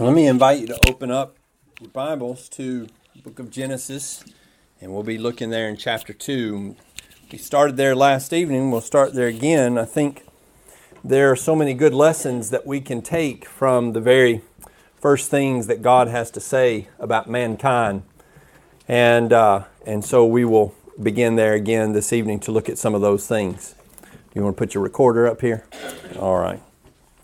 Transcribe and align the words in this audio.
Let 0.00 0.14
me 0.14 0.26
invite 0.26 0.58
you 0.58 0.66
to 0.68 0.78
open 0.88 1.10
up 1.10 1.36
your 1.78 1.90
Bibles 1.90 2.48
to 2.50 2.86
book 3.22 3.38
of 3.38 3.50
Genesis, 3.50 4.24
and 4.80 4.90
we'll 4.90 5.02
be 5.02 5.18
looking 5.18 5.50
there 5.50 5.68
in 5.68 5.76
chapter 5.76 6.14
2. 6.14 6.74
We 7.30 7.36
started 7.36 7.76
there 7.76 7.94
last 7.94 8.32
evening, 8.32 8.70
we'll 8.70 8.80
start 8.80 9.12
there 9.12 9.26
again. 9.26 9.76
I 9.76 9.84
think 9.84 10.24
there 11.04 11.30
are 11.30 11.36
so 11.36 11.54
many 11.54 11.74
good 11.74 11.92
lessons 11.92 12.48
that 12.50 12.66
we 12.66 12.80
can 12.80 13.02
take 13.02 13.44
from 13.44 13.92
the 13.92 14.00
very 14.00 14.40
first 14.98 15.30
things 15.30 15.66
that 15.66 15.82
God 15.82 16.08
has 16.08 16.30
to 16.32 16.40
say 16.40 16.88
about 16.98 17.28
mankind. 17.28 18.02
And, 18.88 19.30
uh, 19.30 19.64
and 19.84 20.02
so 20.02 20.24
we 20.24 20.46
will 20.46 20.74
begin 21.02 21.36
there 21.36 21.52
again 21.52 21.92
this 21.92 22.14
evening 22.14 22.40
to 22.40 22.50
look 22.50 22.70
at 22.70 22.78
some 22.78 22.94
of 22.94 23.02
those 23.02 23.26
things. 23.26 23.74
You 24.34 24.42
want 24.42 24.56
to 24.56 24.58
put 24.58 24.72
your 24.72 24.82
recorder 24.82 25.26
up 25.26 25.42
here? 25.42 25.66
All 26.18 26.38
right. 26.38 26.62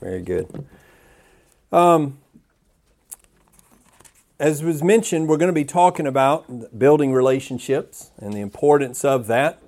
Very 0.01 0.21
good. 0.21 0.67
Um, 1.73 2.19
as 4.39 4.63
was 4.63 4.83
mentioned, 4.83 5.29
we're 5.29 5.37
going 5.37 5.49
to 5.49 5.53
be 5.53 5.65
talking 5.65 6.07
about 6.07 6.79
building 6.79 7.13
relationships 7.13 8.11
and 8.19 8.33
the 8.33 8.41
importance 8.41 9.05
of 9.05 9.27
that. 9.27 9.61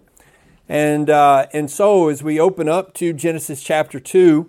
And, 0.69 1.11
uh, 1.11 1.47
and 1.52 1.69
so, 1.69 2.09
as 2.09 2.23
we 2.23 2.38
open 2.38 2.69
up 2.69 2.95
to 2.95 3.12
Genesis 3.12 3.62
chapter 3.62 3.98
2, 3.98 4.48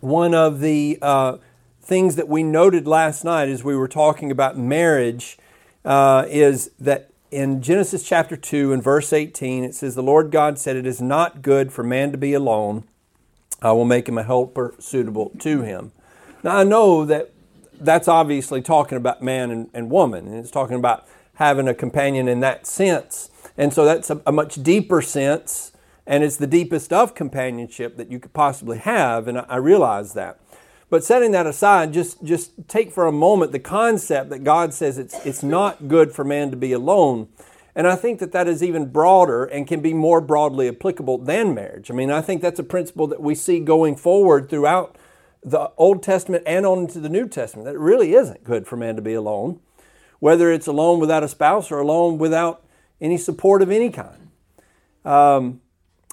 one 0.00 0.34
of 0.34 0.60
the 0.60 0.98
uh, 1.00 1.38
things 1.80 2.16
that 2.16 2.28
we 2.28 2.42
noted 2.42 2.86
last 2.86 3.24
night 3.24 3.48
as 3.48 3.64
we 3.64 3.74
were 3.74 3.88
talking 3.88 4.30
about 4.30 4.58
marriage 4.58 5.38
uh, 5.86 6.26
is 6.28 6.70
that 6.78 7.10
in 7.30 7.62
Genesis 7.62 8.02
chapter 8.02 8.36
2 8.36 8.74
and 8.74 8.82
verse 8.82 9.12
18, 9.12 9.64
it 9.64 9.74
says, 9.74 9.94
The 9.94 10.02
Lord 10.02 10.30
God 10.30 10.58
said, 10.58 10.76
It 10.76 10.86
is 10.86 11.00
not 11.00 11.40
good 11.40 11.72
for 11.72 11.82
man 11.82 12.12
to 12.12 12.18
be 12.18 12.34
alone. 12.34 12.84
I 13.62 13.72
will 13.72 13.86
make 13.86 14.06
him 14.06 14.18
a 14.18 14.22
helper 14.22 14.74
suitable 14.78 15.32
to 15.38 15.62
him. 15.62 15.92
Now, 16.42 16.58
I 16.58 16.64
know 16.64 17.06
that 17.06 17.32
that's 17.80 18.08
obviously 18.08 18.62
talking 18.62 18.96
about 18.96 19.22
man 19.22 19.50
and, 19.50 19.70
and 19.74 19.90
woman, 19.90 20.26
and 20.26 20.36
it's 20.36 20.50
talking 20.50 20.76
about 20.76 21.06
having 21.34 21.68
a 21.68 21.74
companion 21.74 22.28
in 22.28 22.40
that 22.40 22.66
sense. 22.66 23.30
And 23.56 23.72
so 23.72 23.84
that's 23.84 24.10
a, 24.10 24.20
a 24.26 24.32
much 24.32 24.62
deeper 24.62 25.02
sense, 25.02 25.72
and 26.06 26.22
it's 26.22 26.36
the 26.36 26.46
deepest 26.46 26.92
of 26.92 27.14
companionship 27.14 27.96
that 27.96 28.10
you 28.10 28.18
could 28.18 28.32
possibly 28.32 28.78
have, 28.78 29.28
and 29.28 29.38
I, 29.38 29.46
I 29.48 29.56
realize 29.56 30.12
that. 30.14 30.40
But 30.90 31.04
setting 31.04 31.30
that 31.32 31.46
aside, 31.46 31.92
just, 31.92 32.22
just 32.24 32.68
take 32.68 32.90
for 32.90 33.06
a 33.06 33.12
moment 33.12 33.52
the 33.52 33.60
concept 33.60 34.30
that 34.30 34.42
God 34.42 34.74
says 34.74 34.98
it's, 34.98 35.24
it's 35.24 35.42
not 35.42 35.86
good 35.86 36.12
for 36.12 36.24
man 36.24 36.50
to 36.50 36.56
be 36.56 36.72
alone. 36.72 37.28
And 37.76 37.86
I 37.86 37.94
think 37.94 38.18
that 38.18 38.32
that 38.32 38.48
is 38.48 38.62
even 38.62 38.90
broader 38.90 39.44
and 39.44 39.68
can 39.68 39.80
be 39.80 39.94
more 39.94 40.20
broadly 40.20 40.68
applicable 40.68 41.18
than 41.18 41.54
marriage. 41.54 41.90
I 41.90 41.94
mean, 41.94 42.10
I 42.10 42.20
think 42.20 42.42
that's 42.42 42.58
a 42.58 42.64
principle 42.64 43.06
that 43.06 43.22
we 43.22 43.36
see 43.36 43.60
going 43.60 43.94
forward 43.94 44.50
throughout 44.50 44.96
the 45.42 45.70
Old 45.76 46.02
Testament 46.02 46.42
and 46.46 46.66
on 46.66 46.80
into 46.80 47.00
the 47.00 47.08
New 47.08 47.28
Testament 47.28 47.64
that 47.66 47.74
it 47.74 47.80
really 47.80 48.14
isn't 48.14 48.44
good 48.44 48.66
for 48.66 48.76
man 48.76 48.96
to 48.96 49.02
be 49.02 49.14
alone, 49.14 49.60
whether 50.18 50.52
it's 50.52 50.66
alone 50.66 51.00
without 51.00 51.22
a 51.22 51.28
spouse 51.28 51.70
or 51.70 51.78
alone 51.78 52.18
without 52.18 52.62
any 53.00 53.16
support 53.16 53.62
of 53.62 53.70
any 53.70 53.90
kind. 53.90 54.28
Um, 55.04 55.60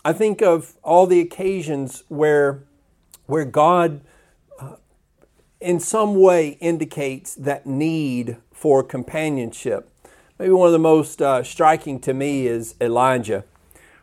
I 0.06 0.14
think 0.14 0.42
of 0.42 0.76
all 0.84 1.06
the 1.06 1.20
occasions 1.20 2.04
where, 2.08 2.64
where 3.26 3.44
God, 3.44 4.00
uh, 4.58 4.76
in 5.60 5.82
some 5.82 6.16
way, 6.16 6.52
indicates 6.62 7.36
that 7.36 7.66
need 7.66 8.38
for 8.54 8.82
companionship. 8.84 9.92
Maybe 10.40 10.54
one 10.54 10.68
of 10.68 10.74
the 10.74 10.80
most 10.80 11.22
uh, 11.22 11.44
striking 11.44 12.00
to 12.02 12.14
me 12.14 12.48
is 12.48 12.76
Elijah 12.80 13.44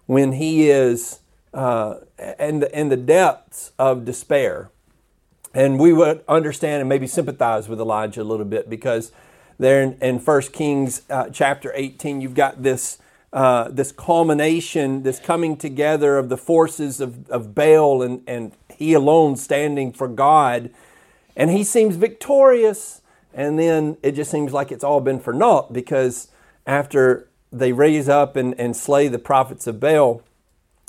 when 0.07 0.33
he 0.33 0.69
is 0.69 1.21
uh, 1.55 2.01
in, 2.39 2.61
the, 2.61 2.79
in 2.79 2.91
the 2.91 2.97
depths 2.97 3.73
of 3.79 4.05
despair 4.05 4.71
and 5.55 5.79
we 5.79 5.93
would 5.93 6.25
understand 6.29 6.81
and 6.81 6.89
maybe 6.89 7.07
sympathize 7.07 7.69
with 7.69 7.81
Elijah 7.81 8.23
a 8.23 8.25
little 8.25 8.45
bit 8.45 8.69
because 8.69 9.13
there 9.59 9.81
in, 9.81 9.97
in 10.03 10.19
1 10.19 10.43
Kings 10.53 11.03
uh, 11.09 11.31
chapter 11.31 11.71
18, 11.75 12.21
you've 12.21 12.35
got 12.35 12.65
this, 12.65 12.99
uh, 13.33 13.69
this 13.71 13.93
culmination, 13.93 15.05
this 15.05 15.21
coming 15.21 15.57
together 15.57 16.19
of 16.19 16.29
the 16.29 16.37
forces 16.37 17.01
of, 17.01 17.31
of 17.31 17.55
Baal 17.55 18.03
and, 18.03 18.23
and 18.27 18.53
he 18.77 18.95
alone 18.95 19.37
standing 19.37 19.93
for 19.93 20.09
God. 20.09 20.71
And 21.37 21.51
he 21.51 21.63
seems 21.63 21.95
victorious. 21.95 23.01
And 23.33 23.57
then 23.57 23.97
it 24.03 24.13
just 24.13 24.33
seems 24.33 24.53
like 24.53 24.73
it's 24.73 24.85
all 24.85 25.01
been 25.01 25.21
for 25.21 25.33
naught 25.33 25.73
because 25.73 26.29
after 26.67 27.29
they 27.53 27.73
raise 27.73 28.09
up 28.09 28.35
and, 28.35 28.59
and 28.59 28.77
slay 28.77 29.07
the 29.07 29.19
prophets 29.21 29.69
of 29.69 29.79
Baal, 29.79 30.21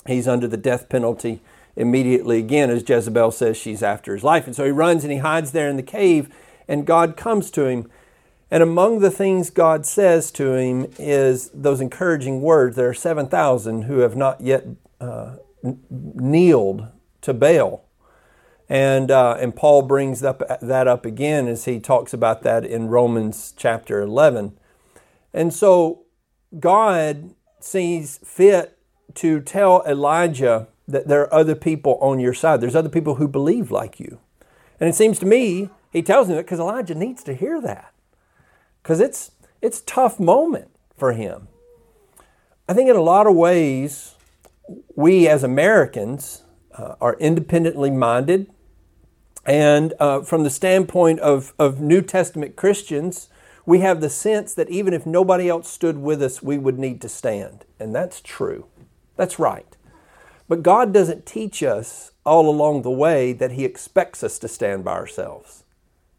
he's 0.07 0.27
under 0.27 0.47
the 0.47 0.57
death 0.57 0.89
penalty 0.89 1.41
immediately 1.75 2.39
again 2.39 2.69
as 2.69 2.87
Jezebel 2.87 3.31
says 3.31 3.57
she's 3.57 3.83
after 3.83 4.13
his 4.13 4.23
life. 4.23 4.47
And 4.47 4.55
so 4.55 4.65
he 4.65 4.71
runs 4.71 5.03
and 5.03 5.11
he 5.11 5.19
hides 5.19 5.51
there 5.51 5.69
in 5.69 5.75
the 5.75 5.83
cave, 5.83 6.33
and 6.67 6.85
God 6.85 7.17
comes 7.17 7.51
to 7.51 7.65
him. 7.65 7.89
And 8.51 8.61
among 8.61 8.99
the 8.99 9.11
things 9.11 9.49
God 9.49 9.85
says 9.85 10.31
to 10.31 10.53
him 10.53 10.87
is 10.97 11.49
those 11.53 11.81
encouraging 11.81 12.41
words. 12.41 12.75
There 12.75 12.89
are 12.89 12.93
7,000 12.93 13.83
who 13.83 13.99
have 13.99 14.15
not 14.15 14.39
yet 14.41 14.65
uh, 15.01 15.37
kneeled 15.89 16.87
to 17.21 17.33
Baal. 17.33 17.85
And, 18.69 19.11
uh, 19.11 19.37
and 19.39 19.55
Paul 19.55 19.83
brings 19.83 20.23
up, 20.23 20.41
that 20.61 20.87
up 20.87 21.05
again 21.05 21.47
as 21.47 21.65
he 21.65 21.79
talks 21.79 22.13
about 22.13 22.43
that 22.43 22.65
in 22.65 22.87
Romans 22.87 23.53
chapter 23.55 24.01
11. 24.01 24.57
And 25.33 25.53
so 25.53 26.05
God 26.59 27.35
sees 27.59 28.19
fit 28.23 28.77
to 29.15 29.39
tell 29.41 29.83
Elijah 29.87 30.67
that 30.87 31.07
there 31.07 31.21
are 31.21 31.33
other 31.33 31.55
people 31.55 31.97
on 32.01 32.19
your 32.19 32.33
side. 32.33 32.61
There's 32.61 32.75
other 32.75 32.89
people 32.89 33.15
who 33.15 33.27
believe 33.27 33.71
like 33.71 33.99
you. 33.99 34.19
And 34.79 34.89
it 34.89 34.95
seems 34.95 35.19
to 35.19 35.25
me, 35.25 35.69
he 35.91 36.01
tells 36.01 36.29
him 36.29 36.35
that 36.35 36.45
because 36.45 36.59
Elijah 36.59 36.95
needs 36.95 37.23
to 37.23 37.33
hear 37.33 37.61
that. 37.61 37.93
Because 38.83 38.99
it's 38.99 39.31
it's 39.61 39.81
tough 39.81 40.19
moment 40.19 40.69
for 40.95 41.13
him. 41.13 41.47
I 42.67 42.73
think 42.73 42.89
in 42.89 42.95
a 42.95 43.01
lot 43.01 43.27
of 43.27 43.35
ways, 43.35 44.15
we 44.95 45.27
as 45.27 45.43
Americans 45.43 46.43
uh, 46.73 46.95
are 47.01 47.15
independently 47.19 47.89
minded. 47.89 48.51
And 49.45 49.93
uh, 49.99 50.21
from 50.21 50.43
the 50.43 50.49
standpoint 50.49 51.19
of, 51.19 51.53
of 51.59 51.79
New 51.79 52.01
Testament 52.01 52.55
Christians, 52.55 53.29
we 53.65 53.79
have 53.79 54.01
the 54.01 54.09
sense 54.09 54.53
that 54.55 54.69
even 54.69 54.93
if 54.93 55.05
nobody 55.05 55.49
else 55.49 55.69
stood 55.69 55.97
with 55.97 56.21
us, 56.21 56.41
we 56.41 56.57
would 56.57 56.79
need 56.79 57.01
to 57.01 57.09
stand. 57.09 57.65
And 57.79 57.93
that's 57.93 58.21
true. 58.21 58.65
That's 59.15 59.39
right. 59.39 59.74
But 60.47 60.63
God 60.63 60.93
doesn't 60.93 61.25
teach 61.25 61.63
us 61.63 62.11
all 62.25 62.49
along 62.49 62.81
the 62.81 62.91
way 62.91 63.33
that 63.33 63.51
He 63.51 63.65
expects 63.65 64.23
us 64.23 64.37
to 64.39 64.47
stand 64.47 64.83
by 64.83 64.93
ourselves, 64.93 65.63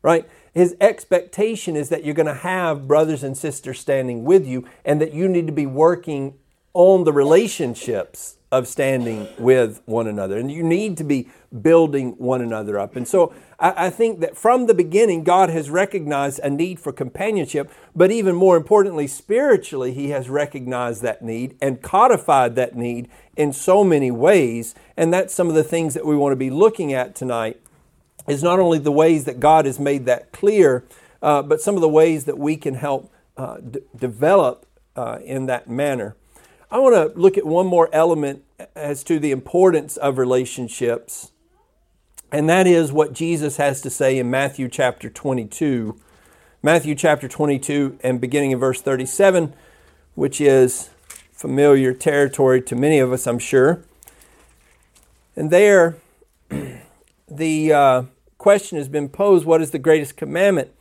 right? 0.02 0.28
His 0.52 0.74
expectation 0.80 1.76
is 1.76 1.90
that 1.90 2.04
you're 2.04 2.14
going 2.14 2.26
to 2.26 2.34
have 2.34 2.88
brothers 2.88 3.22
and 3.22 3.36
sisters 3.36 3.78
standing 3.78 4.24
with 4.24 4.46
you 4.46 4.66
and 4.84 5.00
that 5.00 5.12
you 5.12 5.28
need 5.28 5.46
to 5.46 5.52
be 5.52 5.66
working 5.66 6.34
on 6.72 7.04
the 7.04 7.12
relationships 7.12 8.36
of 8.56 8.66
standing 8.68 9.28
with 9.38 9.82
one 9.86 10.06
another. 10.06 10.38
And 10.38 10.50
you 10.50 10.62
need 10.62 10.96
to 10.98 11.04
be 11.04 11.28
building 11.62 12.12
one 12.18 12.40
another 12.40 12.78
up. 12.78 12.96
And 12.96 13.06
so 13.06 13.34
I, 13.58 13.86
I, 13.86 13.90
think 13.90 14.20
that 14.20 14.36
from 14.36 14.66
the 14.66 14.74
beginning, 14.74 15.24
God 15.24 15.48
has 15.50 15.70
recognized 15.70 16.40
a 16.40 16.50
need 16.50 16.80
for 16.80 16.92
companionship, 16.92 17.70
but 17.94 18.10
even 18.10 18.34
more 18.34 18.56
importantly, 18.56 19.06
spiritually, 19.06 19.92
He 19.92 20.10
has 20.10 20.28
recognized 20.28 21.02
that 21.02 21.22
need 21.22 21.56
and 21.60 21.80
codified 21.80 22.56
that 22.56 22.76
need 22.76 23.08
in 23.36 23.52
so 23.52 23.84
many 23.84 24.10
ways. 24.10 24.74
And 24.96 25.12
that's 25.12 25.34
some 25.34 25.48
of 25.48 25.54
the 25.54 25.64
things 25.64 25.94
that 25.94 26.04
we 26.04 26.16
want 26.16 26.32
to 26.32 26.36
be 26.36 26.50
looking 26.50 26.92
at 26.92 27.14
tonight 27.14 27.60
is 28.26 28.42
not 28.42 28.58
only 28.58 28.78
the 28.78 28.92
ways 28.92 29.24
that 29.24 29.40
God 29.40 29.66
has 29.66 29.78
made 29.78 30.06
that 30.06 30.32
clear, 30.32 30.84
uh, 31.22 31.42
but 31.42 31.60
some 31.60 31.74
of 31.74 31.80
the 31.80 31.88
ways 31.88 32.24
that 32.24 32.38
we 32.38 32.56
can 32.56 32.74
help 32.74 33.12
uh, 33.36 33.58
d- 33.58 33.80
develop 33.96 34.66
uh, 34.96 35.18
in 35.24 35.46
that 35.46 35.68
manner. 35.68 36.16
I 36.70 36.78
want 36.78 36.94
to 36.94 37.18
look 37.18 37.38
at 37.38 37.46
one 37.46 37.66
more 37.66 37.88
element 37.92 38.42
as 38.74 39.04
to 39.04 39.18
the 39.18 39.30
importance 39.30 39.96
of 39.96 40.18
relationships, 40.18 41.32
and 42.32 42.48
that 42.48 42.66
is 42.66 42.92
what 42.92 43.12
Jesus 43.12 43.56
has 43.56 43.80
to 43.82 43.90
say 43.90 44.18
in 44.18 44.30
Matthew 44.30 44.68
chapter 44.68 45.08
22. 45.08 45.98
Matthew 46.62 46.94
chapter 46.94 47.28
22 47.28 47.98
and 48.02 48.20
beginning 48.20 48.50
in 48.50 48.58
verse 48.58 48.80
37, 48.80 49.54
which 50.14 50.40
is 50.40 50.90
familiar 51.32 51.92
territory 51.92 52.60
to 52.62 52.74
many 52.74 52.98
of 52.98 53.12
us, 53.12 53.26
I'm 53.26 53.38
sure. 53.38 53.82
And 55.36 55.50
there, 55.50 55.96
the 57.28 57.72
uh, 57.72 58.02
question 58.38 58.78
has 58.78 58.88
been 58.88 59.08
posed 59.08 59.44
what 59.44 59.60
is 59.60 59.70
the 59.70 59.78
greatest 59.78 60.16
commandment? 60.16 60.72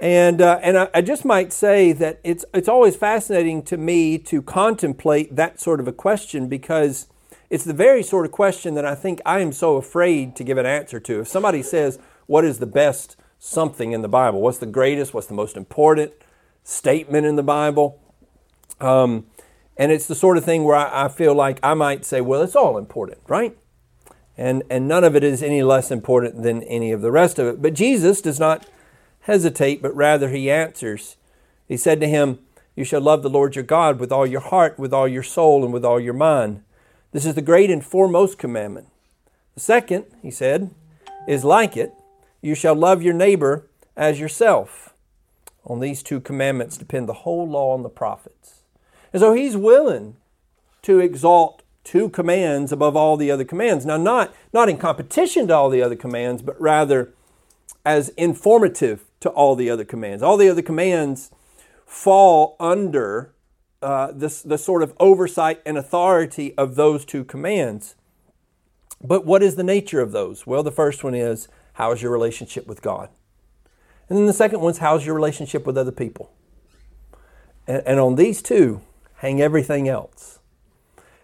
And, 0.00 0.40
uh, 0.40 0.58
and 0.62 0.78
I, 0.78 0.88
I, 0.94 1.02
just 1.02 1.26
might 1.26 1.52
say 1.52 1.92
that 1.92 2.20
it's, 2.24 2.44
it's 2.54 2.68
always 2.68 2.96
fascinating 2.96 3.62
to 3.64 3.76
me 3.76 4.16
to 4.18 4.40
contemplate 4.40 5.36
that 5.36 5.60
sort 5.60 5.78
of 5.78 5.86
a 5.86 5.92
question 5.92 6.48
because 6.48 7.06
it's 7.50 7.64
the 7.64 7.74
very 7.74 8.02
sort 8.02 8.24
of 8.24 8.32
question 8.32 8.74
that 8.74 8.86
I 8.86 8.94
think 8.94 9.20
I 9.26 9.40
am 9.40 9.52
so 9.52 9.76
afraid 9.76 10.36
to 10.36 10.44
give 10.44 10.56
an 10.56 10.64
answer 10.64 11.00
to. 11.00 11.20
If 11.20 11.28
somebody 11.28 11.62
says, 11.62 11.98
What 12.26 12.46
is 12.46 12.60
the 12.60 12.66
best 12.66 13.16
something 13.38 13.92
in 13.92 14.00
the 14.00 14.08
Bible? 14.08 14.40
What's 14.40 14.58
the 14.58 14.66
greatest? 14.66 15.12
What's 15.12 15.26
the 15.26 15.34
most 15.34 15.56
important 15.56 16.12
statement 16.64 17.26
in 17.26 17.36
the 17.36 17.42
Bible? 17.42 18.00
Um, 18.80 19.26
and 19.76 19.92
it's 19.92 20.06
the 20.06 20.14
sort 20.14 20.38
of 20.38 20.44
thing 20.44 20.64
where 20.64 20.76
I, 20.76 21.04
I 21.04 21.08
feel 21.08 21.34
like 21.34 21.60
I 21.62 21.74
might 21.74 22.06
say, 22.06 22.22
Well, 22.22 22.40
it's 22.40 22.56
all 22.56 22.78
important, 22.78 23.18
right? 23.28 23.54
And, 24.38 24.62
and 24.70 24.88
none 24.88 25.04
of 25.04 25.14
it 25.14 25.22
is 25.22 25.42
any 25.42 25.62
less 25.62 25.90
important 25.90 26.42
than 26.42 26.62
any 26.62 26.90
of 26.90 27.02
the 27.02 27.10
rest 27.10 27.38
of 27.38 27.46
it. 27.46 27.60
But 27.60 27.74
Jesus 27.74 28.22
does 28.22 28.40
not 28.40 28.66
hesitate, 29.30 29.80
but 29.80 29.94
rather 29.94 30.28
he 30.28 30.50
answers. 30.50 31.16
He 31.68 31.76
said 31.76 32.00
to 32.00 32.08
him, 32.08 32.40
You 32.74 32.84
shall 32.84 33.00
love 33.00 33.22
the 33.22 33.30
Lord 33.30 33.54
your 33.54 33.64
God 33.64 34.00
with 34.00 34.10
all 34.10 34.26
your 34.26 34.40
heart, 34.40 34.76
with 34.76 34.92
all 34.92 35.06
your 35.06 35.22
soul, 35.22 35.62
and 35.64 35.72
with 35.72 35.84
all 35.84 36.00
your 36.00 36.14
mind. 36.14 36.64
This 37.12 37.24
is 37.24 37.36
the 37.36 37.42
great 37.42 37.70
and 37.70 37.84
foremost 37.84 38.38
commandment. 38.38 38.88
The 39.54 39.60
second, 39.60 40.06
he 40.20 40.32
said, 40.32 40.74
is 41.28 41.44
like 41.44 41.76
it 41.76 41.94
you 42.42 42.56
shall 42.56 42.74
love 42.74 43.02
your 43.02 43.14
neighbor 43.14 43.68
as 43.96 44.18
yourself. 44.18 44.94
On 45.64 45.78
these 45.78 46.02
two 46.02 46.18
commandments 46.18 46.76
depend 46.76 47.08
the 47.08 47.22
whole 47.22 47.48
law 47.48 47.76
and 47.76 47.84
the 47.84 47.90
prophets. 47.90 48.62
And 49.12 49.20
so 49.20 49.34
he's 49.34 49.56
willing 49.56 50.16
to 50.82 50.98
exalt 50.98 51.62
two 51.84 52.08
commands 52.08 52.72
above 52.72 52.96
all 52.96 53.16
the 53.16 53.30
other 53.30 53.44
commands. 53.44 53.86
Now, 53.86 53.96
not, 53.96 54.34
not 54.52 54.68
in 54.68 54.78
competition 54.78 55.48
to 55.48 55.54
all 55.54 55.70
the 55.70 55.82
other 55.82 55.96
commands, 55.96 56.42
but 56.42 56.60
rather 56.60 57.12
as 57.84 58.08
informative 58.10 59.04
to 59.20 59.28
all 59.30 59.54
the 59.54 59.70
other 59.70 59.84
commands. 59.84 60.22
All 60.22 60.36
the 60.36 60.48
other 60.48 60.62
commands 60.62 61.30
fall 61.86 62.56
under 62.58 63.32
uh, 63.82 64.12
this, 64.12 64.42
the 64.42 64.58
sort 64.58 64.82
of 64.82 64.94
oversight 65.00 65.60
and 65.64 65.78
authority 65.78 66.54
of 66.56 66.74
those 66.74 67.04
two 67.04 67.24
commands. 67.24 67.94
But 69.02 69.24
what 69.24 69.42
is 69.42 69.56
the 69.56 69.62
nature 69.62 70.00
of 70.00 70.12
those? 70.12 70.46
Well, 70.46 70.62
the 70.62 70.72
first 70.72 71.02
one 71.02 71.14
is 71.14 71.48
how 71.74 71.92
is 71.92 72.02
your 72.02 72.12
relationship 72.12 72.66
with 72.66 72.82
God? 72.82 73.08
And 74.08 74.18
then 74.18 74.26
the 74.26 74.32
second 74.32 74.60
one's 74.60 74.78
how's 74.78 75.06
your 75.06 75.14
relationship 75.14 75.66
with 75.66 75.78
other 75.78 75.92
people? 75.92 76.30
And, 77.66 77.82
and 77.86 78.00
on 78.00 78.16
these 78.16 78.42
two, 78.42 78.82
hang 79.16 79.40
everything 79.40 79.88
else. 79.88 80.40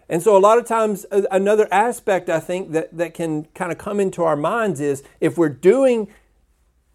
And 0.09 0.23
so, 0.23 0.37
a 0.37 0.39
lot 0.39 0.57
of 0.57 0.65
times, 0.65 1.05
another 1.11 1.67
aspect 1.69 2.29
I 2.29 2.39
think 2.39 2.71
that, 2.71 2.95
that 2.97 3.13
can 3.13 3.45
kind 3.53 3.73
of 3.73 3.77
come 3.77 3.99
into 3.99 4.23
our 4.23 4.37
minds 4.37 4.79
is 4.79 5.03
if 5.19 5.37
we're 5.37 5.49
doing 5.49 6.07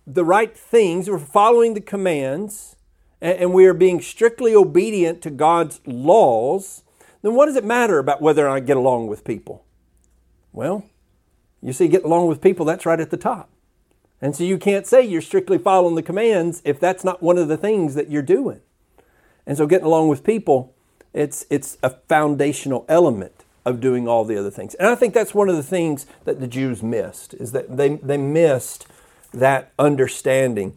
the 0.07 0.25
right 0.25 0.57
things, 0.57 1.09
we're 1.09 1.19
following 1.19 1.75
the 1.75 1.81
commands, 1.81 2.77
and, 3.21 3.53
we 3.53 3.67
are 3.67 3.75
being 3.75 4.01
strictly 4.01 4.55
obedient 4.55 5.23
to 5.23 5.31
God's 5.31 5.81
laws, 5.87 6.83
then 7.23 7.35
what 7.35 7.47
does 7.47 7.57
it 7.57 7.65
matter 7.65 7.99
about 7.99 8.21
whether 8.21 8.49
I 8.49 8.61
get 8.61 8.77
along 8.77 9.07
with 9.07 9.25
people? 9.25 9.65
Well, 10.53 10.85
you 11.63 11.73
see, 11.73 11.87
get 11.87 12.05
along 12.05 12.27
with 12.27 12.41
people, 12.41 12.67
that's 12.67 12.85
right 12.85 12.99
at 12.99 13.11
the 13.11 13.17
top. 13.17 13.49
And 14.21 14.35
so 14.35 14.45
you 14.45 14.59
can't 14.59 14.87
say 14.87 15.03
you're 15.03 15.21
strictly 15.21 15.59
following 15.59 15.95
the 15.95 16.03
commands 16.03 16.63
if 16.65 16.79
that's 16.79 17.05
not 17.05 17.23
one 17.23 17.39
of 17.39 17.49
the 17.49 17.57
things 17.57 17.95
that 17.95 18.11
you're 18.11 18.23
doing. 18.23 18.61
And 19.47 19.57
so 19.57 19.67
getting 19.67 19.87
along 19.87 20.09
with 20.09 20.25
people, 20.25 20.75
it's, 21.13 21.45
it's 21.51 21.79
a 21.83 21.91
foundational 21.91 22.85
element 22.89 23.45
of 23.65 23.81
doing 23.81 24.09
all 24.09 24.25
the 24.25 24.37
other 24.37 24.51
things. 24.51 24.75
And 24.75 24.89
I 24.89 24.95
think 24.95 25.15
that's 25.15 25.35
one 25.35 25.49
of 25.49 25.57
the 25.57 25.63
things 25.63 26.07
that 26.25 26.41
the 26.41 26.47
Jews 26.49 26.83
missed, 26.83 27.35
is 27.35 27.53
that 27.53 27.77
they, 27.77 27.97
they 27.97 28.17
missed 28.17 28.87
that 29.33 29.73
understanding. 29.79 30.77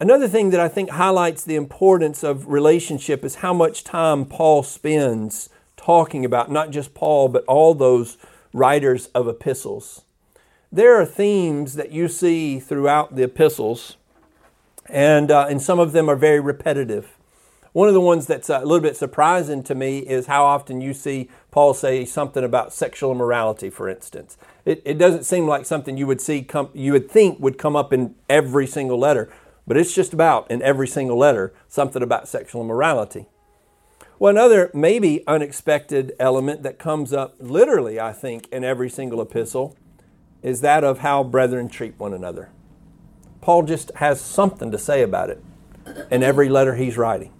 Another 0.00 0.28
thing 0.28 0.50
that 0.50 0.60
I 0.60 0.68
think 0.68 0.90
highlights 0.90 1.44
the 1.44 1.56
importance 1.56 2.22
of 2.22 2.48
relationship 2.48 3.22
is 3.24 3.36
how 3.36 3.52
much 3.52 3.84
time 3.84 4.24
Paul 4.24 4.62
spends 4.62 5.50
talking 5.76 6.24
about, 6.24 6.50
not 6.50 6.70
just 6.70 6.94
Paul, 6.94 7.28
but 7.28 7.44
all 7.44 7.74
those 7.74 8.16
writers 8.52 9.08
of 9.08 9.28
epistles. 9.28 10.02
There 10.72 10.98
are 11.00 11.04
themes 11.04 11.74
that 11.74 11.90
you 11.90 12.08
see 12.08 12.60
throughout 12.60 13.16
the 13.16 13.24
epistles, 13.24 13.96
and, 14.86 15.30
uh, 15.30 15.46
and 15.50 15.60
some 15.60 15.78
of 15.78 15.92
them 15.92 16.08
are 16.08 16.16
very 16.16 16.40
repetitive. 16.40 17.16
One 17.72 17.88
of 17.88 17.94
the 17.94 18.00
ones 18.00 18.26
that's 18.26 18.48
a 18.48 18.60
little 18.60 18.80
bit 18.80 18.96
surprising 18.96 19.62
to 19.64 19.74
me 19.74 19.98
is 19.98 20.26
how 20.26 20.44
often 20.44 20.80
you 20.80 20.94
see 20.94 21.28
Paul 21.50 21.74
say 21.74 22.04
something 22.04 22.44
about 22.44 22.72
sexual 22.72 23.12
immorality, 23.12 23.70
for 23.70 23.88
instance. 23.88 24.36
It, 24.64 24.82
it 24.84 24.98
doesn't 24.98 25.24
seem 25.24 25.46
like 25.46 25.66
something 25.66 25.96
you 25.96 26.06
would 26.06 26.20
see 26.20 26.46
you 26.74 26.92
would 26.92 27.10
think 27.10 27.40
would 27.40 27.58
come 27.58 27.74
up 27.74 27.92
in 27.92 28.14
every 28.28 28.66
single 28.66 28.98
letter, 28.98 29.32
but 29.66 29.76
it's 29.76 29.94
just 29.94 30.12
about 30.12 30.50
in 30.50 30.62
every 30.62 30.86
single 30.86 31.18
letter 31.18 31.52
something 31.68 32.02
about 32.02 32.28
sexual 32.28 32.62
immorality. 32.62 33.26
Well, 34.18 34.30
another 34.30 34.70
maybe 34.74 35.26
unexpected 35.26 36.12
element 36.20 36.62
that 36.62 36.78
comes 36.78 37.12
up 37.12 37.36
literally, 37.40 37.98
I 37.98 38.12
think, 38.12 38.48
in 38.52 38.64
every 38.64 38.90
single 38.90 39.20
epistle 39.22 39.76
is 40.42 40.60
that 40.60 40.84
of 40.84 40.98
how 40.98 41.24
brethren 41.24 41.68
treat 41.68 41.98
one 41.98 42.12
another. 42.12 42.50
Paul 43.40 43.62
just 43.62 43.90
has 43.96 44.20
something 44.20 44.70
to 44.70 44.78
say 44.78 45.02
about 45.02 45.30
it 45.30 45.42
in 46.10 46.22
every 46.22 46.48
letter 46.48 46.74
he's 46.74 46.96
writing. 46.96 47.32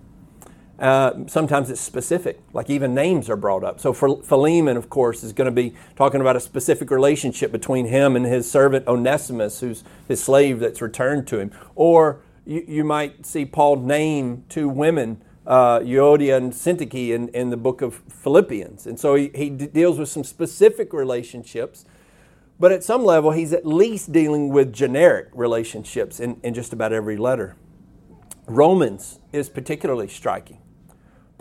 Uh, 0.81 1.27
sometimes 1.27 1.69
it's 1.69 1.81
specific, 1.81 2.41
like 2.55 2.71
even 2.71 2.95
names 2.95 3.29
are 3.29 3.37
brought 3.37 3.63
up. 3.63 3.79
So 3.79 3.93
Philemon, 3.93 4.79
of 4.79 4.89
course, 4.89 5.23
is 5.23 5.35
going 5.35 5.45
to 5.45 5.51
be 5.53 5.75
talking 5.95 6.23
about 6.23 6.37
a 6.37 6.41
specific 6.41 6.91
relationship 6.91 7.53
between 7.53 7.87
him 7.87 8.17
and 8.17 8.25
his 8.25 8.51
servant 8.51 8.89
Onesimus, 8.89 9.61
who's 9.61 9.85
his 10.09 10.25
slave 10.25 10.59
that's 10.59 10.81
returned 10.81 11.27
to 11.29 11.39
him. 11.39 11.51
Or 11.75 12.23
you, 12.47 12.65
you 12.67 12.85
might 12.85 13.27
see 13.27 13.45
Paul 13.45 13.77
name 13.77 14.45
two 14.49 14.71
women 14.71 15.21
uh, 15.47 15.81
Euodia 15.81 16.39
and 16.39 16.53
Syntyche 16.53 17.11
in, 17.11 17.29
in 17.29 17.51
the 17.51 17.57
book 17.59 17.83
of 17.83 17.97
Philippians. 18.09 18.87
And 18.87 18.99
so 18.99 19.17
he, 19.17 19.31
he 19.35 19.51
deals 19.51 19.99
with 19.99 20.09
some 20.09 20.25
specific 20.25 20.95
relationships, 20.95 21.85
but 22.59 22.73
at 22.73 22.85
some 22.85 23.05
level, 23.05 23.33
he's 23.33 23.53
at 23.53 23.67
least 23.67 24.13
dealing 24.13 24.49
with 24.49 24.73
generic 24.73 25.29
relationships 25.35 26.21
in, 26.21 26.41
in 26.43 26.55
just 26.55 26.73
about 26.73 26.93
every 26.93 27.19
letter. 27.19 27.57
Romans 28.47 29.19
is 29.33 29.51
particularly 29.51 30.09
striking. 30.09 30.59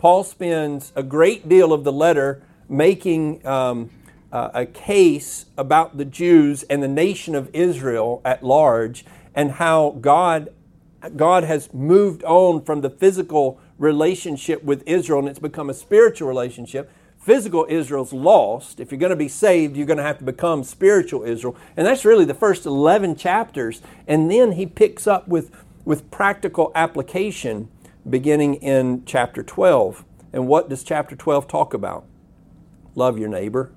Paul 0.00 0.24
spends 0.24 0.94
a 0.96 1.02
great 1.02 1.46
deal 1.46 1.74
of 1.74 1.84
the 1.84 1.92
letter 1.92 2.42
making 2.70 3.46
um, 3.46 3.90
uh, 4.32 4.48
a 4.54 4.64
case 4.64 5.44
about 5.58 5.98
the 5.98 6.06
Jews 6.06 6.62
and 6.70 6.82
the 6.82 6.88
nation 6.88 7.34
of 7.34 7.50
Israel 7.52 8.22
at 8.24 8.42
large 8.42 9.04
and 9.34 9.50
how 9.50 9.98
God, 10.00 10.54
God 11.16 11.44
has 11.44 11.74
moved 11.74 12.24
on 12.24 12.64
from 12.64 12.80
the 12.80 12.88
physical 12.88 13.60
relationship 13.76 14.64
with 14.64 14.82
Israel 14.86 15.18
and 15.18 15.28
it's 15.28 15.38
become 15.38 15.68
a 15.68 15.74
spiritual 15.74 16.28
relationship. 16.28 16.90
Physical 17.18 17.66
Israel's 17.68 18.14
lost. 18.14 18.80
If 18.80 18.90
you're 18.90 18.98
going 18.98 19.10
to 19.10 19.16
be 19.16 19.28
saved, 19.28 19.76
you're 19.76 19.86
going 19.86 19.98
to 19.98 20.02
have 20.02 20.16
to 20.20 20.24
become 20.24 20.64
spiritual 20.64 21.24
Israel. 21.24 21.54
And 21.76 21.86
that's 21.86 22.06
really 22.06 22.24
the 22.24 22.32
first 22.32 22.64
11 22.64 23.16
chapters. 23.16 23.82
And 24.06 24.30
then 24.30 24.52
he 24.52 24.64
picks 24.64 25.06
up 25.06 25.28
with, 25.28 25.50
with 25.84 26.10
practical 26.10 26.72
application 26.74 27.68
beginning 28.08 28.54
in 28.56 29.04
chapter 29.04 29.42
12. 29.42 30.04
And 30.32 30.46
what 30.46 30.68
does 30.68 30.84
chapter 30.84 31.16
12 31.16 31.48
talk 31.48 31.74
about? 31.74 32.04
Love 32.94 33.18
your 33.18 33.28
neighbor, 33.28 33.72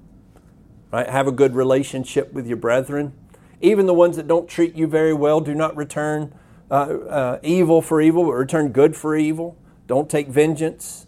right? 0.92 1.08
Have 1.08 1.28
a 1.28 1.32
good 1.32 1.56
relationship 1.56 2.34
with 2.34 2.48
your 2.48 2.58
brethren. 2.58 3.14
Even 3.62 3.86
the 3.86 3.94
ones 3.94 4.18
that 4.18 4.28
don't 4.28 4.48
treat 4.48 4.76
you 4.76 4.88
very 4.88 5.14
well, 5.14 5.40
do 5.40 5.54
not 5.54 5.76
return 5.76 6.34
uh, 6.70 6.74
uh, 6.74 7.40
evil 7.44 7.82
for 7.82 8.02
evil, 8.02 8.26
but 8.26 8.34
return 8.34 8.70
good 8.70 8.96
for 8.96 9.16
evil. 9.16 9.58
Don't 9.88 10.10
take 10.10 10.28
vengeance. 10.28 11.08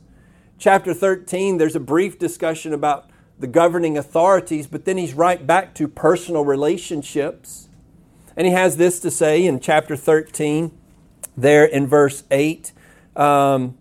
Chapter 0.58 0.94
13, 0.94 1.58
there's 1.58 1.76
a 1.76 1.80
brief 1.80 2.18
discussion 2.18 2.74
about 2.74 3.10
the 3.38 3.48
governing 3.48 3.98
authorities, 3.98 4.68
but 4.68 4.86
then 4.86 4.98
he's 4.98 5.14
right 5.14 5.46
back 5.46 5.76
to 5.76 5.88
personal 5.88 6.46
relationships. 6.46 7.68
And 8.38 8.48
he 8.48 8.54
has 8.54 8.78
this 8.78 9.00
to 9.02 9.12
say 9.12 9.46
in 9.46 9.60
chapter 9.60 9.96
13, 9.96 10.72
there 11.36 11.66
in 11.66 11.88
verse 11.88 12.24
8. 12.32 12.72
Um, 13.16 13.78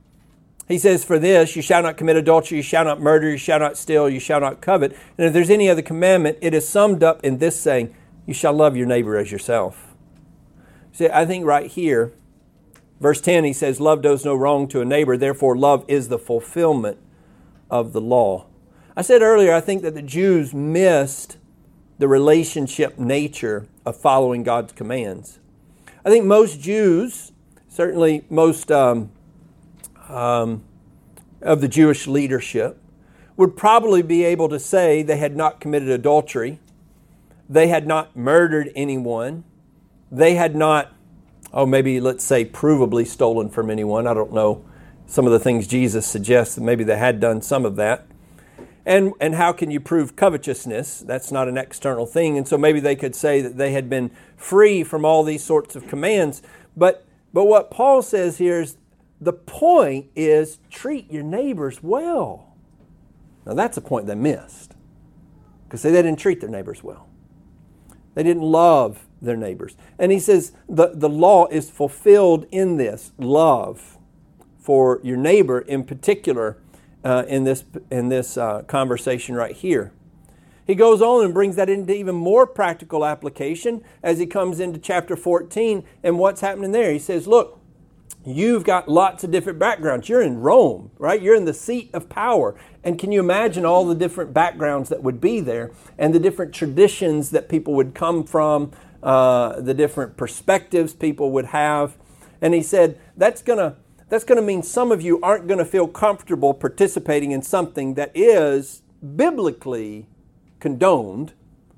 he 0.69 0.79
says, 0.79 1.05
For 1.05 1.19
this, 1.19 1.57
you 1.57 1.63
shall 1.63 1.83
not 1.83 1.97
commit 1.97 2.17
adultery, 2.17 2.59
you 2.59 2.63
shall 2.63 2.85
not 2.85 3.01
murder, 3.01 3.31
you 3.31 3.37
shall 3.37 3.59
not 3.59 3.77
steal, 3.77 4.09
you 4.09 4.21
shall 4.21 4.41
not 4.41 4.61
covet. 4.61 4.93
And 5.19 5.27
if 5.27 5.33
there's 5.33 5.51
any 5.51 5.69
other 5.69 5.83
commandment, 5.83 6.39
it 6.41 6.55
is 6.55 6.69
summed 6.69 7.03
up 7.03 7.23
in 7.25 7.39
this 7.39 7.59
saying, 7.61 7.95
You 8.27 8.35
shall 8.35 8.53
love 8.53 8.77
your 8.77 8.87
neighbor 8.87 9.17
as 9.17 9.31
yourself. 9.31 9.95
See, 10.93 11.09
I 11.09 11.27
think 11.27 11.45
right 11.45 11.71
here, 11.71 12.13
Verse 13.01 13.21
10, 13.21 13.45
he 13.45 13.53
says, 13.53 13.81
Love 13.81 14.03
does 14.03 14.25
no 14.25 14.35
wrong 14.35 14.69
to 14.69 14.81
a 14.81 14.85
neighbor, 14.85 15.17
therefore, 15.17 15.57
love 15.57 15.85
is 15.89 16.09
the 16.09 16.19
fulfillment 16.19 16.99
of 17.71 17.93
the 17.93 18.01
law. 18.01 18.47
I 18.97 19.03
said 19.03 19.21
earlier, 19.21 19.53
I 19.53 19.61
think 19.61 19.83
that 19.83 19.95
the 19.95 20.03
Jews 20.03 20.55
missed 20.55 21.37
the 21.99 22.09
relationship 22.09 22.99
nature 22.99 23.67
of 23.85 23.97
following 23.97 24.43
God's 24.43 24.73
commands. 24.73 25.39
I 26.05 26.11
think 26.11 26.25
most 26.25 26.61
Jews, 26.61 27.33
certainly 27.69 28.25
most 28.31 28.71
um, 28.71 29.11
um, 30.09 30.65
of 31.43 31.61
the 31.61 31.69
Jewish 31.69 32.07
leadership, 32.07 32.81
would 33.37 33.57
probably 33.57 34.03
be 34.03 34.25
able 34.25 34.49
to 34.49 34.59
say 34.61 35.03
they 35.03 35.17
had 35.17 35.37
not 35.37 35.61
committed 35.61 35.89
adultery, 35.89 36.61
they 37.49 37.69
had 37.69 37.87
not 37.87 38.17
murdered 38.17 38.71
anyone, 38.75 39.45
they 40.11 40.35
had 40.35 40.55
not 40.55 40.95
oh, 41.55 41.65
maybe 41.65 42.01
let's 42.01 42.25
say 42.25 42.45
provably 42.45 43.07
stolen 43.07 43.49
from 43.49 43.71
anyone. 43.71 44.07
I 44.07 44.13
don't 44.13 44.33
know 44.33 44.65
some 45.07 45.25
of 45.25 45.33
the 45.33 45.39
things 45.39 45.67
Jesus 45.67 46.07
suggests, 46.07 46.57
that 46.57 46.63
maybe 46.63 46.83
they 46.83 46.97
had 46.97 47.21
done 47.21 47.41
some 47.41 47.65
of 47.65 47.77
that. 47.77 48.07
And, 48.85 49.13
and 49.21 49.37
how 49.37 49.53
can 49.53 49.71
you 49.71 49.81
prove 49.81 50.17
covetousness? 50.17 51.01
That's 51.01 51.31
not 51.31 51.49
an 51.49 51.57
external 51.57 52.07
thing. 52.07 52.37
And 52.37 52.47
so 52.47 52.59
maybe 52.59 52.81
they 52.81 52.97
could 52.97 53.15
say 53.15 53.41
that 53.41 53.57
they 53.57 53.73
had 53.73 53.89
been 53.89 54.11
free 54.37 54.83
from 54.83 55.05
all 55.05 55.23
these 55.23 55.43
sorts 55.43 55.77
of 55.77 55.87
commands. 55.87 56.43
But, 56.77 57.07
but 57.33 57.45
what 57.45 57.71
Paul 57.71 58.03
says 58.03 58.39
here 58.39 58.61
is 58.61 58.77
the 59.25 59.33
point 59.33 60.07
is 60.17 60.59
treat 60.71 61.11
your 61.11 61.23
neighbors 61.23 61.83
well. 61.83 62.55
Now 63.47 63.55
that's 63.55 63.77
a 63.77 63.81
point 63.81 64.07
they 64.07 64.15
missed. 64.15 64.75
because 65.65 65.83
they 65.83 65.93
didn't 65.93 66.17
treat 66.17 66.41
their 66.41 66.51
neighbors 66.51 66.85
well. 66.85 67.09
They 68.15 68.23
didn't 68.23 68.43
love 68.43 69.07
their 69.21 69.37
neighbors. 69.37 69.77
And 69.99 70.13
he 70.13 70.21
says 70.21 70.53
the, 70.69 70.93
the 70.95 71.09
law 71.09 71.47
is 71.49 71.71
fulfilled 71.71 72.47
in 72.53 72.77
this 72.77 73.13
love 73.19 73.99
for 74.59 75.01
your 75.03 75.17
neighbor 75.17 75.61
in 75.61 75.85
particular 75.85 76.59
uh, 77.05 77.25
in 77.29 77.45
this, 77.45 77.65
in 77.91 78.09
this 78.09 78.37
uh, 78.37 78.63
conversation 78.63 79.35
right 79.35 79.55
here. 79.55 79.93
He 80.67 80.75
goes 80.75 81.03
on 81.03 81.25
and 81.25 81.35
brings 81.35 81.57
that 81.57 81.69
into 81.69 81.95
even 81.95 82.15
more 82.15 82.47
practical 82.47 83.05
application 83.05 83.83
as 84.03 84.19
he 84.19 84.27
comes 84.27 84.61
into 84.61 84.79
chapter 84.79 85.17
14 85.17 85.85
and 86.03 86.19
what's 86.19 86.41
happening 86.41 86.73
there. 86.73 86.93
He 86.93 86.99
says, 86.99 87.27
Look, 87.27 87.61
you've 88.25 88.65
got 88.65 88.89
lots 88.89 89.25
of 89.25 89.31
different 89.31 89.59
backgrounds. 89.59 90.09
You're 90.09 90.23
in 90.23 90.41
Rome, 90.41 90.91
right? 90.99 91.21
You're 91.21 91.35
in 91.35 91.45
the 91.45 91.55
seat 91.55 91.91
of 91.93 92.09
power. 92.09 92.55
And 92.83 92.99
can 92.99 93.13
you 93.13 93.21
imagine 93.21 93.65
all 93.65 93.85
the 93.85 93.95
different 93.95 94.33
backgrounds 94.33 94.89
that 94.89 95.03
would 95.03 95.21
be 95.21 95.41
there 95.41 95.73
and 95.99 96.15
the 96.15 96.19
different 96.19 96.55
traditions 96.55 97.31
that 97.31 97.49
people 97.49 97.75
would 97.75 97.95
come 97.95 98.25
from, 98.25 98.73
uh, 99.03 99.61
the 99.61 99.75
different 99.75 100.17
perspectives 100.17 100.95
people 100.95 101.31
would 101.33 101.47
have? 101.47 101.97
And 102.41 102.55
he 102.55 102.63
said, 102.63 102.99
That's 103.17 103.43
going 103.43 103.59
to 103.59 103.77
that's 104.09 104.25
going 104.25 104.37
to 104.37 104.47
mean 104.47 104.63
some 104.63 104.93
of 104.93 105.01
you 105.01 105.19
aren't 105.23 105.49
going 105.49 105.59
to 105.59 105.65
feel 105.65 105.89
comfortable 105.89 106.53
participating 106.53 107.33
in 107.33 107.43
something 107.43 107.95
that 107.95 108.13
is 108.15 108.83
biblically 109.17 110.07
condoned, 110.61 111.33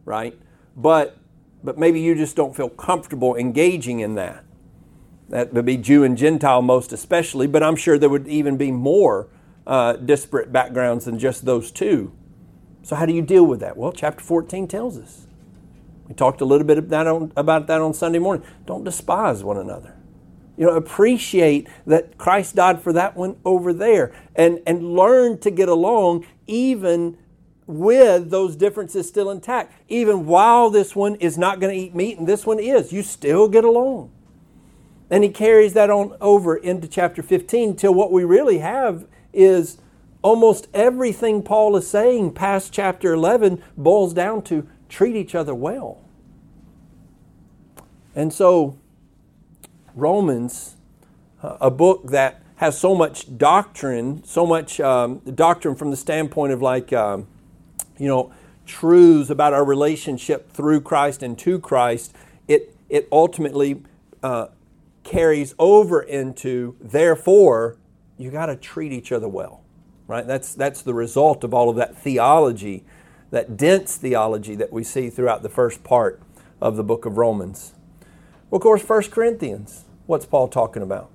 right? 0.05 0.39
But 0.77 1.17
but 1.63 1.79
maybe 1.79 2.01
you 2.01 2.15
just 2.15 2.37
don't 2.37 2.55
feel 2.55 2.69
comfortable 2.69 3.35
engaging 3.37 4.01
in 4.01 4.15
that. 4.15 4.45
That 5.29 5.53
would 5.53 5.65
be 5.65 5.77
Jew 5.77 6.05
and 6.05 6.17
Gentile 6.17 6.63
most 6.63 6.93
especially, 6.93 7.47
but 7.47 7.63
I'm 7.63 7.77
sure 7.77 7.99
there 7.99 8.09
would 8.09 8.29
even 8.29 8.57
be 8.57 8.71
more 8.71 9.29
uh, 9.67 9.95
disparate 9.95 10.53
backgrounds 10.53 11.07
than 11.07 11.19
just 11.19 11.45
those 11.45 11.71
two. 11.73 12.13
So 12.83 12.95
how 12.95 13.07
do 13.07 13.13
you 13.13 13.23
deal 13.23 13.45
with 13.45 13.61
that? 13.61 13.77
Well, 13.77 13.91
chapter 13.91 14.23
14 14.23 14.69
tells 14.69 14.97
us. 14.97 15.27
We 16.07 16.15
talked 16.15 16.41
a 16.41 16.45
little 16.45 16.67
bit 16.67 16.93
on, 16.93 17.33
about 17.37 17.67
that 17.67 17.81
on 17.81 17.93
Sunday 17.93 18.21
morning. 18.21 18.47
Don't 18.65 18.85
despise 18.85 19.43
one 19.43 19.57
another. 19.57 19.97
You 20.57 20.67
know, 20.67 20.77
appreciate 20.77 21.69
that 21.87 22.17
Christ 22.17 22.55
died 22.55 22.81
for 22.81 22.93
that 22.93 23.17
one 23.17 23.37
over 23.45 23.73
there 23.73 24.15
and, 24.37 24.61
and 24.67 24.95
learn 24.95 25.39
to 25.39 25.51
get 25.51 25.69
along 25.69 26.25
even 26.47 27.19
with 27.67 28.31
those 28.31 28.55
differences 28.55 29.09
still 29.09 29.31
intact. 29.31 29.75
Even 29.89 30.27
while 30.27 30.71
this 30.71 30.95
one 30.95 31.17
is 31.17 31.37
not 31.37 31.59
going 31.59 31.75
to 31.75 31.85
eat 31.85 31.95
meat 31.95 32.19
and 32.19 32.29
this 32.29 32.47
one 32.47 32.61
is, 32.61 32.93
you 32.93 33.03
still 33.03 33.49
get 33.49 33.65
along. 33.65 34.13
And 35.11 35.23
he 35.23 35.31
carries 35.31 35.73
that 35.75 35.91
on 35.91 36.17
over 36.21 36.57
into 36.57 36.89
chapter 36.89 37.23
15 37.23 37.77
till 37.77 37.95
what 37.95 38.11
we 38.11 38.25
really 38.25 38.59
have 38.59 39.07
is 39.33 39.79
almost 40.23 40.67
everything 40.75 41.43
Paul 41.43 41.77
is 41.77 41.89
saying 41.89 42.33
past 42.33 42.73
chapter 42.73 43.13
11 43.13 43.63
boils 43.77 44.13
down 44.13 44.43
to 44.43 44.67
treat 44.89 45.15
each 45.15 45.35
other 45.35 45.55
well. 45.55 46.01
And 48.15 48.33
so 48.33 48.79
Romans, 49.95 50.77
uh, 51.43 51.59
a 51.61 51.71
book 51.71 52.09
that 52.11 52.43
has 52.57 52.79
so 52.79 52.95
much 52.95 53.37
doctrine, 53.39 54.25
so 54.25 54.47
much 54.47 54.81
um, 54.81 55.19
doctrine 55.35 55.77
from 55.77 55.91
the 55.91 55.97
standpoint 55.97 56.53
of 56.53 56.63
like, 56.63 56.93
um, 56.93 57.27
you 57.99 58.09
know, 58.09 58.33
truths 58.65 59.31
about 59.31 59.53
our 59.53 59.65
relationship 59.65 60.51
through 60.51 60.81
Christ 60.81 61.23
and 61.23 61.39
to 61.39 61.61
Christ, 61.61 62.15
it, 62.49 62.75
it 62.89 63.07
ultimately 63.13 63.83
uh, 64.23 64.49
carries 65.07 65.55
over 65.59 66.03
into, 66.03 66.77
therefore, 66.81 67.79
you 68.19 68.31
got 68.31 68.47
to 68.47 68.57
treat 68.57 68.93
each 68.93 69.13
other 69.13 69.29
well, 69.29 69.63
right? 70.07 70.27
That's, 70.27 70.55
that's 70.55 70.83
the 70.83 70.95
result 70.95 71.45
of 71.45 71.55
all 71.55 71.71
of 71.71 71.77
that 71.77 71.97
theology, 71.97 72.85
that 73.31 73.57
dense 73.57 73.97
theology 73.97 74.57
that 74.57 74.73
we 74.73 74.83
see 74.83 75.09
throughout 75.09 75.43
the 75.43 75.49
first 75.49 75.85
part 75.85 76.21
of 76.61 76.77
the 76.77 76.83
book 76.83 77.07
of 77.07 77.17
Romans. 77.17 77.75
Well, 78.51 78.59
of 78.59 78.63
course, 78.63 78.83
1 78.87 79.05
Corinthians. 79.05 79.85
What's 80.07 80.27
Paul 80.27 80.49
talking 80.49 80.83
about? 80.83 81.11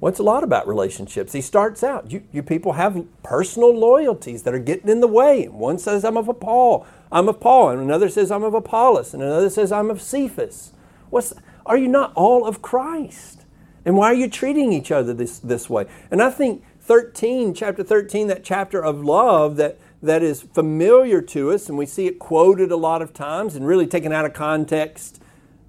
Well, 0.00 0.10
it's 0.10 0.18
a 0.18 0.24
lot 0.24 0.42
about 0.42 0.66
relationships. 0.66 1.32
He 1.32 1.40
starts 1.40 1.84
out, 1.84 2.10
you, 2.10 2.22
you 2.32 2.42
people 2.42 2.72
have 2.72 3.04
personal 3.22 3.76
loyalties 3.76 4.42
that 4.42 4.54
are 4.54 4.58
getting 4.58 4.88
in 4.88 5.00
the 5.00 5.06
way. 5.06 5.46
One 5.46 5.78
says, 5.78 6.04
I'm 6.04 6.16
of 6.16 6.28
a 6.28 6.34
Paul, 6.34 6.86
I'm 7.10 7.28
of 7.28 7.40
Paul, 7.40 7.70
and 7.70 7.80
another 7.80 8.08
says, 8.08 8.30
I'm 8.30 8.42
of 8.42 8.54
Apollos, 8.54 9.14
and 9.14 9.22
another 9.22 9.50
says, 9.50 9.70
I'm 9.70 9.90
of 9.90 10.02
Cephas. 10.02 10.72
What's, 11.10 11.34
are 11.66 11.76
you 11.76 11.88
not 11.88 12.12
all 12.14 12.46
of 12.46 12.62
Christ? 12.62 13.44
And 13.84 13.96
why 13.96 14.06
are 14.06 14.14
you 14.14 14.28
treating 14.28 14.72
each 14.72 14.92
other 14.92 15.12
this, 15.12 15.38
this 15.38 15.68
way? 15.68 15.86
And 16.10 16.22
I 16.22 16.30
think 16.30 16.64
13, 16.80 17.54
chapter 17.54 17.82
13, 17.82 18.28
that 18.28 18.44
chapter 18.44 18.82
of 18.82 19.04
love 19.04 19.56
that, 19.56 19.78
that 20.02 20.22
is 20.22 20.42
familiar 20.42 21.20
to 21.22 21.50
us, 21.50 21.68
and 21.68 21.76
we 21.76 21.86
see 21.86 22.06
it 22.06 22.18
quoted 22.18 22.70
a 22.70 22.76
lot 22.76 23.02
of 23.02 23.12
times 23.12 23.54
and 23.54 23.66
really 23.66 23.86
taken 23.86 24.12
out 24.12 24.24
of 24.24 24.32
context, 24.32 25.22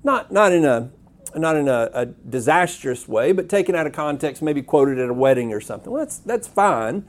not, 0.04 0.32
not 0.32 0.52
in 0.52 0.66
a 0.66 0.92
not 1.36 1.56
in 1.56 1.68
a, 1.68 1.90
a, 1.94 2.06
disastrous 2.06 3.08
way, 3.08 3.32
but 3.32 3.50
taken 3.50 3.74
out 3.74 3.88
of 3.88 3.94
context, 3.94 4.44
maybe 4.44 4.62
quoted 4.62 5.00
at 5.00 5.10
a 5.10 5.14
wedding 5.14 5.52
or 5.52 5.60
something. 5.60 5.92
Well, 5.92 6.04
that's, 6.04 6.20
that's 6.20 6.48
fine. 6.48 7.06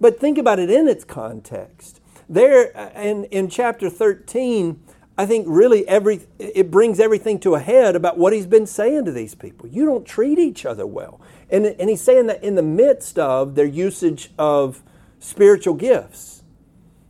But 0.00 0.20
think 0.20 0.38
about 0.38 0.58
it 0.58 0.70
in 0.70 0.86
its 0.88 1.04
context. 1.04 2.00
There, 2.28 2.76
uh, 2.76 2.90
in, 3.00 3.24
in 3.24 3.48
chapter 3.48 3.90
13, 3.90 4.80
I 5.16 5.26
think 5.26 5.46
really 5.48 5.86
every, 5.86 6.26
it 6.38 6.70
brings 6.70 6.98
everything 6.98 7.38
to 7.40 7.54
a 7.54 7.60
head 7.60 7.94
about 7.94 8.18
what 8.18 8.32
he's 8.32 8.46
been 8.46 8.66
saying 8.66 9.04
to 9.04 9.12
these 9.12 9.34
people. 9.34 9.68
You 9.68 9.86
don't 9.86 10.04
treat 10.04 10.38
each 10.38 10.66
other 10.66 10.86
well. 10.86 11.20
And, 11.50 11.66
and 11.66 11.88
he's 11.88 12.00
saying 12.00 12.26
that 12.26 12.42
in 12.42 12.56
the 12.56 12.62
midst 12.62 13.18
of 13.18 13.54
their 13.54 13.66
usage 13.66 14.32
of 14.38 14.82
spiritual 15.20 15.74
gifts. 15.74 16.42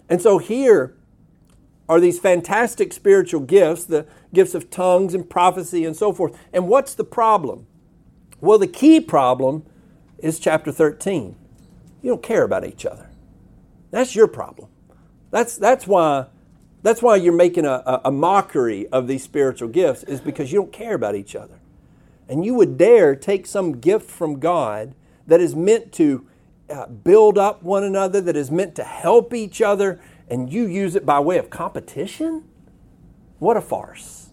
And 0.08 0.20
so 0.20 0.36
here, 0.36 0.96
are 1.88 2.00
these 2.00 2.18
fantastic 2.18 2.92
spiritual 2.92 3.40
gifts, 3.40 3.84
the 3.84 4.06
gifts 4.32 4.54
of 4.54 4.70
tongues 4.70 5.14
and 5.14 5.28
prophecy 5.28 5.84
and 5.84 5.96
so 5.96 6.12
forth. 6.12 6.36
And 6.52 6.68
what's 6.68 6.94
the 6.94 7.04
problem? 7.04 7.66
Well, 8.40 8.58
the 8.58 8.66
key 8.66 9.00
problem 9.00 9.64
is 10.18 10.38
chapter 10.38 10.72
13. 10.72 11.36
You 12.02 12.10
don't 12.10 12.22
care 12.22 12.42
about 12.42 12.64
each 12.64 12.86
other. 12.86 13.10
That's 13.90 14.16
your 14.16 14.26
problem. 14.26 14.68
That's, 15.30 15.56
that's, 15.56 15.86
why, 15.86 16.26
that's 16.84 17.00
why 17.00 17.16
you're 17.16 17.32
making 17.32 17.64
a, 17.64 18.00
a 18.04 18.10
mockery 18.10 18.86
of 18.88 19.08
these 19.08 19.24
spiritual 19.24 19.68
gifts, 19.68 20.02
is 20.04 20.20
because 20.20 20.52
you 20.52 20.60
don't 20.60 20.72
care 20.72 20.94
about 20.94 21.14
each 21.14 21.34
other. 21.34 21.58
And 22.28 22.44
you 22.44 22.54
would 22.54 22.76
dare 22.76 23.16
take 23.16 23.46
some 23.46 23.80
gift 23.80 24.10
from 24.10 24.38
God 24.38 24.94
that 25.26 25.40
is 25.40 25.56
meant 25.56 25.92
to 25.94 26.26
uh, 26.68 26.86
build 26.86 27.38
up 27.38 27.62
one 27.62 27.84
another, 27.84 28.20
that 28.20 28.36
is 28.36 28.50
meant 28.50 28.74
to 28.76 28.84
help 28.84 29.32
each 29.32 29.62
other, 29.62 29.98
and 30.28 30.52
you 30.52 30.66
use 30.66 30.94
it 30.94 31.06
by 31.06 31.18
way 31.20 31.38
of 31.38 31.48
competition? 31.48 32.44
What 33.38 33.56
a 33.56 33.62
farce. 33.62 34.28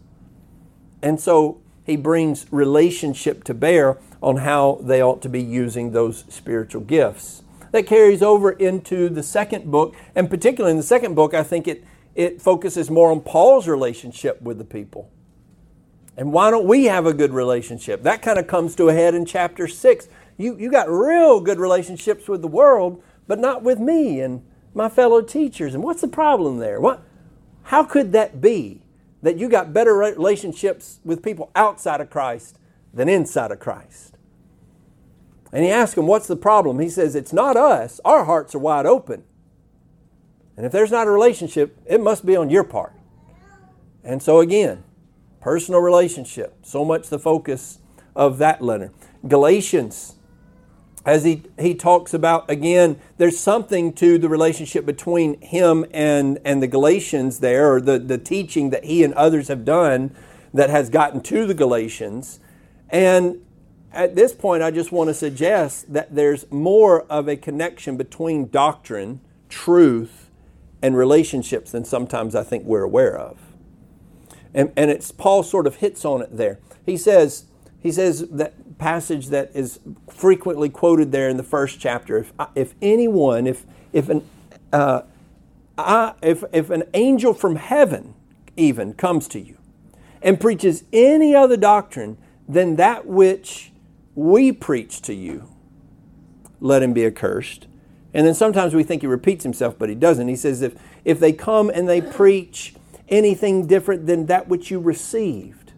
And 1.02 1.22
so 1.22 1.62
he 1.86 1.96
brings 1.96 2.52
relationship 2.52 3.46
to 3.46 3.54
bear 3.54 3.98
on 4.22 4.38
how 4.38 4.80
they 4.82 5.02
ought 5.02 5.22
to 5.22 5.30
be 5.30 5.42
using 5.42 5.92
those 5.92 6.26
spiritual 6.28 6.82
gifts. 6.82 7.44
That 7.72 7.88
carries 7.88 8.22
over 8.22 8.52
into 8.52 9.08
the 9.08 9.24
second 9.24 9.72
book, 9.72 9.96
and 10.16 10.30
particularly 10.30 10.72
in 10.72 10.78
the 10.78 10.84
second 10.84 11.16
book, 11.16 11.34
I 11.34 11.44
think 11.44 11.68
it, 11.68 11.86
it 12.16 12.42
focuses 12.42 12.90
more 12.90 13.12
on 13.12 13.22
Paul's 13.22 13.68
relationship 13.68 14.42
with 14.42 14.58
the 14.58 14.66
people. 14.66 15.10
And 16.18 16.34
why 16.34 16.52
don't 16.52 16.68
we 16.68 16.86
have 16.86 17.06
a 17.06 17.14
good 17.14 17.34
relationship? 17.34 18.04
That 18.04 18.22
kind 18.22 18.38
of 18.38 18.48
comes 18.48 18.76
to 18.76 18.90
a 18.90 18.94
head 18.94 19.16
in 19.16 19.26
chapter 19.26 19.68
6. 19.68 20.08
You, 20.38 20.58
you 20.58 20.70
got 20.70 20.90
real 20.90 21.40
good 21.40 21.60
relationships 21.60 22.28
with 22.28 22.42
the 22.42 22.48
world, 22.48 23.02
but 23.28 23.40
not 23.40 23.64
with 23.64 23.80
me. 23.80 24.20
And 24.20 24.44
my 24.74 24.90
fellow 24.90 25.22
teachers. 25.22 25.74
And 25.74 25.84
what's 25.84 26.02
the 26.02 26.08
problem 26.08 26.58
there? 26.58 26.80
What, 26.80 27.04
how 27.64 27.84
could 27.84 28.12
that 28.14 28.42
be 28.42 28.82
that 29.22 29.38
you 29.38 29.50
got 29.50 29.74
better 29.74 29.94
relationships 29.94 31.00
with 31.04 31.24
people 31.24 31.52
outside 31.56 32.02
of 32.02 32.10
Christ 32.10 32.58
than 32.94 33.10
inside 33.10 33.52
of 33.52 33.60
Christ? 33.60 34.18
And 35.52 35.64
he 35.64 35.72
asked 35.72 35.98
him, 35.98 36.08
What's 36.08 36.28
the 36.28 36.38
problem? 36.38 36.80
He 36.80 36.90
says, 36.90 37.16
It's 37.16 37.34
not 37.34 37.58
us. 37.58 38.00
Our 38.06 38.24
hearts 38.26 38.56
are 38.56 38.60
wide 38.60 38.86
open. 38.86 39.24
And 40.58 40.66
if 40.66 40.72
there's 40.72 40.92
not 40.92 41.08
a 41.08 41.12
relationship, 41.12 41.78
it 41.86 42.02
must 42.02 42.26
be 42.26 42.36
on 42.36 42.50
your 42.50 42.64
part. 42.64 42.94
And 44.04 44.22
so, 44.22 44.40
again, 44.40 44.84
personal 45.40 45.82
relationship, 45.82 46.58
so 46.64 46.84
much 46.84 47.10
the 47.10 47.20
focus 47.20 47.80
of 48.16 48.38
that 48.40 48.62
letter. 48.62 48.92
Galatians 49.28 50.16
as 51.06 51.24
he, 51.24 51.44
he 51.60 51.74
talks 51.74 52.14
about 52.14 52.50
again 52.50 53.00
there's 53.18 53.40
something 53.40 53.94
to 53.94 54.18
the 54.18 54.30
relationship 54.30 54.86
between 54.86 55.40
him 55.42 55.86
and, 55.92 56.40
and 56.46 56.62
the 56.62 56.68
galatians 56.68 57.40
there 57.40 57.74
or 57.74 57.82
the, 57.82 57.98
the 57.98 58.18
teaching 58.18 58.70
that 58.70 58.86
he 58.86 59.04
and 59.04 59.14
others 59.16 59.48
have 59.48 59.66
done 59.66 60.16
that 60.54 60.70
has 60.70 60.90
gotten 60.90 61.22
to 61.22 61.46
the 61.48 61.54
galatians 61.54 62.40
and 62.90 63.44
at 63.92 64.16
this 64.16 64.34
point 64.34 64.62
i 64.62 64.70
just 64.70 64.92
want 64.92 65.08
to 65.08 65.14
suggest 65.14 65.92
that 65.92 66.14
there's 66.14 66.50
more 66.52 67.02
of 67.04 67.28
a 67.28 67.36
connection 67.36 67.98
between 67.98 68.48
doctrine 68.50 69.20
truth 69.50 70.21
and 70.82 70.98
relationships 70.98 71.72
than 71.72 71.86
sometimes 71.86 72.36
i 72.36 72.44
think 72.44 72.64
we're 72.66 72.84
aware 72.84 73.18
of 73.18 73.38
and, 74.54 74.72
and 74.76 74.92
it's 74.92 75.12
paul 75.12 75.44
sort 75.44 75.68
of 75.68 75.78
hits 75.78 76.04
on 76.06 76.22
it 76.22 76.36
there 76.36 76.60
he 76.86 76.98
says 76.98 77.46
he 77.82 77.92
says 77.92 78.30
that 78.30 78.78
passage 78.78 79.28
that 79.28 79.52
is 79.56 79.80
frequently 80.10 80.70
quoted 80.70 81.12
there 81.12 81.30
in 81.30 81.38
the 81.38 81.44
first 81.44 81.80
chapter. 81.80 82.18
If, 82.18 82.34
if 82.56 82.76
anyone, 82.82 83.48
if, 83.48 83.66
if 83.92 84.10
an, 84.10 84.28
uh, 84.74 85.04
I, 85.78 86.14
if, 86.22 86.44
if 86.52 86.70
an 86.70 86.84
angel 86.94 87.34
from 87.34 87.56
heaven 87.56 88.14
even 88.58 88.94
comes 88.94 89.28
to 89.30 89.40
you 89.40 89.58
and 90.22 90.40
preaches 90.40 90.84
any 90.94 91.34
other 91.34 91.58
doctrine 91.58 92.18
than 92.48 92.76
that 92.76 93.08
which 93.08 93.72
we 94.14 94.52
preach 94.52 95.02
to 95.04 95.14
you, 95.14 95.48
let 96.60 96.84
him 96.84 96.94
be 96.94 97.06
accursed. 97.06 97.68
And 98.14 98.28
then 98.28 98.34
sometimes 98.34 98.74
we 98.74 98.84
think 98.84 99.02
he 99.02 99.08
repeats 99.08 99.44
himself, 99.44 99.78
but 99.78 99.90
he 99.90 99.96
doesn't. 99.96 100.28
He 100.28 100.36
says, 100.36 100.62
if, 100.62 100.76
if 101.06 101.20
they 101.20 101.32
come 101.32 101.70
and 101.70 101.88
they 101.88 102.02
preach 102.02 102.76
anything 103.08 103.68
different 103.68 104.06
than 104.08 104.26
that 104.26 104.48
which 104.48 104.72
you 104.72 104.80
received. 104.80 105.74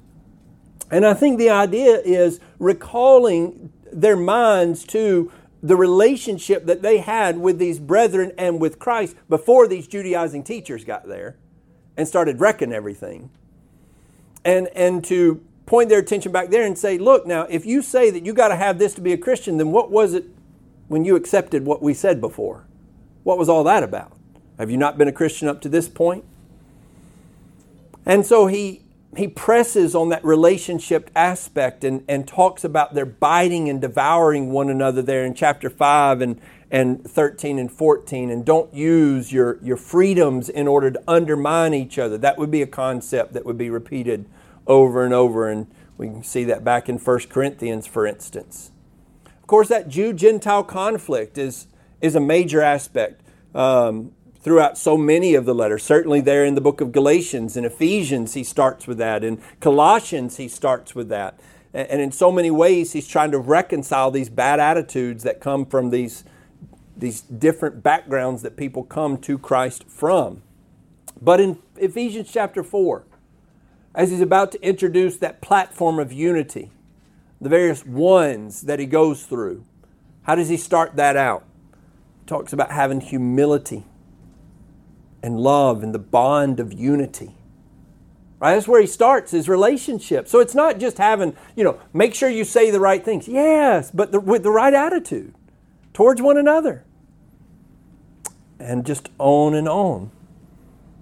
And 0.90 1.06
I 1.06 1.14
think 1.14 1.38
the 1.38 1.50
idea 1.50 2.00
is 2.00 2.40
recalling 2.60 3.72
their 3.92 4.16
minds 4.16 4.84
to 4.86 5.32
the 5.62 5.76
relationship 5.76 6.66
that 6.66 6.82
they 6.82 6.98
had 6.98 7.38
with 7.38 7.58
these 7.58 7.80
brethren 7.80 8.32
and 8.38 8.60
with 8.60 8.80
Christ 8.80 9.16
before 9.30 9.68
these 9.68 9.88
Judaizing 9.88 10.44
teachers 10.44 10.84
got 10.84 11.08
there 11.08 11.38
and 11.96 12.08
started 12.08 12.40
wrecking 12.40 12.74
everything. 12.74 13.30
And, 14.44 14.68
and 14.76 15.04
to 15.06 15.42
point 15.66 15.90
their 15.90 16.00
attention 16.00 16.32
back 16.32 16.50
there 16.50 16.66
and 16.66 16.78
say, 16.78 16.98
look, 16.98 17.26
now, 17.26 17.44
if 17.44 17.66
you 17.66 17.82
say 17.82 18.10
that 18.10 18.26
you 18.26 18.34
got 18.34 18.50
to 18.50 18.56
have 18.56 18.78
this 18.78 18.94
to 18.96 19.02
be 19.02 19.14
a 19.14 19.18
Christian, 19.18 19.58
then 19.58 19.72
what 19.72 19.90
was 19.90 20.14
it 20.14 20.26
when 20.94 21.04
you 21.04 21.16
accepted 21.16 21.66
what 21.66 21.82
we 21.82 21.92
said 21.92 22.22
before? 22.22 22.68
What 23.24 23.40
was 23.40 23.50
all 23.50 23.64
that 23.64 23.82
about? 23.82 24.16
Have 24.60 24.70
you 24.70 24.78
not 24.78 24.96
been 24.96 25.08
a 25.08 25.12
Christian 25.12 25.48
up 25.48 25.60
to 25.62 25.70
this 25.70 25.90
point? 25.90 26.24
And 28.06 28.24
so 28.24 28.46
he 28.46 28.84
he 29.18 29.28
presses 29.28 29.96
on 29.96 30.10
that 30.10 30.24
relationship 30.24 31.10
aspect 31.16 31.84
and, 31.84 32.04
and 32.08 32.28
talks 32.28 32.64
about 32.64 32.94
their 32.94 33.08
biting 33.08 33.70
and 33.70 33.82
devouring 33.82 34.52
one 34.52 34.70
another 34.70 35.02
there 35.02 35.26
in 35.26 35.34
chapter 35.34 35.68
5 35.68 36.22
and, 36.22 36.40
and 36.70 37.04
13 37.04 37.58
and 37.58 37.72
14 37.72 38.30
and 38.30 38.46
don't 38.46 38.72
use 38.72 39.32
your, 39.32 39.58
your 39.64 39.78
freedoms 39.78 40.48
in 40.48 40.68
order 40.68 40.92
to 40.92 41.04
undermine 41.08 41.74
each 41.76 42.00
other 42.00 42.18
that 42.18 42.40
would 42.40 42.50
be 42.50 42.64
a 42.64 42.68
concept 42.68 43.34
that 43.34 43.46
would 43.46 43.58
be 43.58 43.70
repeated 43.70 44.26
over 44.66 45.06
and 45.06 45.14
over 45.14 45.48
and 45.48 45.68
we 45.96 46.08
can 46.08 46.24
see 46.24 46.44
that 46.44 46.64
back 46.64 46.90
in 46.90 46.98
1 46.98 47.20
corinthians 47.30 47.86
for 47.86 48.08
instance 48.08 48.72
course 49.54 49.68
that 49.68 49.88
jew-gentile 49.88 50.64
conflict 50.64 51.38
is, 51.38 51.68
is 52.02 52.16
a 52.16 52.20
major 52.20 52.60
aspect 52.60 53.22
um, 53.54 54.12
throughout 54.42 54.80
so 54.80 54.98
many 54.98 55.36
of 55.36 55.46
the 55.46 55.54
letters. 55.54 55.84
Certainly, 55.84 56.22
there 56.22 56.44
in 56.44 56.56
the 56.56 56.62
book 56.62 56.82
of 56.82 56.92
Galatians 56.92 57.56
and 57.56 57.64
Ephesians, 57.64 58.34
he 58.34 58.44
starts 58.44 58.88
with 58.88 58.98
that. 58.98 59.24
In 59.24 59.40
Colossians, 59.60 60.38
he 60.38 60.48
starts 60.48 60.96
with 60.96 61.08
that. 61.10 61.40
And 61.72 62.02
in 62.02 62.12
so 62.12 62.32
many 62.32 62.50
ways, 62.50 62.94
he's 62.94 63.08
trying 63.08 63.30
to 63.30 63.38
reconcile 63.38 64.10
these 64.10 64.28
bad 64.28 64.60
attitudes 64.60 65.22
that 65.22 65.40
come 65.40 65.68
from 65.68 65.92
these, 65.92 66.24
these 66.98 67.22
different 67.22 67.84
backgrounds 67.84 68.42
that 68.42 68.58
people 68.58 68.82
come 68.82 69.20
to 69.20 69.38
Christ 69.38 69.84
from. 69.88 70.42
But 71.22 71.40
in 71.40 71.60
Ephesians 71.78 72.32
chapter 72.34 72.64
4, 72.64 73.04
as 73.94 74.10
he's 74.10 74.20
about 74.20 74.52
to 74.54 74.62
introduce 74.68 75.18
that 75.18 75.42
platform 75.42 76.00
of 76.00 76.12
unity, 76.12 76.72
the 77.44 77.50
various 77.50 77.86
ones 77.86 78.62
that 78.62 78.80
he 78.80 78.86
goes 78.86 79.26
through, 79.26 79.64
how 80.24 80.36
does 80.36 80.50
he 80.50 80.58
start 80.58 80.96
that 80.96 81.18
out? 81.18 81.44
He 82.22 82.26
talks 82.26 82.54
about 82.54 82.72
having 82.72 83.02
humility 83.02 83.84
and 85.22 85.40
love 85.40 85.84
and 85.84 85.94
the 85.94 86.00
bond 86.00 86.60
of 86.60 86.74
unity. 86.74 87.36
Right? 88.40 88.56
That's 88.56 88.68
where 88.68 88.82
he 88.82 88.88
starts 88.88 89.32
his 89.32 89.48
relationship. 89.48 90.28
So 90.28 90.40
it's 90.40 90.56
not 90.56 90.80
just 90.80 90.98
having, 90.98 91.36
you 91.56 91.64
know, 91.64 91.80
make 91.94 92.14
sure 92.14 92.30
you 92.30 92.44
say 92.44 92.72
the 92.72 92.80
right 92.80 93.04
things. 93.04 93.28
Yes, 93.28 93.92
but 93.92 94.12
the, 94.12 94.20
with 94.20 94.44
the 94.44 94.52
right 94.52 94.74
attitude 94.74 95.34
towards 95.94 96.22
one 96.22 96.38
another. 96.38 96.84
And 98.60 98.86
just 98.86 99.10
on 99.18 99.54
and 99.54 99.68
on. 99.68 100.12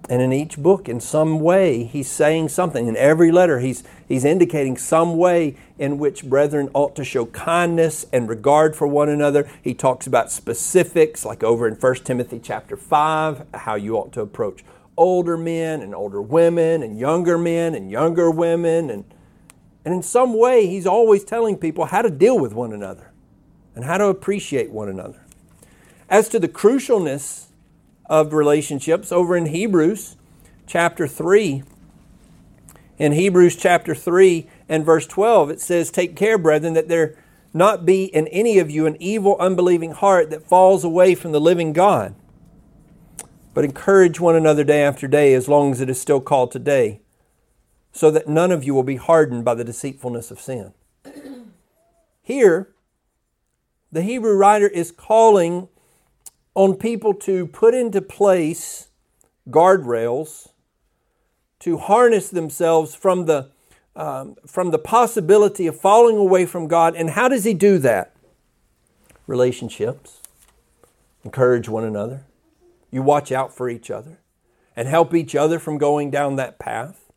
And 0.08 0.20
in 0.20 0.32
each 0.32 0.58
book, 0.58 0.88
in 0.88 1.00
some 1.00 1.40
way, 1.40 1.84
he's 1.84 2.10
saying 2.10 2.48
something. 2.48 2.88
In 2.88 2.96
every 2.96 3.30
letter, 3.30 3.60
he's, 3.60 3.84
he's 4.08 4.24
indicating 4.24 4.76
some 4.76 5.16
way 5.16 5.56
in 5.78 5.98
which 5.98 6.24
brethren 6.24 6.70
ought 6.74 6.96
to 6.96 7.04
show 7.04 7.26
kindness 7.26 8.04
and 8.12 8.28
regard 8.28 8.74
for 8.74 8.86
one 8.86 9.08
another. 9.08 9.48
He 9.62 9.74
talks 9.74 10.06
about 10.06 10.32
specifics, 10.32 11.24
like 11.24 11.44
over 11.44 11.68
in 11.68 11.74
1 11.74 11.94
Timothy 11.96 12.40
chapter 12.42 12.76
5, 12.76 13.46
how 13.54 13.76
you 13.76 13.96
ought 13.96 14.12
to 14.14 14.20
approach 14.20 14.64
older 14.96 15.36
men 15.38 15.80
and 15.80 15.94
older 15.94 16.20
women 16.20 16.82
and 16.82 16.98
younger 16.98 17.38
men 17.38 17.74
and 17.74 17.90
younger 17.90 18.30
women. 18.30 18.90
And, 18.90 19.04
and 19.84 19.94
in 19.94 20.02
some 20.02 20.36
way, 20.36 20.66
he's 20.66 20.86
always 20.86 21.24
telling 21.24 21.56
people 21.56 21.86
how 21.86 22.02
to 22.02 22.10
deal 22.10 22.38
with 22.38 22.52
one 22.52 22.72
another 22.72 23.12
and 23.74 23.84
how 23.84 23.98
to 23.98 24.06
appreciate 24.06 24.70
one 24.70 24.88
another. 24.88 25.24
As 26.08 26.28
to 26.30 26.40
the 26.40 26.48
crucialness 26.48 27.46
of 28.06 28.32
relationships 28.32 29.12
over 29.12 29.36
in 29.36 29.46
Hebrews 29.46 30.16
chapter 30.66 31.06
3. 31.06 31.62
In 32.98 33.12
Hebrews 33.12 33.56
chapter 33.56 33.94
3 33.94 34.46
and 34.68 34.84
verse 34.84 35.06
12, 35.06 35.50
it 35.50 35.60
says, 35.60 35.90
Take 35.90 36.14
care, 36.16 36.38
brethren, 36.38 36.74
that 36.74 36.88
there 36.88 37.16
not 37.54 37.84
be 37.84 38.04
in 38.04 38.26
any 38.28 38.58
of 38.58 38.70
you 38.70 38.86
an 38.86 38.96
evil, 39.00 39.36
unbelieving 39.38 39.92
heart 39.92 40.30
that 40.30 40.48
falls 40.48 40.84
away 40.84 41.14
from 41.14 41.32
the 41.32 41.40
living 41.40 41.72
God. 41.72 42.14
But 43.54 43.64
encourage 43.64 44.18
one 44.18 44.34
another 44.34 44.64
day 44.64 44.82
after 44.82 45.06
day, 45.06 45.34
as 45.34 45.48
long 45.48 45.72
as 45.72 45.80
it 45.80 45.90
is 45.90 46.00
still 46.00 46.20
called 46.20 46.50
today, 46.50 47.00
so 47.92 48.10
that 48.10 48.28
none 48.28 48.50
of 48.50 48.64
you 48.64 48.74
will 48.74 48.82
be 48.82 48.96
hardened 48.96 49.44
by 49.44 49.54
the 49.54 49.64
deceitfulness 49.64 50.30
of 50.30 50.40
sin. 50.40 50.72
Here, 52.22 52.72
the 53.90 54.02
Hebrew 54.02 54.34
writer 54.34 54.68
is 54.68 54.90
calling 54.90 55.68
on 56.54 56.74
people 56.74 57.14
to 57.14 57.46
put 57.46 57.74
into 57.74 58.02
place 58.02 58.88
guardrails 59.48 60.48
to 61.60 61.78
harness 61.78 62.28
themselves 62.28 62.94
from 62.94 63.26
the 63.26 63.50
um, 63.94 64.36
from 64.46 64.70
the 64.70 64.78
possibility 64.78 65.66
of 65.66 65.78
falling 65.78 66.16
away 66.16 66.46
from 66.46 66.66
God. 66.66 66.96
And 66.96 67.10
how 67.10 67.28
does 67.28 67.44
he 67.44 67.54
do 67.54 67.78
that? 67.78 68.14
Relationships. 69.26 70.20
Encourage 71.24 71.68
one 71.68 71.84
another. 71.84 72.24
You 72.90 73.02
watch 73.02 73.30
out 73.30 73.54
for 73.54 73.68
each 73.68 73.90
other 73.90 74.18
and 74.74 74.88
help 74.88 75.14
each 75.14 75.34
other 75.34 75.58
from 75.58 75.78
going 75.78 76.10
down 76.10 76.36
that 76.36 76.58
path. 76.58 77.12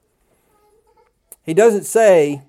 He 1.44 1.54
doesn't 1.54 1.86
say, 1.86 2.42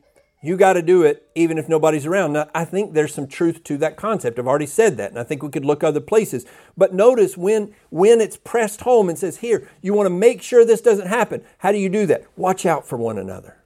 you 0.42 0.56
got 0.56 0.74
to 0.74 0.82
do 0.82 1.02
it 1.02 1.28
even 1.34 1.58
if 1.58 1.68
nobody's 1.68 2.06
around. 2.06 2.34
Now, 2.34 2.48
I 2.54 2.64
think 2.64 2.92
there's 2.92 3.14
some 3.14 3.26
truth 3.26 3.64
to 3.64 3.76
that 3.78 3.96
concept. 3.96 4.38
I've 4.38 4.46
already 4.46 4.66
said 4.66 4.96
that, 4.98 5.10
and 5.10 5.18
I 5.18 5.24
think 5.24 5.42
we 5.42 5.48
could 5.48 5.64
look 5.64 5.82
other 5.82 6.00
places. 6.00 6.44
But 6.76 6.94
notice 6.94 7.36
when, 7.36 7.74
when 7.90 8.20
it's 8.20 8.36
pressed 8.36 8.82
home 8.82 9.08
and 9.08 9.18
says, 9.18 9.38
here, 9.38 9.68
you 9.82 9.94
want 9.94 10.06
to 10.06 10.10
make 10.10 10.42
sure 10.42 10.64
this 10.64 10.80
doesn't 10.80 11.08
happen. 11.08 11.42
How 11.58 11.72
do 11.72 11.78
you 11.78 11.88
do 11.88 12.06
that? 12.06 12.26
Watch 12.36 12.66
out 12.66 12.86
for 12.86 12.96
one 12.96 13.18
another. 13.18 13.56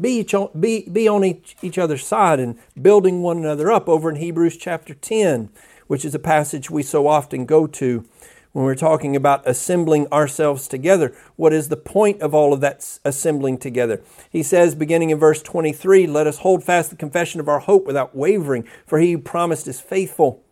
Be, 0.00 0.20
each 0.20 0.32
on, 0.32 0.48
be, 0.58 0.88
be 0.88 1.06
on 1.06 1.24
each, 1.24 1.56
each 1.60 1.76
other's 1.76 2.06
side 2.06 2.40
and 2.40 2.58
building 2.80 3.20
one 3.20 3.36
another 3.36 3.70
up 3.70 3.88
over 3.88 4.08
in 4.08 4.16
Hebrews 4.16 4.56
chapter 4.56 4.94
10, 4.94 5.50
which 5.88 6.04
is 6.04 6.14
a 6.14 6.18
passage 6.18 6.70
we 6.70 6.82
so 6.82 7.06
often 7.06 7.44
go 7.44 7.66
to 7.66 8.08
when 8.52 8.64
we're 8.64 8.74
talking 8.74 9.14
about 9.14 9.46
assembling 9.46 10.06
ourselves 10.08 10.66
together. 10.66 11.14
What 11.36 11.52
is 11.52 11.68
the 11.68 11.76
point 11.76 12.20
of 12.20 12.34
all 12.34 12.52
of 12.52 12.60
that 12.60 12.98
assembling 13.04 13.58
together? 13.58 14.02
He 14.30 14.42
says, 14.42 14.74
beginning 14.74 15.10
in 15.10 15.18
verse 15.18 15.42
23, 15.42 16.06
let 16.06 16.26
us 16.26 16.38
hold 16.38 16.64
fast 16.64 16.90
the 16.90 16.96
confession 16.96 17.40
of 17.40 17.48
our 17.48 17.60
hope 17.60 17.86
without 17.86 18.16
wavering, 18.16 18.66
for 18.86 18.98
he 18.98 19.12
who 19.12 19.18
promised 19.18 19.68
is 19.68 19.80
faithful. 19.80 20.42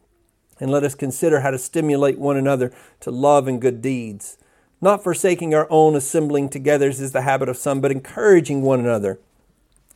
And 0.60 0.70
let 0.70 0.84
us 0.84 0.94
consider 0.94 1.40
how 1.40 1.50
to 1.50 1.58
stimulate 1.58 2.18
one 2.18 2.36
another 2.36 2.72
to 3.00 3.10
love 3.10 3.46
and 3.46 3.60
good 3.60 3.80
deeds. 3.80 4.38
Not 4.80 5.02
forsaking 5.02 5.54
our 5.54 5.66
own 5.70 5.96
assembling 5.96 6.48
together 6.48 6.88
as 6.88 7.00
is 7.00 7.12
the 7.12 7.22
habit 7.22 7.48
of 7.48 7.56
some, 7.56 7.80
but 7.80 7.90
encouraging 7.90 8.62
one 8.62 8.80
another. 8.80 9.18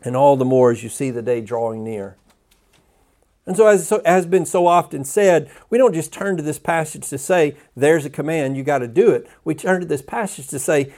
And 0.02 0.16
all 0.16 0.36
the 0.36 0.44
more 0.44 0.72
as 0.72 0.82
you 0.82 0.88
see 0.88 1.10
the 1.10 1.22
day 1.22 1.40
drawing 1.40 1.84
near. 1.84 2.16
And 3.44 3.57
so, 3.57 3.66
as 3.66 3.92
has 4.05 4.26
been 4.26 4.46
so 4.46 4.66
often 4.66 5.05
said, 5.05 5.50
we 5.68 5.76
don't 5.76 5.94
just 5.94 6.12
turn 6.12 6.37
to 6.37 6.42
this 6.42 6.61
passage 6.61 7.09
to 7.09 7.18
say, 7.18 7.57
there's 7.76 8.05
a 8.05 8.11
command, 8.11 8.57
you 8.57 8.62
got 8.62 8.78
to 8.78 8.88
do 8.88 9.11
it. 9.11 9.28
We 9.44 9.55
turn 9.55 9.81
to 9.81 9.87
this 9.87 10.02
passage 10.02 10.46
to 10.48 10.59
say, 10.61 10.92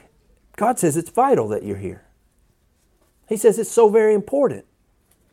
God 0.57 0.79
says 0.79 0.97
it's 0.97 1.11
vital 1.11 1.49
that 1.49 1.63
you're 1.63 1.79
here. 1.79 2.05
He 3.29 3.37
says 3.37 3.59
it's 3.59 3.71
so 3.71 3.89
very 3.89 4.15
important 4.15 4.67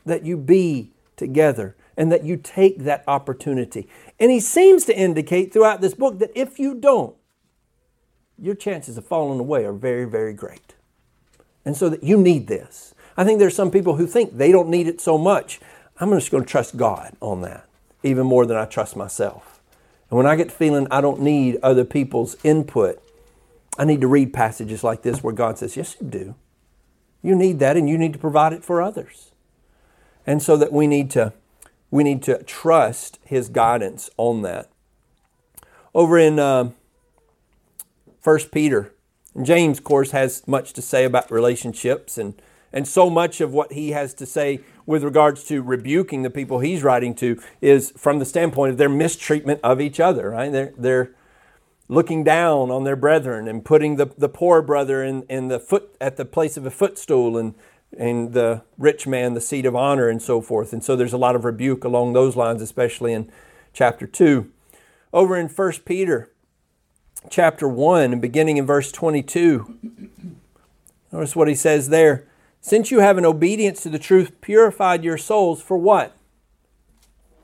that 0.06 0.24
you 0.24 0.38
be 0.38 0.91
together 1.17 1.76
and 1.97 2.12
that 2.12 2.24
you 2.24 2.38
take 2.38 2.80
that 2.80 3.04
opportunity. 3.08 3.88
And 4.19 4.32
he 4.32 4.39
seems 4.39 4.86
to 4.86 4.97
indicate 4.97 5.52
throughout 5.52 5.82
this 5.82 5.93
book 5.93 6.19
that 6.19 6.32
if 6.34 6.58
you 6.60 6.76
don't, 6.76 7.15
your 8.39 8.56
chances 8.56 8.97
of 8.97 9.06
falling 9.06 9.39
away 9.39 9.65
are 9.65 9.74
very, 9.74 10.06
very 10.06 10.34
great. 10.34 10.76
And 11.63 11.78
so 11.78 11.89
that 11.89 12.04
you 12.04 12.17
need 12.17 12.47
this. 12.47 12.95
I 13.17 13.24
think 13.24 13.39
there's 13.39 13.56
some 13.56 13.69
people 13.69 13.97
who 13.97 14.08
think 14.08 14.38
they 14.38 14.52
don't 14.52 14.69
need 14.69 14.88
it 14.88 15.00
so 15.00 15.17
much. 15.17 15.60
I'm 16.02 16.10
just 16.10 16.32
going 16.32 16.44
to 16.44 16.50
trust 16.50 16.78
God 16.78 17.16
on 17.22 17.42
that, 17.42 17.68
even 18.02 18.26
more 18.26 18.48
than 18.48 18.58
I 18.58 18.66
trust 18.66 18.96
myself. 18.96 19.62
And 20.10 20.18
when 20.18 20.26
I 20.26 20.36
get 20.36 20.52
feeling 20.52 20.88
I 20.90 21.00
don't 21.00 21.22
need 21.22 21.60
other 21.62 21.86
people's 21.86 22.36
input, 22.44 23.02
I 23.78 23.86
need 23.86 24.02
to 24.02 24.08
read 24.08 24.34
passages 24.34 24.84
like 24.84 25.04
this 25.04 25.24
where 25.24 25.34
God 25.34 25.60
says, 25.60 25.78
Yes, 25.78 25.96
you 26.02 26.08
do. 26.08 26.36
You 27.22 27.36
need 27.36 27.60
that 27.60 27.78
and 27.78 27.88
you 27.88 28.00
need 28.00 28.14
to 28.14 28.20
provide 28.20 28.52
it 28.52 28.64
for 28.64 28.82
others. 28.82 29.32
And 30.26 30.42
so 30.42 30.58
that 30.58 30.74
we 30.74 30.88
need 30.88 31.12
to 31.12 31.34
we 31.92 32.04
need 32.04 32.24
to 32.24 32.42
trust 32.44 33.20
his 33.24 33.50
guidance 33.50 34.10
on 34.18 34.42
that. 34.42 34.70
Over 35.94 36.18
in 36.18 36.40
uh, 36.40 36.72
First 38.22 38.52
Peter. 38.52 38.94
James, 39.42 39.78
of 39.78 39.84
course, 39.84 40.12
has 40.12 40.48
much 40.48 40.74
to 40.74 40.82
say 40.82 41.06
about 41.06 41.32
relationships, 41.32 42.18
and, 42.18 42.42
and 42.73 42.88
so 42.88 43.10
much 43.10 43.41
of 43.41 43.53
what 43.53 43.73
he 43.73 43.91
has 43.91 44.13
to 44.15 44.25
say 44.25 44.62
with 44.86 45.03
regards 45.03 45.43
to 45.45 45.62
rebuking 45.62 46.23
the 46.23 46.29
people 46.29 46.60
he's 46.60 46.84
writing 46.84 47.13
to 47.15 47.41
is 47.60 47.91
from 47.97 48.19
the 48.19 48.25
standpoint 48.25 48.71
of 48.71 48.77
their 48.77 48.89
mistreatment 48.89 49.60
of 49.63 49.81
each 49.81 49.99
other, 49.99 50.29
right? 50.29 50.51
They're, 50.51 50.73
they're 50.77 51.12
looking 51.88 52.23
down 52.23 52.71
on 52.71 52.84
their 52.84 52.95
brethren 52.95 53.47
and 53.47 53.65
putting 53.65 53.97
the, 53.97 54.05
the 54.17 54.29
poor 54.29 54.62
brother 54.62 55.03
in, 55.03 55.23
in 55.23 55.49
the 55.49 55.60
foot 55.60 55.95
at 55.99 56.17
the 56.17 56.25
place 56.25 56.55
of 56.55 56.65
a 56.65 56.71
footstool 56.71 57.38
and, 57.38 57.53
and 57.97 58.31
the 58.31 58.62
rich 58.77 59.05
man 59.05 59.34
the 59.34 59.41
seat 59.41 59.65
of 59.65 59.75
honor 59.75 60.07
and 60.07 60.21
so 60.21 60.39
forth. 60.39 60.71
And 60.71 60.84
so 60.84 60.95
there's 60.95 61.13
a 61.13 61.17
lot 61.17 61.36
of 61.36 61.43
rebuke 61.43 61.84
along 61.84 62.13
those 62.13 62.36
lines, 62.36 62.62
especially 62.62 63.12
in 63.12 63.29
chapter 63.73 64.07
2. 64.07 64.49
Over 65.12 65.38
in 65.38 65.49
1 65.49 65.71
Peter 65.86 66.29
chapter 67.29 67.67
1 67.67 68.13
and 68.13 68.21
beginning 68.21 68.55
in 68.55 68.65
verse 68.65 68.91
22, 68.91 70.07
notice 71.12 71.36
what 71.36 71.49
he 71.49 71.55
says 71.55 71.89
there. 71.89 72.25
Since 72.62 72.91
you 72.91 73.00
have 73.00 73.17
in 73.17 73.26
obedience 73.26 73.82
to 73.84 73.89
the 73.89 74.00
truth 74.00 74.39
purified 74.39 75.04
your 75.04 75.17
souls 75.17 75.62
for 75.62 75.78
what? 75.78 76.15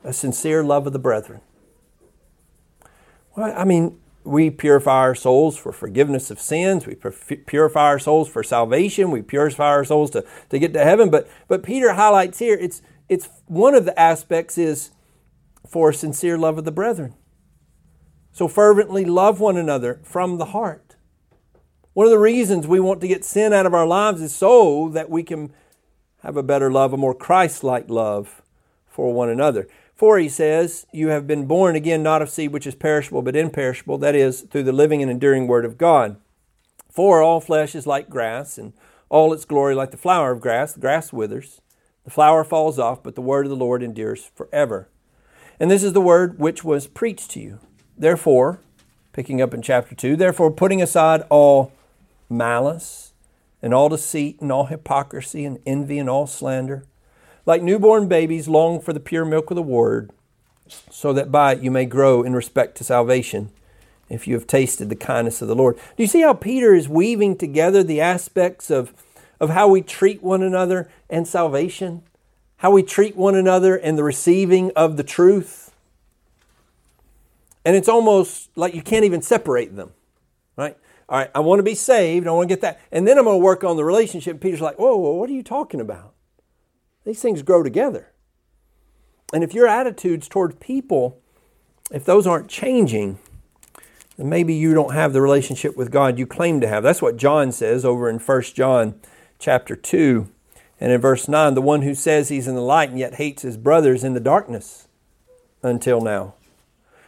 A 0.04 0.14
sincere 0.14 0.64
love 0.64 0.86
of 0.86 0.94
the 0.94 1.00
brethren. 1.00 1.42
Well, 3.36 3.54
I 3.58 3.66
mean, 3.66 4.00
we 4.24 4.50
purify 4.50 5.00
our 5.00 5.16
souls 5.16 5.58
for 5.58 5.72
forgiveness 5.72 6.30
of 6.30 6.40
sins. 6.40 6.86
We 6.86 6.96
purify 6.96 7.86
our 7.86 8.00
souls 8.00 8.30
for 8.30 8.44
salvation. 8.44 9.10
We 9.10 9.22
purify 9.22 9.68
our 9.68 9.86
souls 9.86 10.12
to, 10.12 10.24
to 10.50 10.60
get 10.60 10.74
to 10.74 10.84
heaven. 10.84 11.10
But, 11.10 11.28
but 11.48 11.64
Peter 11.64 11.94
highlights 11.94 12.40
here, 12.40 12.58
it's, 12.60 12.82
it's 13.10 13.30
one 13.48 13.74
of 13.74 13.86
the 13.86 14.00
aspects 14.00 14.58
is 14.58 14.92
for 15.68 15.92
sincere 15.92 16.38
love 16.38 16.58
of 16.58 16.66
the 16.66 16.72
brethren. 16.72 17.16
So 18.32 18.48
fervently 18.48 19.04
love 19.04 19.40
one 19.40 19.58
another 19.58 20.00
from 20.04 20.38
the 20.38 20.46
heart. 20.46 20.87
One 21.98 22.06
of 22.06 22.12
the 22.12 22.20
reasons 22.20 22.68
we 22.68 22.80
want 22.80 23.02
to 23.02 23.08
get 23.08 23.26
sin 23.26 23.54
out 23.54 23.66
of 23.66 23.74
our 23.74 23.88
lives 23.88 24.22
is 24.22 24.36
so 24.36 24.88
that 24.90 25.10
we 25.10 25.24
can 25.24 25.52
have 26.22 26.38
a 26.38 26.44
better 26.44 26.72
love, 26.72 26.94
a 26.94 26.98
more 26.98 27.16
Christ 27.16 27.64
like 27.64 27.90
love 27.90 28.44
for 28.88 29.12
one 29.12 29.30
another. 29.30 29.68
For 29.96 30.20
he 30.20 30.30
says, 30.30 30.86
You 30.94 31.08
have 31.08 31.26
been 31.26 31.48
born 31.48 31.76
again, 31.76 32.04
not 32.04 32.22
of 32.22 32.30
seed 32.30 32.54
which 32.54 32.68
is 32.68 32.76
perishable, 32.76 33.24
but 33.24 33.36
imperishable, 33.36 33.98
that 33.98 34.14
is, 34.14 34.42
through 34.42 34.66
the 34.66 34.72
living 34.72 35.02
and 35.02 35.10
enduring 35.10 35.48
word 35.48 35.66
of 35.66 35.80
God. 35.80 36.18
For 36.88 37.24
all 37.24 37.42
flesh 37.42 37.74
is 37.74 37.88
like 37.88 38.12
grass, 38.12 38.60
and 38.60 38.74
all 39.10 39.34
its 39.34 39.44
glory 39.44 39.74
like 39.74 39.90
the 39.90 39.98
flower 39.98 40.30
of 40.30 40.40
grass. 40.40 40.74
The 40.74 40.82
grass 40.82 41.12
withers, 41.12 41.62
the 42.04 42.12
flower 42.12 42.44
falls 42.44 42.78
off, 42.78 43.02
but 43.02 43.16
the 43.16 43.22
word 43.22 43.48
of 43.48 43.50
the 43.50 43.56
Lord 43.56 43.82
endures 43.82 44.30
forever. 44.36 44.88
And 45.60 45.72
this 45.72 45.82
is 45.82 45.94
the 45.94 46.00
word 46.00 46.38
which 46.38 46.64
was 46.64 46.86
preached 46.86 47.32
to 47.32 47.40
you. 47.40 47.58
Therefore, 47.98 48.60
picking 49.14 49.42
up 49.42 49.52
in 49.52 49.64
chapter 49.64 49.96
2, 49.96 50.16
therefore, 50.16 50.52
putting 50.52 50.80
aside 50.80 51.24
all 51.32 51.72
malice 52.30 53.14
and 53.62 53.74
all 53.74 53.90
deceit 53.90 54.40
and 54.42 54.52
all 54.52 54.66
hypocrisy 54.66 55.46
and 55.46 55.60
envy 55.66 55.98
and 55.98 56.10
all 56.10 56.28
slander, 56.28 56.86
like 57.46 57.62
newborn 57.62 58.08
babies, 58.08 58.48
long 58.48 58.80
for 58.80 58.94
the 58.94 59.00
pure 59.00 59.26
milk 59.26 59.50
of 59.52 59.56
the 59.56 59.64
word, 59.64 60.12
so 60.90 61.14
that 61.14 61.32
by 61.32 61.54
it 61.54 61.62
you 61.62 61.72
may 61.72 61.86
grow 61.86 62.24
in 62.24 62.34
respect 62.34 62.76
to 62.78 62.84
salvation, 62.84 63.50
if 64.10 64.28
you 64.28 64.34
have 64.36 64.48
tasted 64.48 64.90
the 64.90 64.96
kindness 64.96 65.42
of 65.42 65.48
the 65.48 65.56
Lord. 65.56 65.76
Do 65.76 66.04
you 66.04 66.08
see 66.08 66.22
how 66.22 66.34
Peter 66.34 66.74
is 66.74 66.88
weaving 66.88 67.38
together 67.38 67.84
the 67.84 68.02
aspects 68.02 68.70
of, 68.70 68.94
of 69.40 69.50
how 69.50 69.68
we 69.68 69.82
treat 69.82 70.24
one 70.24 70.44
another 70.44 70.90
and 71.10 71.28
salvation? 71.28 72.04
How 72.58 72.72
we 72.72 72.84
treat 72.84 73.16
one 73.16 73.36
another 73.36 73.76
and 73.76 73.98
the 73.98 74.04
receiving 74.04 74.72
of 74.76 74.98
the 74.98 75.04
truth? 75.04 75.72
And 77.66 77.76
it's 77.76 77.90
almost 77.90 78.50
like 78.56 78.74
you 78.74 78.82
can't 78.82 79.06
even 79.06 79.22
separate 79.22 79.76
them? 79.76 79.92
All 81.10 81.18
right, 81.18 81.32
I 81.34 81.40
want 81.40 81.60
to 81.60 81.64
be 81.64 81.76
saved. 81.76 82.28
I 82.28 82.32
want 82.32 82.50
to 82.50 82.56
get 82.56 82.62
that. 82.62 82.82
And 82.92 83.08
then 83.08 83.18
I'm 83.18 83.24
going 83.24 83.40
to 83.40 83.44
work 83.44 83.64
on 83.64 83.78
the 83.78 83.86
relationship. 83.86 84.42
Peter's 84.42 84.62
like, 84.62 84.78
whoa, 84.78 84.96
whoa, 84.98 85.14
what 85.14 85.30
are 85.30 85.34
you 85.34 85.44
talking 85.44 85.80
about? 85.80 86.14
These 87.06 87.22
things 87.22 87.42
grow 87.42 87.64
together. 87.64 88.12
And 89.34 89.44
if 89.44 89.54
your 89.54 89.68
attitudes 89.68 90.28
toward 90.28 90.60
people, 90.60 91.22
if 91.92 92.04
those 92.04 92.28
aren't 92.28 92.50
changing, 92.50 93.20
then 94.18 94.28
maybe 94.28 94.54
you 94.54 94.74
don't 94.74 94.94
have 94.94 95.14
the 95.14 95.22
relationship 95.22 95.78
with 95.78 95.92
God 95.92 96.20
you 96.20 96.28
claim 96.28 96.60
to 96.62 96.68
have. 96.68 96.84
That's 96.84 97.02
what 97.02 97.18
John 97.18 97.52
says 97.52 97.86
over 97.86 98.10
in 98.10 98.20
1 98.20 98.42
John 98.54 99.00
chapter 99.40 99.76
2 99.76 100.30
and 100.80 100.92
in 100.92 101.02
verse 101.02 101.28
9, 101.28 101.56
the 101.56 101.62
one 101.62 101.82
who 101.82 101.96
says 101.96 102.30
he's 102.30 102.48
in 102.48 102.56
the 102.56 102.62
light 102.62 102.90
and 102.90 103.00
yet 103.00 103.16
hates 103.16 103.42
his 103.42 103.58
brothers 103.58 104.04
in 104.04 104.14
the 104.14 104.20
darkness 104.20 104.88
until 105.64 106.02
now. 106.02 106.36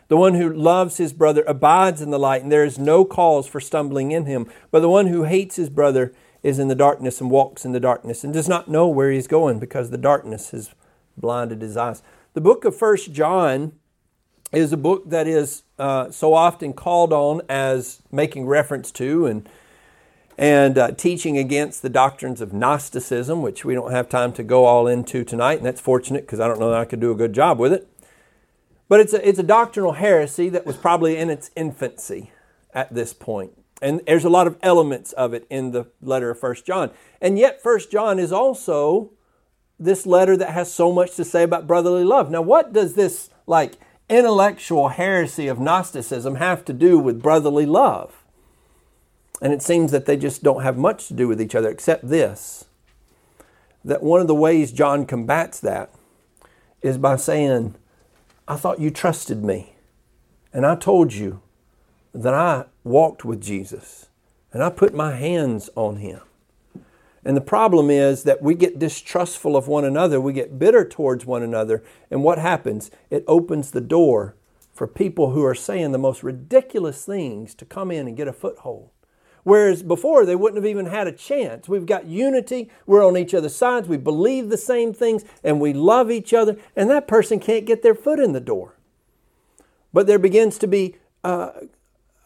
The 0.10 0.18
one 0.18 0.34
who 0.34 0.52
loves 0.52 0.98
his 0.98 1.14
brother 1.14 1.44
abides 1.48 2.02
in 2.02 2.10
the 2.10 2.20
light, 2.20 2.42
and 2.42 2.52
there 2.52 2.66
is 2.66 2.78
no 2.78 3.06
cause 3.06 3.48
for 3.48 3.62
stumbling 3.62 4.12
in 4.12 4.26
him. 4.26 4.48
But 4.72 4.82
the 4.82 4.90
one 4.90 5.08
who 5.08 5.24
hates 5.24 5.56
his 5.56 5.70
brother 5.70 6.14
is 6.42 6.58
in 6.58 6.68
the 6.68 6.76
darkness 6.76 7.22
and 7.22 7.30
walks 7.30 7.64
in 7.64 7.74
the 7.74 7.80
darkness 7.80 8.24
and 8.24 8.34
does 8.34 8.50
not 8.50 8.68
know 8.68 8.88
where 8.88 9.12
he's 9.12 9.28
going 9.28 9.60
because 9.60 9.92
the 9.92 9.98
darkness 9.98 10.50
has 10.50 10.74
blinded 11.16 11.62
his 11.62 11.78
eyes. 11.78 12.02
The 12.34 12.42
book 12.42 12.66
of 12.66 12.76
First 12.76 13.14
John 13.14 13.74
is 14.52 14.74
a 14.74 14.78
book 14.78 15.08
that 15.10 15.28
is 15.28 15.64
uh, 15.78 16.10
so 16.10 16.34
often 16.34 16.74
called 16.74 17.14
on 17.14 17.42
as 17.48 18.02
making 18.12 18.48
reference 18.48 18.92
to 18.94 19.26
and 19.28 19.48
and 20.40 20.78
uh, 20.78 20.92
teaching 20.92 21.38
against 21.38 21.82
the 21.82 21.90
doctrines 21.90 22.40
of 22.40 22.54
Gnosticism, 22.54 23.42
which 23.42 23.66
we 23.66 23.74
don't 23.74 23.92
have 23.92 24.08
time 24.08 24.32
to 24.32 24.42
go 24.42 24.64
all 24.64 24.88
into 24.88 25.26
tonight, 25.26 25.58
and 25.58 25.66
that's 25.66 25.82
fortunate 25.82 26.22
because 26.22 26.40
I 26.40 26.48
don't 26.48 26.62
know 26.62 26.70
that 26.70 26.80
I 26.80 26.86
could 26.86 27.02
do 27.02 27.12
a 27.12 27.16
good 27.16 27.34
job 27.34 27.60
with 27.60 27.74
it. 27.74 27.89
But 28.90 29.00
it's 29.00 29.14
a, 29.14 29.26
it's 29.26 29.40
a 29.40 29.44
doctrinal 29.44 29.94
heresy 29.94 30.50
that 30.50 30.66
was 30.66 30.76
probably 30.76 31.16
in 31.16 31.30
its 31.30 31.52
infancy 31.56 32.32
at 32.74 32.94
this 32.94 33.14
point. 33.14 33.54
And 33.82 34.02
there's 34.06 34.26
a 34.26 34.30
lot 34.30 34.48
of 34.48 34.58
elements 34.62 35.14
of 35.14 35.34
it 35.34 35.48
in 35.50 35.72
the 35.72 35.88
letter 36.02 36.32
of 36.32 36.40
First 36.40 36.66
John. 36.66 36.92
And 37.22 37.40
yet, 37.40 37.64
First 37.64 37.92
John 37.92 38.20
is 38.20 38.34
also 38.34 39.12
this 39.80 40.06
letter 40.06 40.36
that 40.36 40.50
has 40.50 40.74
so 40.74 40.92
much 40.92 41.16
to 41.16 41.24
say 41.24 41.44
about 41.44 41.68
brotherly 41.68 42.04
love. 42.04 42.30
Now, 42.30 42.42
what 42.42 42.74
does 42.74 42.96
this 42.96 43.30
like 43.48 43.76
intellectual 44.10 44.90
heresy 44.90 45.48
of 45.48 45.60
Gnosticism 45.60 46.36
have 46.36 46.66
to 46.66 46.74
do 46.74 47.00
with 47.00 47.22
brotherly 47.22 47.66
love? 47.66 48.24
And 49.42 49.54
it 49.54 49.62
seems 49.62 49.92
that 49.92 50.06
they 50.06 50.18
just 50.18 50.44
don't 50.44 50.64
have 50.64 50.78
much 50.78 51.08
to 51.08 51.14
do 51.14 51.30
with 51.30 51.40
each 51.40 51.56
other 51.56 51.70
except 51.70 52.10
this 52.10 52.66
that 53.86 54.04
one 54.04 54.20
of 54.20 54.28
the 54.28 54.36
ways 54.36 54.74
John 54.74 55.06
combats 55.06 55.62
that 55.62 55.94
is 56.82 56.98
by 56.98 57.16
saying, 57.16 57.76
I 58.50 58.56
thought 58.56 58.80
you 58.80 58.90
trusted 58.90 59.44
me. 59.44 59.76
And 60.52 60.66
I 60.66 60.76
told 60.76 61.14
you 61.14 61.42
that 62.16 62.34
I 62.34 62.66
walked 62.84 63.24
with 63.24 63.40
Jesus 63.40 64.10
and 64.52 64.64
I 64.64 64.72
put 64.72 64.96
my 64.96 65.16
hands 65.16 65.70
on 65.76 65.98
him. 65.98 66.22
And 67.24 67.38
the 67.38 67.42
problem 67.42 67.92
is 67.92 68.24
that 68.24 68.42
we 68.42 68.56
get 68.56 68.80
distrustful 68.80 69.56
of 69.56 69.68
one 69.68 69.86
another, 69.86 70.20
we 70.20 70.34
get 70.34 70.58
bitter 70.58 70.84
towards 70.84 71.28
one 71.28 71.44
another, 71.44 71.84
and 72.10 72.24
what 72.24 72.40
happens? 72.40 72.90
It 73.12 73.24
opens 73.28 73.70
the 73.70 73.82
door 73.82 74.36
for 74.74 74.88
people 74.88 75.32
who 75.32 75.44
are 75.44 75.54
saying 75.54 75.92
the 75.92 76.00
most 76.00 76.24
ridiculous 76.24 77.06
things 77.06 77.54
to 77.54 77.66
come 77.66 77.92
in 77.92 78.08
and 78.08 78.18
get 78.18 78.28
a 78.28 78.34
foothold. 78.34 78.90
Whereas 79.44 79.84
before 79.84 80.26
they 80.26 80.36
wouldn't 80.36 80.62
have 80.62 80.70
even 80.70 80.88
had 80.88 81.08
a 81.08 81.12
chance. 81.12 81.68
We've 81.68 81.86
got 81.86 82.06
unity, 82.06 82.70
we're 82.86 83.06
on 83.06 83.18
each 83.18 83.34
other's 83.34 83.56
sides, 83.56 83.88
we 83.88 83.98
believe 83.98 84.50
the 84.50 84.58
same 84.58 84.94
things, 84.94 85.24
and 85.44 85.60
we 85.60 85.74
love 85.74 86.12
each 86.12 86.34
other, 86.34 86.58
and 86.76 86.90
that 86.90 87.08
person 87.08 87.40
can't 87.40 87.66
get 87.66 87.82
their 87.82 87.96
foot 87.96 88.20
in 88.20 88.34
the 88.34 88.40
door. 88.40 88.76
But 89.94 90.08
there 90.08 90.20
begins 90.20 90.58
to 90.60 90.68
be 90.68 90.98
uh, 91.24 91.52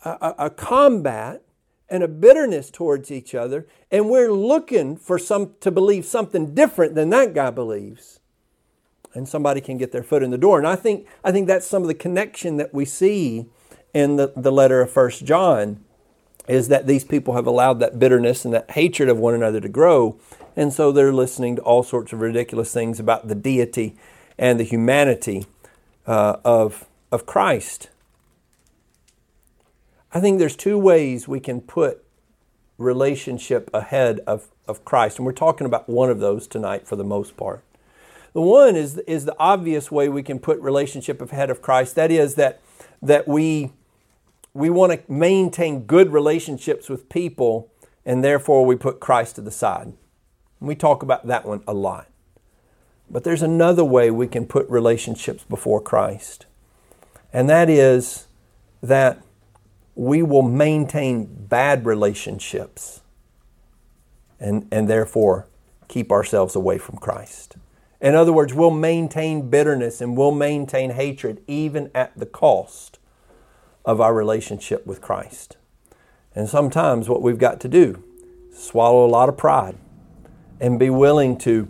a, 0.04 0.10
a, 0.10 0.36
a 0.39 0.49
combat 0.49 1.43
and 1.89 2.04
a 2.04 2.08
bitterness 2.08 2.71
towards 2.71 3.12
each 3.12 3.36
other, 3.36 3.67
and 3.91 4.10
we're 4.10 4.32
looking 4.32 4.97
for 4.97 5.19
some 5.19 5.54
to 5.60 5.71
believe 5.71 6.06
something 6.06 6.56
different 6.56 6.95
than 6.95 7.10
that 7.12 7.34
guy 7.34 7.52
believes. 7.52 8.19
And 9.13 9.30
somebody 9.30 9.62
can 9.62 9.78
get 9.78 9.91
their 9.91 10.02
foot 10.02 10.23
in 10.23 10.32
the 10.32 10.39
door. 10.39 10.58
And 10.58 10.67
I 10.67 10.76
think 10.76 11.08
I 11.23 11.32
think 11.32 11.45
that's 11.45 11.67
some 11.67 11.84
of 11.84 11.88
the 11.88 11.93
connection 11.93 12.58
that 12.58 12.73
we 12.73 12.84
see 12.84 13.45
in 13.93 14.15
the, 14.15 14.34
the 14.36 14.52
letter 14.52 14.82
of 14.82 14.89
First 14.89 15.23
John 15.23 15.84
is 16.47 16.67
that 16.67 16.88
these 16.88 17.03
people 17.03 17.36
have 17.36 17.47
allowed 17.47 17.79
that 17.79 17.99
bitterness 17.99 18.45
and 18.45 18.53
that 18.53 18.71
hatred 18.71 19.10
of 19.10 19.17
one 19.17 19.34
another 19.34 19.62
to 19.62 19.69
grow. 19.69 20.17
And 20.56 20.73
so 20.73 20.91
they're 20.91 21.13
listening 21.13 21.56
to 21.56 21.62
all 21.62 21.84
sorts 21.84 22.13
of 22.13 22.21
ridiculous 22.21 22.73
things 22.73 22.99
about 22.99 23.27
the 23.27 23.36
deity 23.36 23.95
and 24.38 24.60
the 24.60 24.63
humanity 24.63 25.45
uh, 26.06 26.38
of, 26.43 26.86
of 27.12 27.25
Christ. 27.25 27.89
I 30.12 30.19
think 30.19 30.38
there's 30.38 30.56
two 30.56 30.77
ways 30.77 31.27
we 31.27 31.39
can 31.39 31.62
put 31.62 32.03
relationship 32.77 33.69
ahead 33.73 34.19
of, 34.27 34.47
of 34.67 34.84
Christ. 34.86 35.17
And 35.17 35.25
we're 35.25 35.32
talking 35.32 35.65
about 35.65 35.89
one 35.89 36.10
of 36.10 36.19
those 36.19 36.47
tonight 36.47 36.88
for 36.88 36.95
the 36.95 37.03
most 37.03 37.38
part. 37.38 37.63
The 38.34 38.41
one 38.41 38.75
is, 38.75 38.97
is 38.99 39.25
the 39.25 39.36
obvious 39.39 39.91
way 39.91 40.10
we 40.10 40.23
can 40.23 40.39
put 40.39 40.60
relationship 40.60 41.21
ahead 41.21 41.49
of 41.49 41.62
Christ. 41.62 41.95
That 41.95 42.12
is 42.12 42.36
that, 42.36 42.62
that 43.01 43.27
we 43.27 43.71
we 44.54 44.70
want 44.70 44.92
to 44.92 45.12
maintain 45.12 45.86
good 45.86 46.13
relationships 46.13 46.89
with 46.89 47.10
people, 47.10 47.72
and 48.06 48.24
therefore 48.24 48.66
we 48.66 48.76
put 48.76 49.00
Christ 49.00 49.36
to 49.36 49.42
the 49.42 49.52
side. 49.52 49.94
We 50.60 50.76
talk 50.76 51.04
about 51.04 51.28
that 51.28 51.46
one 51.46 51.63
a 51.68 51.74
lot. 51.74 52.08
But 53.10 53.24
there's 53.24 53.42
another 53.42 53.84
way 53.84 54.12
we 54.12 54.28
can 54.28 54.46
put 54.46 54.70
relationships 54.70 55.44
before 55.44 55.82
Christ, 55.82 56.46
and 57.32 57.50
that 57.50 57.70
is 57.70 58.28
that 58.82 59.22
we 59.96 60.24
will 60.24 60.42
maintain 60.42 61.26
bad 61.26 61.86
relationships 61.86 63.02
and, 64.39 64.68
and 64.72 64.88
therefore 64.88 65.48
keep 65.88 66.12
ourselves 66.12 66.56
away 66.56 66.78
from 66.78 66.98
Christ. 66.98 67.56
In 68.02 68.16
other 68.16 68.34
words, 68.34 68.54
we'll 68.54 68.72
maintain 68.72 69.50
bitterness 69.50 70.02
and 70.02 70.18
we'll 70.18 70.32
maintain 70.32 70.92
hatred 70.92 71.42
even 71.48 71.89
at 71.96 72.18
the 72.18 72.26
cost 72.26 72.92
of 73.86 74.00
our 74.00 74.13
relationship 74.13 74.86
with 74.86 75.02
Christ. 75.02 75.58
And 76.36 76.50
sometimes 76.50 77.10
what 77.10 77.22
we've 77.22 77.38
got 77.38 77.60
to 77.62 77.67
do 77.67 78.04
is 78.52 78.63
swallow 78.63 79.06
a 79.06 79.08
lot 79.08 79.30
of 79.30 79.38
pride 79.38 79.78
and 80.60 80.80
be 80.80 80.89
willing 80.89 81.38
to, 81.39 81.67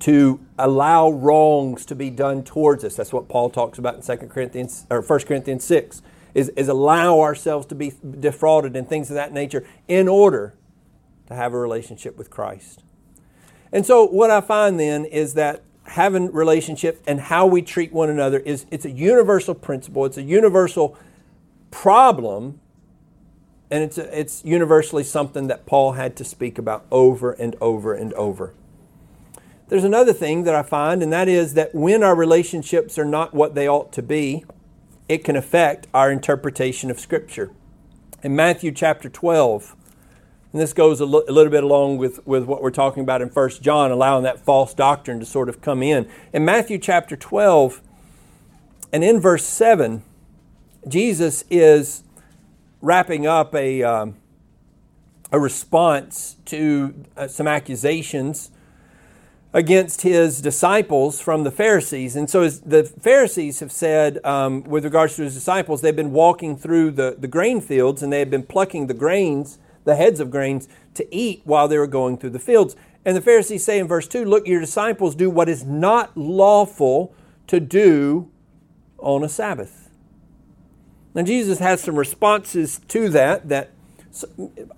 to 0.00 0.40
allow 0.58 1.10
wrongs 1.10 1.86
to 1.86 1.94
be 1.94 2.10
done 2.10 2.44
towards 2.44 2.84
us. 2.84 2.96
That's 2.96 3.12
what 3.12 3.28
Paul 3.28 3.50
talks 3.50 3.78
about 3.78 3.96
in 3.96 4.18
2 4.18 4.26
Corinthians 4.26 4.86
or 4.90 5.00
1 5.00 5.20
Corinthians 5.20 5.64
6 5.64 6.02
is, 6.34 6.48
is 6.50 6.68
allow 6.68 7.20
ourselves 7.20 7.66
to 7.66 7.74
be 7.74 7.92
defrauded 8.20 8.76
and 8.76 8.88
things 8.88 9.08
of 9.08 9.14
that 9.14 9.32
nature 9.32 9.64
in 9.88 10.08
order 10.08 10.54
to 11.28 11.34
have 11.34 11.54
a 11.54 11.58
relationship 11.58 12.18
with 12.18 12.28
Christ. 12.28 12.82
And 13.72 13.86
so 13.86 14.06
what 14.06 14.30
I 14.30 14.40
find 14.40 14.78
then 14.78 15.04
is 15.04 15.34
that 15.34 15.62
having 15.86 16.32
relationship 16.32 17.02
and 17.06 17.20
how 17.20 17.46
we 17.46 17.62
treat 17.62 17.92
one 17.92 18.10
another 18.10 18.38
is 18.40 18.66
it's 18.70 18.84
a 18.84 18.90
universal 18.90 19.54
principle, 19.54 20.04
it's 20.04 20.16
a 20.16 20.22
universal 20.22 20.96
problem, 21.70 22.60
and 23.70 23.82
it's 23.82 23.98
a, 23.98 24.18
it's 24.18 24.44
universally 24.44 25.04
something 25.04 25.46
that 25.48 25.66
Paul 25.66 25.92
had 25.92 26.16
to 26.16 26.24
speak 26.24 26.58
about 26.58 26.86
over 26.90 27.32
and 27.32 27.56
over 27.60 27.94
and 27.94 28.12
over. 28.14 28.54
There's 29.68 29.84
another 29.84 30.12
thing 30.12 30.44
that 30.44 30.54
I 30.54 30.62
find, 30.62 31.02
and 31.02 31.12
that 31.12 31.28
is 31.28 31.54
that 31.54 31.74
when 31.74 32.02
our 32.02 32.14
relationships 32.14 32.98
are 32.98 33.04
not 33.04 33.34
what 33.34 33.54
they 33.54 33.68
ought 33.68 33.92
to 33.92 34.02
be, 34.02 34.44
it 35.08 35.24
can 35.24 35.36
affect 35.36 35.86
our 35.94 36.10
interpretation 36.10 36.90
of 36.90 37.00
Scripture. 37.00 37.50
In 38.22 38.36
Matthew 38.36 38.72
chapter 38.72 39.08
12, 39.08 39.74
and 40.54 40.62
this 40.62 40.72
goes 40.72 41.00
a, 41.00 41.04
l- 41.04 41.24
a 41.28 41.32
little 41.32 41.50
bit 41.50 41.64
along 41.64 41.98
with, 41.98 42.24
with 42.28 42.44
what 42.44 42.62
we're 42.62 42.70
talking 42.70 43.02
about 43.02 43.20
in 43.20 43.28
1 43.28 43.50
John, 43.60 43.90
allowing 43.90 44.22
that 44.22 44.38
false 44.38 44.72
doctrine 44.72 45.18
to 45.18 45.26
sort 45.26 45.48
of 45.48 45.60
come 45.60 45.82
in. 45.82 46.08
In 46.32 46.44
Matthew 46.44 46.78
chapter 46.78 47.16
12, 47.16 47.82
and 48.92 49.02
in 49.02 49.18
verse 49.18 49.44
7, 49.44 50.04
Jesus 50.86 51.44
is 51.50 52.04
wrapping 52.80 53.26
up 53.26 53.52
a, 53.52 53.82
um, 53.82 54.14
a 55.32 55.40
response 55.40 56.36
to 56.44 57.04
uh, 57.16 57.26
some 57.26 57.48
accusations 57.48 58.52
against 59.52 60.02
his 60.02 60.40
disciples 60.40 61.20
from 61.20 61.42
the 61.42 61.50
Pharisees. 61.50 62.14
And 62.14 62.30
so 62.30 62.48
the 62.48 62.84
Pharisees 62.84 63.58
have 63.58 63.72
said, 63.72 64.24
um, 64.24 64.62
with 64.62 64.84
regards 64.84 65.16
to 65.16 65.22
his 65.22 65.34
disciples, 65.34 65.80
they've 65.80 65.96
been 65.96 66.12
walking 66.12 66.56
through 66.56 66.92
the, 66.92 67.16
the 67.18 67.26
grain 67.26 67.60
fields 67.60 68.04
and 68.04 68.12
they 68.12 68.20
have 68.20 68.30
been 68.30 68.44
plucking 68.44 68.86
the 68.86 68.94
grains 68.94 69.58
the 69.84 69.96
heads 69.96 70.20
of 70.20 70.30
grains 70.30 70.68
to 70.94 71.14
eat 71.14 71.42
while 71.44 71.68
they 71.68 71.78
were 71.78 71.86
going 71.86 72.16
through 72.16 72.30
the 72.30 72.38
fields. 72.38 72.76
And 73.04 73.16
the 73.16 73.20
Pharisees 73.20 73.64
say 73.64 73.78
in 73.78 73.86
verse 73.86 74.08
2 74.08 74.24
Look, 74.24 74.46
your 74.46 74.60
disciples 74.60 75.14
do 75.14 75.30
what 75.30 75.48
is 75.48 75.64
not 75.64 76.16
lawful 76.16 77.14
to 77.46 77.60
do 77.60 78.30
on 78.98 79.22
a 79.22 79.28
Sabbath. 79.28 79.90
Now, 81.14 81.22
Jesus 81.22 81.58
has 81.60 81.80
some 81.80 81.96
responses 81.96 82.80
to 82.88 83.08
that 83.10 83.48
that 83.48 83.70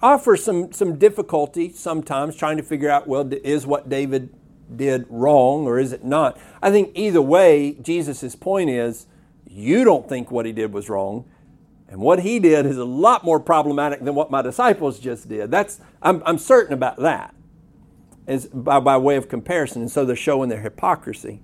offer 0.03 0.37
some, 0.37 0.73
some 0.73 0.99
difficulty 0.99 1.71
sometimes 1.73 2.37
trying 2.37 2.57
to 2.57 2.62
figure 2.62 2.90
out 2.90 3.07
well, 3.07 3.29
is 3.33 3.66
what 3.66 3.88
David 3.88 4.35
did 4.75 5.07
wrong 5.09 5.66
or 5.66 5.79
is 5.79 5.92
it 5.92 6.05
not? 6.05 6.38
I 6.62 6.71
think 6.71 6.90
either 6.95 7.23
way, 7.23 7.77
Jesus' 7.83 8.35
point 8.35 8.71
is 8.71 9.07
you 9.47 9.85
don't 9.85 10.09
think 10.09 10.31
what 10.31 10.47
he 10.47 10.53
did 10.53 10.73
was 10.73 10.88
wrong. 10.88 11.25
And 11.88 12.01
what 12.01 12.20
he 12.20 12.38
did 12.38 12.66
is 12.66 12.79
a 12.79 12.85
lot 12.85 13.25
more 13.25 13.38
problematic 13.38 14.03
than 14.03 14.14
what 14.14 14.31
my 14.31 14.42
disciples 14.42 14.99
just 14.99 15.29
did. 15.29 15.51
That's, 15.51 15.81
I'm, 16.03 16.22
I'm 16.27 16.38
certain 16.38 16.75
about 16.75 16.96
that, 16.99 17.35
as 18.27 18.46
by, 18.46 18.81
by 18.81 18.96
way 18.96 19.16
of 19.16 19.29
comparison. 19.29 19.83
And 19.83 19.90
so 19.90 20.05
they're 20.05 20.16
showing 20.16 20.49
their 20.49 20.61
hypocrisy. 20.61 21.40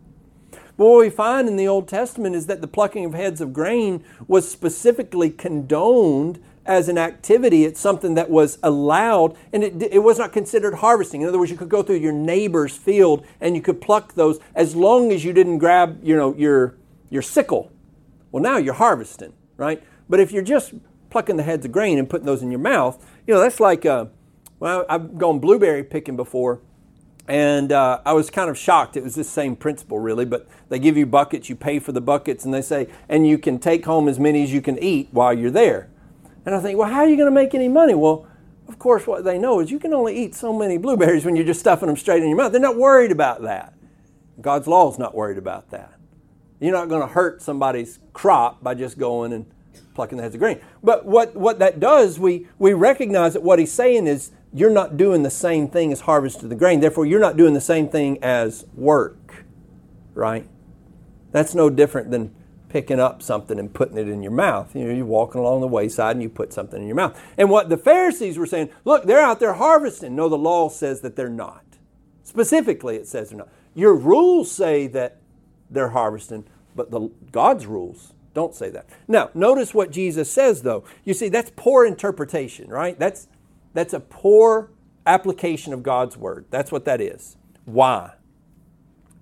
But 0.77 0.87
what 0.87 0.99
we 1.01 1.11
find 1.11 1.47
in 1.47 1.57
the 1.57 1.69
Old 1.69 1.87
Testament 1.87 2.35
is 2.35 2.47
that 2.47 2.61
the 2.61 2.67
plucking 2.67 3.05
of 3.05 3.15
heads 3.15 3.41
of 3.41 3.53
grain 3.53 4.03
was 4.27 4.51
specifically 4.51 5.31
condoned 5.31 6.43
as 6.65 6.89
an 6.89 6.99
activity. 6.99 7.65
It's 7.65 7.81
something 7.81 8.15
that 8.15 8.31
was 8.31 8.59
allowed, 8.63 9.37
and 9.53 9.63
it, 9.63 9.83
it 9.83 9.99
was 9.99 10.19
not 10.19 10.33
considered 10.33 10.75
harvesting. 10.75 11.23
In 11.23 11.29
other 11.29 11.39
words, 11.39 11.51
you 11.51 11.57
could 11.57 11.69
go 11.69 11.83
through 11.83 11.97
your 11.97 12.13
neighbor's 12.13 12.77
field 12.77 13.27
and 13.41 13.55
you 13.55 13.63
could 13.63 13.81
pluck 13.81 14.15
those 14.15 14.41
as 14.55 14.75
long 14.75 15.13
as 15.13 15.25
you 15.25 15.33
didn't 15.33 15.59
grab, 15.59 16.01
you 16.03 16.17
know, 16.17 16.35
your, 16.35 16.77
your 17.11 17.23
sickle. 17.23 17.71
Well, 18.31 18.43
now 18.43 18.57
you're 18.57 18.75
harvesting, 18.75 19.35
right? 19.57 19.83
But 20.13 20.21
if 20.21 20.31
you're 20.31 20.43
just 20.43 20.75
plucking 21.09 21.39
the 21.39 21.43
heads 21.43 21.65
of 21.65 21.73
grain 21.73 21.99
and 21.99 22.07
putting 22.07 22.27
those 22.27 22.43
in 22.43 22.51
your 22.51 22.61
mouth, 22.61 23.03
you 23.27 23.33
know, 23.33 23.41
that's 23.41 23.61
like, 23.61 23.87
uh, 23.87 24.05
well, 24.61 24.85
I've 24.87 25.17
gone 25.17 25.39
blueberry 25.39 25.83
picking 25.83 26.17
before, 26.17 26.61
and 27.27 27.73
uh, 27.73 28.03
I 28.05 28.13
was 28.13 28.29
kind 28.29 28.51
of 28.51 28.59
shocked. 28.59 28.95
It 28.99 29.03
was 29.03 29.15
the 29.15 29.25
same 29.25 29.57
principle, 29.57 30.01
really, 30.01 30.27
but 30.27 30.47
they 30.69 30.79
give 30.79 30.99
you 30.99 31.07
buckets, 31.07 31.49
you 31.49 31.57
pay 31.57 31.79
for 31.79 31.93
the 31.93 32.03
buckets, 32.03 32.45
and 32.45 32.53
they 32.53 32.61
say, 32.61 32.89
and 33.09 33.27
you 33.27 33.39
can 33.39 33.59
take 33.59 33.87
home 33.87 34.07
as 34.07 34.19
many 34.19 34.43
as 34.43 34.53
you 34.53 34.61
can 34.61 34.79
eat 34.83 35.09
while 35.13 35.33
you're 35.33 35.51
there. 35.51 35.89
And 36.45 36.55
I 36.55 36.61
think, 36.61 36.79
well, 36.79 36.91
how 36.91 36.99
are 36.99 37.09
you 37.09 37.17
going 37.17 37.25
to 37.25 37.35
make 37.35 37.55
any 37.55 37.69
money? 37.69 37.95
Well, 37.95 38.27
of 38.69 38.79
course, 38.79 39.07
what 39.07 39.25
they 39.25 39.39
know 39.39 39.61
is 39.61 39.71
you 39.71 39.79
can 39.79 39.95
only 39.95 40.15
eat 40.15 40.35
so 40.35 40.53
many 40.53 40.77
blueberries 40.77 41.25
when 41.25 41.37
you're 41.37 41.47
just 41.47 41.61
stuffing 41.61 41.87
them 41.87 41.97
straight 41.97 42.23
in 42.23 42.29
your 42.29 42.37
mouth. 42.37 42.53
They're 42.53 42.61
not 42.61 42.77
worried 42.77 43.13
about 43.13 43.41
that. 43.45 43.73
God's 44.43 44.67
law 44.67 44.93
is 44.93 44.99
not 44.99 45.15
worried 45.15 45.39
about 45.39 45.71
that. 45.71 45.95
You're 46.61 46.73
not 46.73 46.91
going 46.91 47.01
to 47.01 47.15
hurt 47.15 47.41
somebody's 47.41 47.99
crop 48.13 48.63
by 48.63 48.75
just 48.75 48.99
going 48.99 49.33
and 49.33 49.47
plucking 49.95 50.17
the 50.17 50.23
heads 50.23 50.35
of 50.35 50.41
grain. 50.41 50.61
But 50.83 51.05
what, 51.07 51.37
what 51.37 51.59
that 51.59 51.81
does, 51.81 52.19
we, 52.19 52.47
we 52.59 52.73
recognize 52.73 53.35
that 53.35 53.43
what 53.43 53.59
he's 53.59 53.73
saying 53.73 54.07
is 54.07 54.31
you're 54.53 54.71
not 54.71 54.97
doing 54.97 55.23
the 55.23 55.31
same 55.31 55.69
thing 55.69 55.93
as 55.93 56.01
harvest 56.01 56.37
harvesting 56.37 56.49
the 56.49 56.55
grain. 56.55 56.81
Therefore, 56.81 57.07
you're 57.07 57.21
not 57.21 57.37
doing 57.37 57.55
the 57.55 57.61
same 57.61 57.89
thing 57.89 58.23
as 58.23 58.67
work, 58.75 59.45
right? 60.15 60.47
That's 61.31 61.55
no 61.55 61.71
different 61.71 62.11
than 62.11 62.35
picking 62.69 63.01
up 63.01 63.23
something 63.23 63.59
and 63.59 63.73
putting 63.73 63.99
it 63.99 64.09
in 64.09 64.23
your 64.23 64.33
mouth. 64.33 64.75
You 64.75 64.85
know, 64.85 64.95
you're 64.95 65.05
walking 65.05 65.41
along 65.41 65.61
the 65.61 65.69
wayside 65.69 66.17
and 66.17 66.23
you 66.23 66.29
put 66.29 66.53
something 66.53 66.81
in 66.81 66.87
your 66.87 66.97
mouth. 66.97 67.21
And 67.37 67.51
what 67.51 67.69
the 67.69 67.77
Pharisees 67.77 68.39
were 68.39 68.47
saying, 68.47 68.71
look, 68.85 69.05
they're 69.05 69.21
out 69.21 69.41
there 69.41 69.55
harvesting. 69.55 70.17
No, 70.17 70.29
the 70.29 70.39
law 70.39 70.69
says 70.69 71.01
that 71.03 71.17
they're 71.17 71.29
not. 71.29 71.65
Specifically, 72.25 72.97
it 72.97 73.07
says 73.07 73.31
they're 73.31 73.39
not. 73.39 73.49
Your 73.75 73.95
rules 73.95 74.51
say 74.51 74.87
that 74.89 75.19
they're 75.71 75.91
harvesting, 75.91 76.45
but 76.75 76.91
the 76.91 77.11
God's 77.31 77.67
rules 77.67 78.13
don't 78.35 78.55
say 78.55 78.71
that. 78.71 78.87
Now, 79.07 79.31
notice 79.35 79.75
what 79.75 79.91
Jesus 79.91 80.31
says 80.31 80.63
though. 80.63 80.85
You 81.05 81.15
see, 81.15 81.29
that's 81.29 81.53
poor 81.57 81.85
interpretation, 81.85 82.69
right? 82.69 82.99
That's 82.99 83.29
that's 83.75 83.93
a 83.95 84.01
poor 84.01 84.71
application 85.07 85.73
of 85.73 85.83
God's 85.83 86.17
word. 86.17 86.47
That's 86.51 86.73
what 86.73 86.85
that 86.85 87.01
is. 87.01 87.37
Why? 87.65 88.13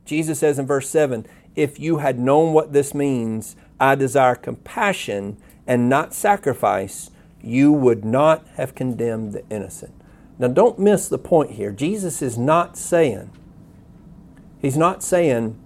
Jesus 0.05 0.39
says 0.39 0.59
in 0.59 0.67
verse 0.67 0.89
7 0.89 1.27
If 1.55 1.79
you 1.79 1.99
had 1.99 2.19
known 2.19 2.53
what 2.53 2.73
this 2.73 2.95
means, 2.95 3.57
I 3.79 3.95
desire 3.95 4.35
compassion 4.35 5.37
and 5.67 5.89
not 5.89 6.15
sacrifice, 6.15 7.11
you 7.43 7.73
would 7.73 8.05
not 8.05 8.47
have 8.57 8.75
condemned 8.75 9.33
the 9.33 9.45
innocent. 9.49 9.95
Now, 10.39 10.49
don't 10.49 10.79
miss 10.79 11.09
the 11.09 11.19
point 11.19 11.53
here. 11.53 11.71
Jesus 11.71 12.23
is 12.23 12.39
not 12.39 12.77
saying, 12.77 13.31
He's 14.61 14.77
not 14.77 15.03
saying 15.03 15.59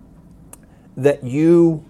that 0.97 1.25
you 1.25 1.85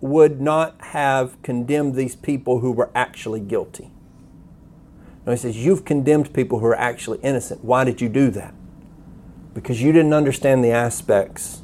would 0.00 0.40
not 0.40 0.76
have 0.80 1.40
condemned 1.42 1.94
these 1.94 2.14
people 2.14 2.60
who 2.60 2.70
were 2.70 2.90
actually 2.94 3.40
guilty. 3.40 3.90
No, 5.26 5.32
he 5.32 5.38
says, 5.38 5.56
You've 5.56 5.84
condemned 5.84 6.32
people 6.32 6.60
who 6.60 6.66
are 6.66 6.78
actually 6.78 7.18
innocent. 7.18 7.64
Why 7.64 7.84
did 7.84 8.00
you 8.00 8.08
do 8.08 8.30
that? 8.30 8.54
Because 9.54 9.82
you 9.82 9.92
didn't 9.92 10.14
understand 10.14 10.64
the 10.64 10.70
aspects 10.70 11.62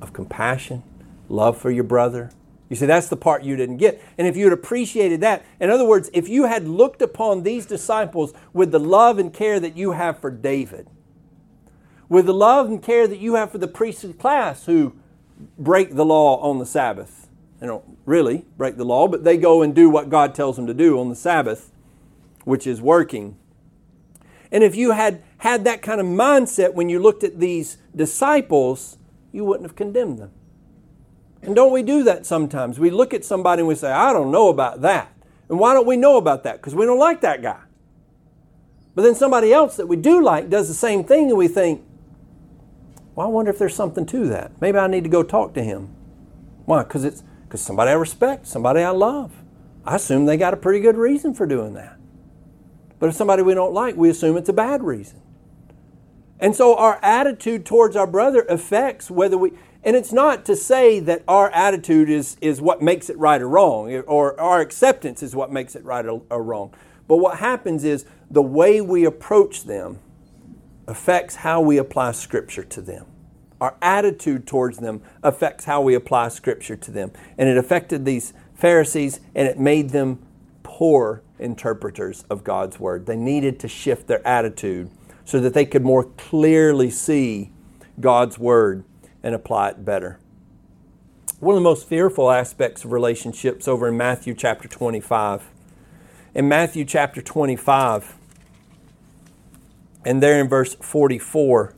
of 0.00 0.12
compassion, 0.12 0.82
love 1.28 1.56
for 1.56 1.70
your 1.70 1.84
brother. 1.84 2.30
You 2.68 2.76
see, 2.76 2.86
that's 2.86 3.08
the 3.08 3.16
part 3.16 3.44
you 3.44 3.56
didn't 3.56 3.78
get. 3.78 4.02
And 4.18 4.26
if 4.26 4.36
you 4.36 4.44
had 4.44 4.52
appreciated 4.52 5.20
that, 5.22 5.44
in 5.58 5.70
other 5.70 5.86
words, 5.86 6.10
if 6.12 6.28
you 6.28 6.44
had 6.44 6.68
looked 6.68 7.00
upon 7.00 7.42
these 7.42 7.64
disciples 7.64 8.34
with 8.52 8.72
the 8.72 8.80
love 8.80 9.18
and 9.18 9.32
care 9.32 9.58
that 9.58 9.76
you 9.76 9.92
have 9.92 10.18
for 10.18 10.30
David, 10.30 10.88
with 12.08 12.26
the 12.26 12.34
love 12.34 12.66
and 12.66 12.82
care 12.82 13.06
that 13.08 13.20
you 13.20 13.34
have 13.34 13.50
for 13.50 13.58
the 13.58 13.68
priestly 13.68 14.12
class 14.12 14.66
who 14.66 14.94
break 15.58 15.94
the 15.94 16.04
law 16.04 16.38
on 16.40 16.58
the 16.58 16.66
Sabbath, 16.66 17.27
they 17.60 17.66
don't 17.66 17.84
really 18.06 18.44
break 18.56 18.76
the 18.76 18.84
law, 18.84 19.08
but 19.08 19.24
they 19.24 19.36
go 19.36 19.62
and 19.62 19.74
do 19.74 19.90
what 19.90 20.10
God 20.10 20.34
tells 20.34 20.56
them 20.56 20.66
to 20.66 20.74
do 20.74 20.98
on 21.00 21.08
the 21.08 21.16
Sabbath, 21.16 21.72
which 22.44 22.66
is 22.66 22.80
working. 22.80 23.36
And 24.50 24.64
if 24.64 24.76
you 24.76 24.92
had 24.92 25.22
had 25.38 25.64
that 25.64 25.82
kind 25.82 26.00
of 26.00 26.06
mindset 26.06 26.74
when 26.74 26.88
you 26.88 26.98
looked 26.98 27.24
at 27.24 27.40
these 27.40 27.78
disciples, 27.94 28.98
you 29.32 29.44
wouldn't 29.44 29.68
have 29.68 29.76
condemned 29.76 30.18
them. 30.18 30.30
And 31.42 31.54
don't 31.54 31.72
we 31.72 31.82
do 31.82 32.02
that 32.04 32.26
sometimes? 32.26 32.78
We 32.78 32.90
look 32.90 33.14
at 33.14 33.24
somebody 33.24 33.60
and 33.60 33.68
we 33.68 33.74
say, 33.74 33.90
I 33.90 34.12
don't 34.12 34.30
know 34.30 34.48
about 34.48 34.80
that. 34.82 35.12
And 35.48 35.58
why 35.58 35.74
don't 35.74 35.86
we 35.86 35.96
know 35.96 36.16
about 36.16 36.44
that? 36.44 36.56
Because 36.56 36.74
we 36.74 36.84
don't 36.84 36.98
like 36.98 37.20
that 37.20 37.42
guy. 37.42 37.60
But 38.94 39.02
then 39.02 39.14
somebody 39.14 39.52
else 39.52 39.76
that 39.76 39.86
we 39.86 39.96
do 39.96 40.22
like 40.22 40.50
does 40.50 40.68
the 40.68 40.74
same 40.74 41.04
thing 41.04 41.28
and 41.28 41.38
we 41.38 41.48
think, 41.48 41.84
well, 43.14 43.26
I 43.26 43.30
wonder 43.30 43.50
if 43.50 43.58
there's 43.58 43.74
something 43.74 44.06
to 44.06 44.26
that. 44.28 44.60
Maybe 44.60 44.78
I 44.78 44.86
need 44.86 45.04
to 45.04 45.10
go 45.10 45.22
talk 45.22 45.54
to 45.54 45.62
him. 45.62 45.94
Why? 46.64 46.82
Because 46.82 47.04
it's 47.04 47.22
because 47.48 47.62
somebody 47.62 47.90
I 47.90 47.94
respect, 47.94 48.46
somebody 48.46 48.82
I 48.82 48.90
love. 48.90 49.32
I 49.82 49.96
assume 49.96 50.26
they 50.26 50.36
got 50.36 50.52
a 50.52 50.56
pretty 50.58 50.80
good 50.80 50.98
reason 50.98 51.32
for 51.32 51.46
doing 51.46 51.72
that. 51.74 51.96
But 52.98 53.08
if 53.08 53.14
somebody 53.14 53.42
we 53.42 53.54
don't 53.54 53.72
like, 53.72 53.96
we 53.96 54.10
assume 54.10 54.36
it's 54.36 54.50
a 54.50 54.52
bad 54.54 54.82
reason. 54.82 55.22
And 56.38 56.54
so 56.54 56.76
our 56.76 57.00
attitude 57.02 57.64
towards 57.64 57.96
our 57.96 58.06
brother 58.06 58.42
affects 58.42 59.10
whether 59.10 59.38
we, 59.38 59.52
and 59.82 59.96
it's 59.96 60.12
not 60.12 60.44
to 60.44 60.56
say 60.56 61.00
that 61.00 61.24
our 61.26 61.50
attitude 61.50 62.10
is, 62.10 62.36
is 62.42 62.60
what 62.60 62.82
makes 62.82 63.08
it 63.08 63.16
right 63.16 63.40
or 63.40 63.48
wrong, 63.48 63.90
or 63.92 64.38
our 64.38 64.60
acceptance 64.60 65.22
is 65.22 65.34
what 65.34 65.50
makes 65.50 65.74
it 65.74 65.84
right 65.84 66.04
or, 66.04 66.22
or 66.30 66.42
wrong. 66.42 66.74
But 67.06 67.16
what 67.16 67.38
happens 67.38 67.82
is 67.82 68.04
the 68.30 68.42
way 68.42 68.82
we 68.82 69.06
approach 69.06 69.64
them 69.64 70.00
affects 70.86 71.36
how 71.36 71.62
we 71.62 71.78
apply 71.78 72.12
Scripture 72.12 72.64
to 72.64 72.82
them. 72.82 73.06
Our 73.60 73.76
attitude 73.82 74.46
towards 74.46 74.78
them 74.78 75.02
affects 75.22 75.64
how 75.64 75.80
we 75.80 75.94
apply 75.94 76.28
Scripture 76.28 76.76
to 76.76 76.90
them. 76.90 77.12
And 77.36 77.48
it 77.48 77.56
affected 77.56 78.04
these 78.04 78.32
Pharisees 78.54 79.20
and 79.34 79.48
it 79.48 79.58
made 79.58 79.90
them 79.90 80.20
poor 80.62 81.22
interpreters 81.38 82.24
of 82.30 82.44
God's 82.44 82.78
Word. 82.78 83.06
They 83.06 83.16
needed 83.16 83.58
to 83.60 83.68
shift 83.68 84.06
their 84.06 84.26
attitude 84.26 84.90
so 85.24 85.40
that 85.40 85.54
they 85.54 85.66
could 85.66 85.84
more 85.84 86.04
clearly 86.04 86.90
see 86.90 87.50
God's 88.00 88.38
Word 88.38 88.84
and 89.22 89.34
apply 89.34 89.70
it 89.70 89.84
better. 89.84 90.18
One 91.40 91.54
of 91.54 91.60
the 91.60 91.68
most 91.68 91.88
fearful 91.88 92.30
aspects 92.30 92.84
of 92.84 92.92
relationships 92.92 93.68
over 93.68 93.88
in 93.88 93.96
Matthew 93.96 94.34
chapter 94.34 94.66
25. 94.68 95.50
In 96.34 96.48
Matthew 96.48 96.84
chapter 96.84 97.22
25, 97.22 98.16
and 100.04 100.22
there 100.22 100.40
in 100.40 100.48
verse 100.48 100.74
44, 100.74 101.74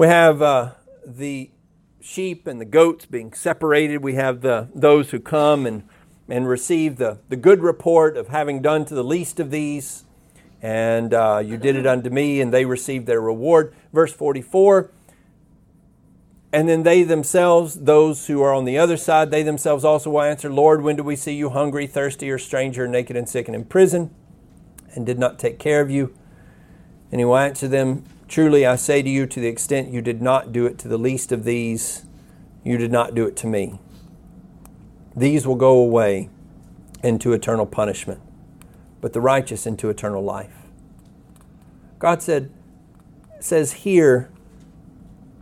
we 0.00 0.06
have 0.06 0.40
uh, 0.40 0.70
the 1.04 1.50
sheep 2.00 2.46
and 2.46 2.58
the 2.58 2.64
goats 2.64 3.04
being 3.04 3.34
separated. 3.34 4.02
We 4.02 4.14
have 4.14 4.40
the, 4.40 4.70
those 4.74 5.10
who 5.10 5.20
come 5.20 5.66
and, 5.66 5.86
and 6.26 6.48
receive 6.48 6.96
the, 6.96 7.18
the 7.28 7.36
good 7.36 7.62
report 7.62 8.16
of 8.16 8.28
having 8.28 8.62
done 8.62 8.86
to 8.86 8.94
the 8.94 9.04
least 9.04 9.38
of 9.38 9.50
these, 9.50 10.04
and 10.62 11.12
uh, 11.12 11.42
you 11.44 11.58
did 11.58 11.76
it 11.76 11.86
unto 11.86 12.08
me, 12.08 12.40
and 12.40 12.50
they 12.50 12.64
received 12.64 13.06
their 13.06 13.20
reward. 13.20 13.74
Verse 13.92 14.10
44 14.10 14.90
and 16.52 16.68
then 16.68 16.82
they 16.82 17.02
themselves, 17.02 17.74
those 17.74 18.26
who 18.26 18.42
are 18.42 18.54
on 18.54 18.64
the 18.64 18.78
other 18.78 18.96
side, 18.96 19.30
they 19.30 19.42
themselves 19.42 19.84
also 19.84 20.10
will 20.10 20.22
answer, 20.22 20.50
Lord, 20.50 20.82
when 20.82 20.96
do 20.96 21.04
we 21.04 21.14
see 21.14 21.34
you 21.34 21.50
hungry, 21.50 21.86
thirsty, 21.86 22.28
or 22.28 22.38
stranger, 22.38 22.88
naked, 22.88 23.16
and 23.16 23.28
sick, 23.28 23.46
and 23.46 23.54
in 23.54 23.66
prison, 23.66 24.12
and 24.94 25.04
did 25.06 25.16
not 25.18 25.38
take 25.38 25.60
care 25.60 25.80
of 25.80 25.90
you? 25.90 26.12
And 27.12 27.20
he 27.20 27.24
will 27.24 27.36
answer 27.36 27.68
them, 27.68 28.04
Truly 28.30 28.64
I 28.64 28.76
say 28.76 29.02
to 29.02 29.10
you, 29.10 29.26
to 29.26 29.40
the 29.40 29.48
extent 29.48 29.92
you 29.92 30.00
did 30.00 30.22
not 30.22 30.52
do 30.52 30.64
it 30.64 30.78
to 30.78 30.88
the 30.88 30.96
least 30.96 31.32
of 31.32 31.42
these, 31.42 32.06
you 32.62 32.78
did 32.78 32.92
not 32.92 33.12
do 33.12 33.26
it 33.26 33.34
to 33.38 33.48
me. 33.48 33.80
These 35.16 35.48
will 35.48 35.56
go 35.56 35.72
away 35.72 36.30
into 37.02 37.32
eternal 37.32 37.66
punishment, 37.66 38.20
but 39.00 39.14
the 39.14 39.20
righteous 39.20 39.66
into 39.66 39.90
eternal 39.90 40.22
life. 40.22 40.54
God 41.98 42.22
said, 42.22 42.52
says 43.40 43.72
here, 43.72 44.30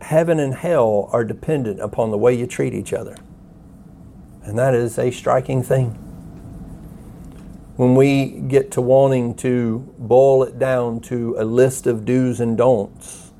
heaven 0.01 0.39
and 0.39 0.55
hell 0.55 1.09
are 1.11 1.23
dependent 1.23 1.79
upon 1.79 2.09
the 2.09 2.17
way 2.17 2.33
you 2.33 2.47
treat 2.47 2.73
each 2.73 2.91
other. 2.91 3.15
And 4.41 4.57
that 4.57 4.73
is 4.73 4.97
a 4.97 5.11
striking 5.11 5.61
thing. 5.61 6.08
When 7.79 7.95
we 7.95 8.25
get 8.25 8.71
to 8.71 8.81
wanting 8.81 9.35
to 9.35 9.79
boil 9.97 10.43
it 10.43 10.59
down 10.59 10.99
to 11.03 11.37
a 11.39 11.45
list 11.45 11.87
of 11.87 12.03
do's 12.03 12.41
and 12.41 12.57
don'ts, 12.57 13.31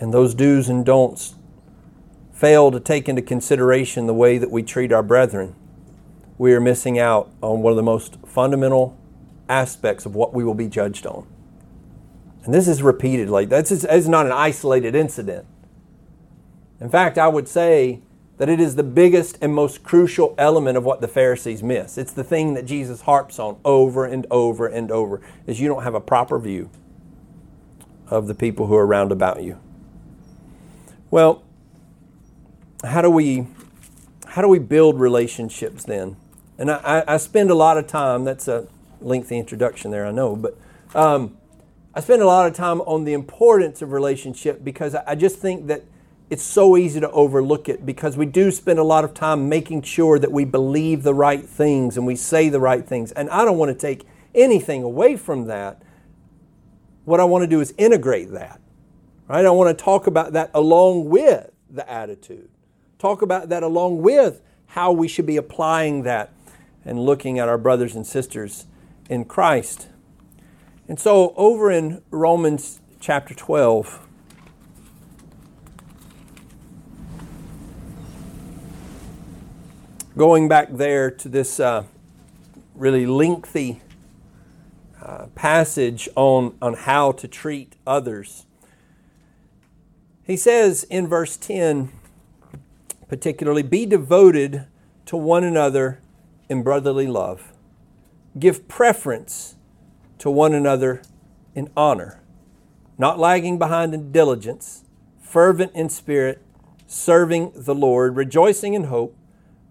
and 0.00 0.14
those 0.14 0.34
do's 0.34 0.70
and 0.70 0.82
don'ts 0.82 1.34
fail 2.32 2.70
to 2.70 2.80
take 2.80 3.06
into 3.06 3.20
consideration 3.20 4.06
the 4.06 4.14
way 4.14 4.38
that 4.38 4.50
we 4.50 4.62
treat 4.62 4.92
our 4.92 5.02
brethren, 5.02 5.54
we 6.38 6.54
are 6.54 6.60
missing 6.60 6.98
out 6.98 7.30
on 7.42 7.60
one 7.60 7.70
of 7.70 7.76
the 7.76 7.82
most 7.82 8.16
fundamental 8.24 8.96
aspects 9.46 10.06
of 10.06 10.14
what 10.14 10.32
we 10.32 10.42
will 10.42 10.54
be 10.54 10.66
judged 10.66 11.06
on. 11.06 11.26
And 12.44 12.54
this 12.54 12.66
is 12.66 12.82
repeated. 12.82 13.28
Like 13.28 13.50
that's, 13.50 13.68
that's 13.68 14.06
not 14.06 14.24
an 14.24 14.32
isolated 14.32 14.94
incident. 14.94 15.44
In 16.80 16.88
fact, 16.88 17.18
I 17.18 17.28
would 17.28 17.46
say 17.46 18.00
that 18.36 18.48
it 18.48 18.60
is 18.60 18.74
the 18.74 18.82
biggest 18.82 19.38
and 19.40 19.54
most 19.54 19.82
crucial 19.82 20.34
element 20.38 20.76
of 20.76 20.84
what 20.84 21.00
the 21.00 21.08
Pharisees 21.08 21.62
miss. 21.62 21.96
It's 21.96 22.12
the 22.12 22.24
thing 22.24 22.54
that 22.54 22.66
Jesus 22.66 23.02
harps 23.02 23.38
on 23.38 23.58
over 23.64 24.04
and 24.04 24.26
over 24.30 24.66
and 24.66 24.90
over 24.90 25.20
is 25.46 25.60
you 25.60 25.68
don't 25.68 25.84
have 25.84 25.94
a 25.94 26.00
proper 26.00 26.38
view 26.38 26.70
of 28.08 28.26
the 28.26 28.34
people 28.34 28.66
who 28.66 28.74
are 28.74 28.86
round 28.86 29.12
about 29.12 29.42
you. 29.42 29.58
Well, 31.10 31.42
how 32.82 33.02
do 33.02 33.10
we 33.10 33.46
how 34.26 34.42
do 34.42 34.48
we 34.48 34.58
build 34.58 34.98
relationships 34.98 35.84
then? 35.84 36.16
And 36.58 36.70
I, 36.70 37.04
I 37.06 37.16
spend 37.18 37.50
a 37.50 37.54
lot 37.54 37.78
of 37.78 37.86
time. 37.86 38.24
That's 38.24 38.48
a 38.48 38.66
lengthy 39.00 39.38
introduction 39.38 39.92
there, 39.92 40.06
I 40.06 40.10
know, 40.10 40.34
but 40.34 40.58
um, 40.94 41.36
I 41.94 42.00
spend 42.00 42.20
a 42.20 42.26
lot 42.26 42.46
of 42.48 42.54
time 42.54 42.80
on 42.80 43.04
the 43.04 43.12
importance 43.12 43.80
of 43.80 43.92
relationship 43.92 44.64
because 44.64 44.96
I 44.96 45.14
just 45.14 45.38
think 45.38 45.68
that 45.68 45.84
it's 46.30 46.42
so 46.42 46.76
easy 46.76 47.00
to 47.00 47.10
overlook 47.10 47.68
it 47.68 47.84
because 47.84 48.16
we 48.16 48.26
do 48.26 48.50
spend 48.50 48.78
a 48.78 48.84
lot 48.84 49.04
of 49.04 49.14
time 49.14 49.48
making 49.48 49.82
sure 49.82 50.18
that 50.18 50.32
we 50.32 50.44
believe 50.44 51.02
the 51.02 51.14
right 51.14 51.44
things 51.44 51.96
and 51.96 52.06
we 52.06 52.16
say 52.16 52.48
the 52.48 52.60
right 52.60 52.86
things. 52.86 53.12
And 53.12 53.28
I 53.30 53.44
don't 53.44 53.58
want 53.58 53.70
to 53.70 53.78
take 53.78 54.06
anything 54.34 54.82
away 54.82 55.16
from 55.16 55.46
that. 55.46 55.82
What 57.04 57.20
I 57.20 57.24
want 57.24 57.42
to 57.42 57.46
do 57.46 57.60
is 57.60 57.74
integrate 57.76 58.32
that. 58.32 58.60
Right? 59.28 59.44
I 59.44 59.50
want 59.50 59.76
to 59.76 59.84
talk 59.84 60.06
about 60.06 60.32
that 60.32 60.50
along 60.54 61.08
with 61.08 61.50
the 61.70 61.88
attitude. 61.90 62.48
Talk 62.98 63.22
about 63.22 63.48
that 63.50 63.62
along 63.62 64.02
with 64.02 64.40
how 64.66 64.92
we 64.92 65.08
should 65.08 65.26
be 65.26 65.36
applying 65.36 66.02
that 66.02 66.32
and 66.84 66.98
looking 66.98 67.38
at 67.38 67.48
our 67.48 67.58
brothers 67.58 67.94
and 67.94 68.06
sisters 68.06 68.66
in 69.08 69.24
Christ. 69.24 69.88
And 70.88 70.98
so 70.98 71.32
over 71.36 71.70
in 71.70 72.02
Romans 72.10 72.80
chapter 73.00 73.34
12, 73.34 74.06
going 80.16 80.46
back 80.46 80.68
there 80.70 81.10
to 81.10 81.28
this 81.28 81.58
uh, 81.58 81.84
really 82.74 83.04
lengthy 83.04 83.80
uh, 85.02 85.26
passage 85.34 86.08
on, 86.14 86.56
on 86.62 86.74
how 86.74 87.10
to 87.12 87.26
treat 87.26 87.74
others. 87.86 88.46
He 90.24 90.36
says 90.36 90.84
in 90.84 91.08
verse 91.08 91.36
10, 91.36 91.90
particularly, 93.08 93.62
be 93.62 93.86
devoted 93.86 94.66
to 95.06 95.16
one 95.16 95.42
another 95.42 96.00
in 96.48 96.62
brotherly 96.62 97.08
love. 97.08 97.52
Give 98.38 98.66
preference 98.68 99.56
to 100.18 100.30
one 100.30 100.54
another 100.54 101.02
in 101.54 101.70
honor, 101.76 102.20
not 102.96 103.18
lagging 103.18 103.58
behind 103.58 103.92
in 103.92 104.12
diligence, 104.12 104.84
fervent 105.20 105.72
in 105.74 105.88
spirit, 105.88 106.40
serving 106.86 107.52
the 107.56 107.74
Lord, 107.74 108.16
rejoicing 108.16 108.74
in 108.74 108.84
hope 108.84 109.16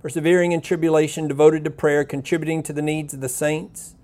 persevering 0.04 0.52
in 0.52 0.60
tribulation, 0.60 1.30
devoted 1.30 1.64
to 1.64 1.70
prayer, 1.72 2.04
contributing 2.04 2.62
to 2.62 2.74
the 2.74 2.82
needs 2.82 3.14
of 3.14 3.22
the 3.22 3.30
saints, 3.30 3.96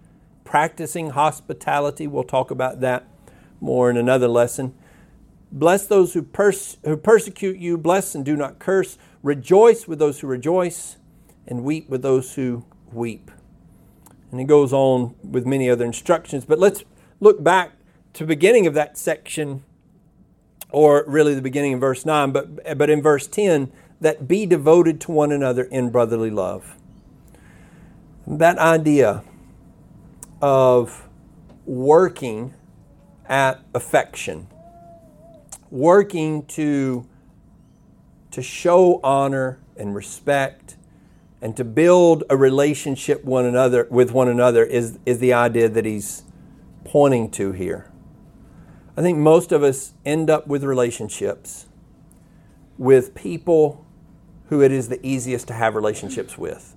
practicing 0.46 1.10
hospitality. 1.10 2.08
We'll 2.08 2.24
talk 2.24 2.50
about 2.50 2.80
that 2.80 3.06
more 3.60 3.90
in 3.90 3.98
another 3.98 4.30
lesson. 4.30 4.74
Bless 5.52 5.86
those 5.86 6.14
who, 6.14 6.22
pers- 6.22 6.78
who 6.86 6.96
persecute 6.96 7.58
you, 7.58 7.78
bless 7.78 8.16
and 8.16 8.24
do 8.24 8.38
not 8.38 8.60
curse. 8.60 8.98
Rejoice 9.22 9.90
with 9.90 10.00
those 10.00 10.22
who 10.22 10.28
rejoice, 10.28 10.96
and 11.46 11.66
weep 11.66 11.90
with 11.90 12.02
those 12.02 12.36
who 12.36 12.64
weep. 12.94 13.30
And 14.32 14.40
he 14.40 14.46
goes 14.46 14.72
on 14.72 15.16
with 15.22 15.46
many 15.46 15.70
other 15.70 15.84
instructions. 15.84 16.46
But 16.46 16.60
let's 16.60 16.86
look 17.20 17.44
back 17.44 17.74
to 18.14 18.24
the 18.24 18.28
beginning 18.28 18.68
of 18.68 18.74
that 18.74 18.98
section, 18.98 19.64
or 20.70 21.04
really 21.08 21.36
the 21.36 21.42
beginning 21.42 21.74
of 21.74 21.82
verse 21.82 22.06
9, 22.06 22.32
but, 22.32 22.78
but 22.78 22.90
in 22.90 23.02
verse 23.02 23.28
10, 23.28 23.70
that 24.02 24.28
be 24.28 24.46
devoted 24.46 25.02
to 25.02 25.12
one 25.12 25.32
another 25.32 25.64
in 25.64 25.90
brotherly 25.90 26.32
love. 26.32 26.76
That 28.26 28.58
idea 28.58 29.24
of 30.42 31.08
working 31.66 32.54
at 33.28 33.62
affection, 33.74 34.48
working 35.70 36.46
to, 36.46 37.06
to 38.32 38.42
show 38.42 39.00
honor 39.04 39.60
and 39.76 39.94
respect 39.94 40.78
and 41.42 41.56
to 41.56 41.64
build 41.64 42.24
a 42.30 42.38
relationship 42.38 43.24
one 43.24 43.46
another 43.46 43.88
with 43.90 44.12
one 44.12 44.28
another 44.28 44.64
is, 44.64 45.00
is 45.06 45.20
the 45.20 45.34
idea 45.34 45.70
that 45.70 45.86
he's 45.86 46.24
pointing 46.84 47.30
to 47.32 47.52
here. 47.52 47.90
I 48.98 49.02
think 49.02 49.18
most 49.18 49.52
of 49.52 49.64
us 49.64 49.94
end 50.06 50.30
up 50.30 50.48
with 50.48 50.64
relationships 50.64 51.68
with 52.78 53.14
people 53.16 53.86
who 54.50 54.62
it 54.62 54.72
is 54.72 54.90
the 54.90 55.04
easiest 55.06 55.48
to 55.48 55.54
have 55.54 55.76
relationships 55.76 56.38
with. 56.38 56.76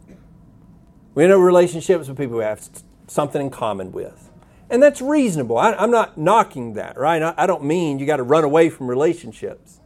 We 1.14 1.26
know 1.26 1.38
relationships 1.38 2.08
with 2.08 2.16
people 2.16 2.38
we 2.38 2.44
have 2.44 2.66
something 3.06 3.40
in 3.40 3.50
common 3.50 3.92
with. 3.92 4.30
And 4.70 4.82
that's 4.82 5.02
reasonable. 5.02 5.58
I, 5.58 5.72
am 5.82 5.90
not 5.90 6.16
knocking 6.16 6.74
that, 6.74 6.96
right? 6.96 7.22
I, 7.22 7.34
I 7.36 7.46
don't 7.46 7.64
mean 7.64 7.98
you 7.98 8.06
got 8.06 8.16
to 8.16 8.22
run 8.22 8.44
away 8.44 8.70
from 8.70 8.88
relationships. 8.88 9.80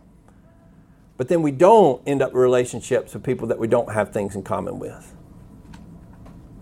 But 1.16 1.28
then 1.28 1.42
we 1.42 1.50
don't 1.50 2.02
end 2.06 2.22
up 2.22 2.34
relationships 2.34 3.14
with 3.14 3.24
people 3.24 3.48
that 3.48 3.58
we 3.58 3.66
don't 3.66 3.92
have 3.92 4.12
things 4.12 4.34
in 4.34 4.42
common 4.42 4.78
with. 4.78 5.14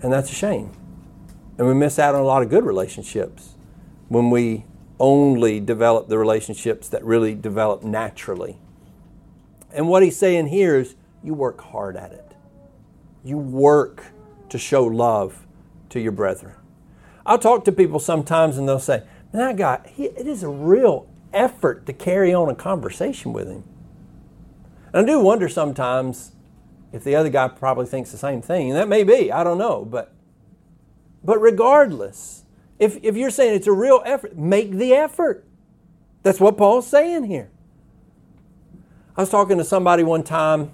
And 0.03 0.13
that's 0.13 0.31
a 0.31 0.35
shame. 0.35 0.71
And 1.59 1.67
we 1.67 1.75
miss 1.75 1.99
out 1.99 2.15
on 2.15 2.21
a 2.21 2.25
lot 2.25 2.43
of 2.43 2.51
good 2.51 2.65
relationships 2.65 3.55
when 4.09 4.31
we 4.31 4.65
only 5.01 5.61
develop 5.61 6.09
the 6.09 6.19
relationships 6.19 6.89
that 6.91 7.05
really 7.05 7.35
develop 7.35 7.83
naturally. 7.83 8.59
And 9.73 9.89
what 9.89 10.03
he's 10.03 10.17
saying 10.17 10.49
here 10.49 10.79
is 10.79 10.95
you 11.25 11.35
work 11.35 11.61
hard 11.61 11.97
at 11.97 12.13
it. 12.13 12.37
You 13.25 13.39
work 13.39 14.05
to 14.51 14.59
show 14.59 14.85
love 14.85 15.47
to 15.89 15.99
your 15.99 16.13
brethren. 16.13 16.55
I'll 17.27 17.39
talk 17.39 17.65
to 17.65 17.73
people 17.73 17.99
sometimes 17.99 18.59
and 18.59 18.69
they'll 18.69 18.79
say, 18.79 19.03
Man, 19.33 19.49
that 19.49 19.57
guy, 19.57 19.91
he, 19.93 20.05
it 20.05 20.27
is 20.27 20.43
a 20.43 20.49
real 20.49 21.09
effort 21.33 21.87
to 21.87 21.93
carry 21.93 22.33
on 22.33 22.49
a 22.49 22.55
conversation 22.55 23.33
with 23.33 23.49
him. 23.49 23.65
And 24.93 25.03
I 25.03 25.13
do 25.13 25.19
wonder 25.19 25.49
sometimes 25.49 26.33
if 26.93 27.03
the 27.03 27.17
other 27.17 27.31
guy 27.31 27.49
probably 27.49 27.87
thinks 27.87 28.13
the 28.13 28.19
same 28.19 28.41
thing. 28.41 28.71
And 28.71 28.79
that 28.79 28.87
may 28.87 29.03
be, 29.03 29.33
I 29.33 29.43
don't 29.43 29.59
know. 29.59 29.85
But, 29.85 30.15
but 31.25 31.39
regardless, 31.39 32.45
if, 32.79 32.99
if 33.03 33.17
you're 33.17 33.31
saying 33.31 33.55
it's 33.55 33.67
a 33.67 33.73
real 33.73 34.03
effort, 34.05 34.37
make 34.37 34.71
the 34.71 34.93
effort. 34.93 35.45
That's 36.23 36.39
what 36.39 36.57
Paul's 36.57 36.87
saying 36.87 37.25
here. 37.25 37.51
I 39.17 39.23
was 39.23 39.31
talking 39.31 39.59
to 39.59 39.65
somebody 39.65 40.05
one 40.05 40.23
time, 40.23 40.73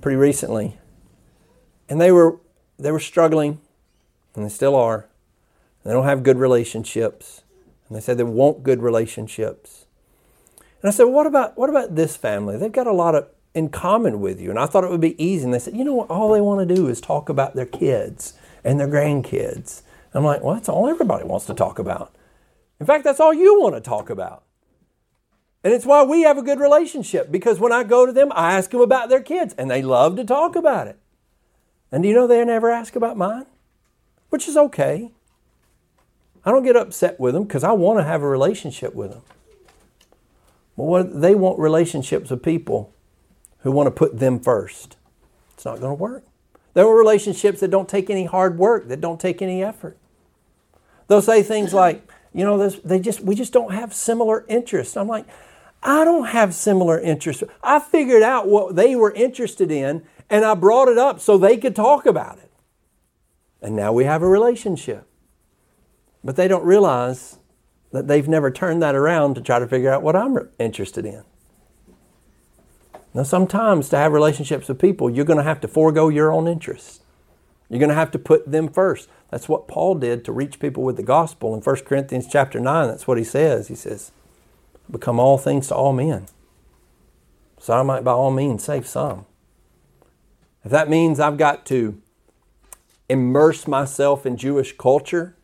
pretty 0.00 0.16
recently, 0.16 0.78
and 1.88 2.00
they 2.00 2.12
were 2.12 2.38
they 2.78 2.90
were 2.90 3.00
struggling, 3.00 3.60
and 4.34 4.44
they 4.44 4.48
still 4.48 4.74
are. 4.76 5.06
They 5.84 5.92
don't 5.92 6.04
have 6.04 6.22
good 6.22 6.38
relationships, 6.38 7.42
and 7.88 7.96
they 7.96 8.00
said 8.00 8.18
they 8.18 8.24
want 8.24 8.62
good 8.62 8.82
relationships. 8.82 9.86
And 10.82 10.88
I 10.88 10.92
said, 10.92 11.04
well, 11.04 11.12
what 11.12 11.26
about 11.26 11.58
what 11.58 11.70
about 11.70 11.94
this 11.94 12.16
family? 12.16 12.56
They've 12.56 12.70
got 12.70 12.86
a 12.86 12.92
lot 12.92 13.14
of 13.14 13.28
in 13.54 13.68
common 13.68 14.20
with 14.20 14.40
you. 14.40 14.50
And 14.50 14.58
I 14.58 14.66
thought 14.66 14.84
it 14.84 14.90
would 14.90 15.00
be 15.00 15.22
easy. 15.22 15.44
And 15.44 15.52
they 15.52 15.58
said, 15.58 15.76
you 15.76 15.84
know 15.84 15.94
what? 15.94 16.10
All 16.10 16.32
they 16.32 16.40
want 16.40 16.66
to 16.66 16.74
do 16.74 16.86
is 16.86 17.00
talk 17.00 17.28
about 17.28 17.54
their 17.54 17.66
kids 17.66 18.34
and 18.64 18.78
their 18.78 18.88
grandkids. 18.88 19.82
I'm 20.14 20.24
like, 20.24 20.42
well, 20.42 20.54
that's 20.54 20.68
all 20.68 20.88
everybody 20.88 21.24
wants 21.24 21.46
to 21.46 21.54
talk 21.54 21.78
about. 21.78 22.14
In 22.80 22.86
fact, 22.86 23.04
that's 23.04 23.20
all 23.20 23.34
you 23.34 23.60
want 23.60 23.74
to 23.74 23.80
talk 23.80 24.10
about. 24.10 24.44
And 25.64 25.72
it's 25.72 25.84
why 25.84 26.04
we 26.04 26.22
have 26.22 26.38
a 26.38 26.42
good 26.42 26.60
relationship 26.60 27.30
because 27.30 27.58
when 27.58 27.72
I 27.72 27.82
go 27.82 28.06
to 28.06 28.12
them, 28.12 28.30
I 28.34 28.52
ask 28.52 28.70
them 28.70 28.80
about 28.80 29.08
their 29.08 29.20
kids 29.20 29.54
and 29.58 29.70
they 29.70 29.82
love 29.82 30.16
to 30.16 30.24
talk 30.24 30.54
about 30.54 30.86
it. 30.86 30.98
And 31.90 32.02
do 32.02 32.08
you 32.08 32.14
know 32.14 32.26
they 32.26 32.44
never 32.44 32.70
ask 32.70 32.94
about 32.94 33.16
mine? 33.16 33.46
Which 34.30 34.46
is 34.46 34.56
okay. 34.56 35.10
I 36.44 36.50
don't 36.50 36.62
get 36.62 36.76
upset 36.76 37.18
with 37.18 37.34
them 37.34 37.44
because 37.44 37.64
I 37.64 37.72
want 37.72 37.98
to 37.98 38.04
have 38.04 38.22
a 38.22 38.28
relationship 38.28 38.94
with 38.94 39.10
them. 39.10 39.22
But 40.76 40.84
what 40.84 41.20
they 41.20 41.34
want 41.34 41.58
relationships 41.58 42.30
with 42.30 42.42
people 42.42 42.92
who 43.60 43.72
want 43.72 43.88
to 43.88 43.90
put 43.90 44.18
them 44.18 44.38
first. 44.38 44.96
It's 45.54 45.64
not 45.64 45.80
going 45.80 45.90
to 45.90 46.00
work. 46.00 46.24
There 46.74 46.86
are 46.86 46.96
relationships 46.96 47.60
that 47.60 47.70
don't 47.70 47.88
take 47.88 48.08
any 48.08 48.26
hard 48.26 48.58
work, 48.58 48.86
that 48.88 49.00
don't 49.00 49.20
take 49.20 49.42
any 49.42 49.64
effort. 49.64 49.98
They'll 51.08 51.22
say 51.22 51.42
things 51.42 51.74
like, 51.74 52.08
you 52.32 52.44
know, 52.44 52.68
they 52.68 53.00
just 53.00 53.20
we 53.22 53.34
just 53.34 53.52
don't 53.52 53.72
have 53.72 53.92
similar 53.92 54.44
interests. 54.48 54.96
I'm 54.96 55.08
like, 55.08 55.26
I 55.82 56.04
don't 56.04 56.28
have 56.28 56.54
similar 56.54 57.00
interests. 57.00 57.42
I 57.62 57.78
figured 57.78 58.22
out 58.22 58.48
what 58.48 58.76
they 58.76 58.96
were 58.96 59.12
interested 59.12 59.70
in 59.70 60.04
and 60.30 60.44
I 60.44 60.54
brought 60.54 60.88
it 60.88 60.98
up 60.98 61.20
so 61.20 61.38
they 61.38 61.56
could 61.56 61.76
talk 61.76 62.06
about 62.06 62.38
it. 62.38 62.50
And 63.62 63.74
now 63.74 63.92
we 63.92 64.04
have 64.04 64.22
a 64.22 64.28
relationship. 64.28 65.06
But 66.22 66.36
they 66.36 66.48
don't 66.48 66.64
realize 66.64 67.38
that 67.92 68.08
they've 68.08 68.28
never 68.28 68.50
turned 68.50 68.82
that 68.82 68.94
around 68.94 69.34
to 69.34 69.40
try 69.40 69.58
to 69.58 69.66
figure 69.66 69.90
out 69.90 70.02
what 70.02 70.16
I'm 70.16 70.36
interested 70.58 71.06
in. 71.06 71.24
Now, 73.14 73.22
sometimes 73.22 73.88
to 73.88 73.96
have 73.96 74.12
relationships 74.12 74.68
with 74.68 74.78
people, 74.78 75.08
you're 75.08 75.24
going 75.24 75.38
to 75.38 75.42
have 75.42 75.60
to 75.62 75.68
forego 75.68 76.08
your 76.08 76.30
own 76.30 76.46
interests. 76.46 77.00
You're 77.70 77.78
going 77.78 77.88
to 77.88 77.94
have 77.94 78.10
to 78.12 78.18
put 78.18 78.50
them 78.50 78.68
first. 78.68 79.08
That's 79.30 79.48
what 79.48 79.68
Paul 79.68 79.94
did 79.94 80.24
to 80.24 80.32
reach 80.32 80.60
people 80.60 80.82
with 80.82 80.96
the 80.96 81.02
gospel 81.02 81.54
in 81.54 81.60
1 81.60 81.76
Corinthians 81.84 82.26
chapter 82.30 82.60
9. 82.60 82.88
That's 82.88 83.06
what 83.06 83.18
he 83.18 83.24
says. 83.24 83.68
He 83.68 83.74
says, 83.74 84.12
Become 84.90 85.20
all 85.20 85.38
things 85.38 85.68
to 85.68 85.74
all 85.74 85.92
men. 85.92 86.26
So 87.60 87.74
I 87.74 87.82
might 87.82 88.04
by 88.04 88.12
all 88.12 88.30
means 88.30 88.64
save 88.64 88.86
some. 88.86 89.26
If 90.64 90.70
that 90.70 90.88
means 90.88 91.20
I've 91.20 91.36
got 91.36 91.66
to 91.66 92.00
immerse 93.08 93.66
myself 93.66 94.26
in 94.26 94.36
Jewish 94.36 94.76
culture 94.76 95.36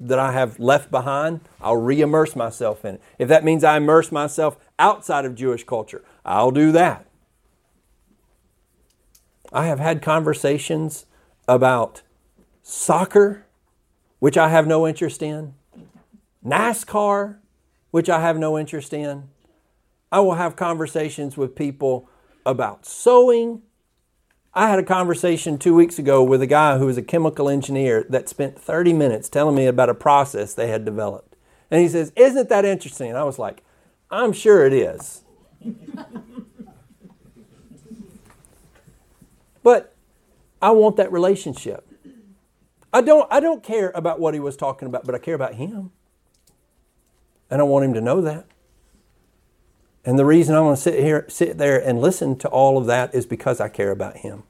that 0.00 0.18
I 0.18 0.32
have 0.32 0.58
left 0.58 0.90
behind, 0.90 1.40
I'll 1.60 1.76
re 1.76 2.00
immerse 2.00 2.36
myself 2.36 2.84
in 2.84 2.96
it. 2.96 3.02
If 3.18 3.28
that 3.28 3.44
means 3.44 3.64
I 3.64 3.76
immerse 3.76 4.10
myself 4.10 4.58
outside 4.78 5.24
of 5.24 5.34
Jewish 5.34 5.64
culture, 5.64 6.02
I'll 6.24 6.50
do 6.50 6.72
that. 6.72 7.06
I 9.52 9.66
have 9.66 9.78
had 9.78 10.02
conversations 10.02 11.06
about 11.46 12.02
soccer, 12.62 13.46
which 14.18 14.36
I 14.36 14.48
have 14.48 14.66
no 14.66 14.86
interest 14.86 15.22
in, 15.22 15.54
NASCAR, 16.44 17.36
which 17.94 18.10
I 18.10 18.20
have 18.20 18.36
no 18.36 18.58
interest 18.58 18.92
in. 18.92 19.28
I 20.10 20.18
will 20.18 20.34
have 20.34 20.56
conversations 20.56 21.36
with 21.36 21.54
people 21.54 22.08
about 22.44 22.84
sewing. 22.84 23.62
I 24.52 24.68
had 24.68 24.80
a 24.80 24.82
conversation 24.82 25.58
two 25.58 25.76
weeks 25.76 25.96
ago 25.96 26.20
with 26.20 26.42
a 26.42 26.48
guy 26.48 26.76
who 26.78 26.86
was 26.86 26.98
a 26.98 27.02
chemical 27.02 27.48
engineer 27.48 28.04
that 28.08 28.28
spent 28.28 28.60
30 28.60 28.94
minutes 28.94 29.28
telling 29.28 29.54
me 29.54 29.66
about 29.66 29.90
a 29.90 29.94
process 29.94 30.54
they 30.54 30.66
had 30.66 30.84
developed. 30.84 31.36
And 31.70 31.80
he 31.80 31.88
says, 31.88 32.12
Isn't 32.16 32.48
that 32.48 32.64
interesting? 32.64 33.10
And 33.10 33.16
I 33.16 33.22
was 33.22 33.38
like, 33.38 33.62
I'm 34.10 34.32
sure 34.32 34.66
it 34.66 34.72
is. 34.72 35.22
but 39.62 39.94
I 40.60 40.72
want 40.72 40.96
that 40.96 41.12
relationship. 41.12 41.86
I 42.92 43.02
don't, 43.02 43.32
I 43.32 43.38
don't 43.38 43.62
care 43.62 43.92
about 43.94 44.18
what 44.18 44.34
he 44.34 44.40
was 44.40 44.56
talking 44.56 44.88
about, 44.88 45.04
but 45.04 45.14
I 45.14 45.18
care 45.18 45.36
about 45.36 45.54
him. 45.54 45.92
And 47.54 47.60
I 47.60 47.66
want 47.66 47.84
him 47.84 47.94
to 47.94 48.00
know 48.00 48.20
that. 48.20 48.46
And 50.04 50.18
the 50.18 50.24
reason 50.24 50.56
I 50.56 50.60
want 50.60 50.76
to 50.76 50.82
sit 50.82 50.98
here, 50.98 51.24
sit 51.28 51.56
there 51.56 51.78
and 51.78 52.00
listen 52.00 52.36
to 52.38 52.48
all 52.48 52.76
of 52.76 52.86
that 52.86 53.14
is 53.14 53.26
because 53.26 53.60
I 53.60 53.68
care 53.68 53.92
about 53.92 54.16
him. 54.16 54.42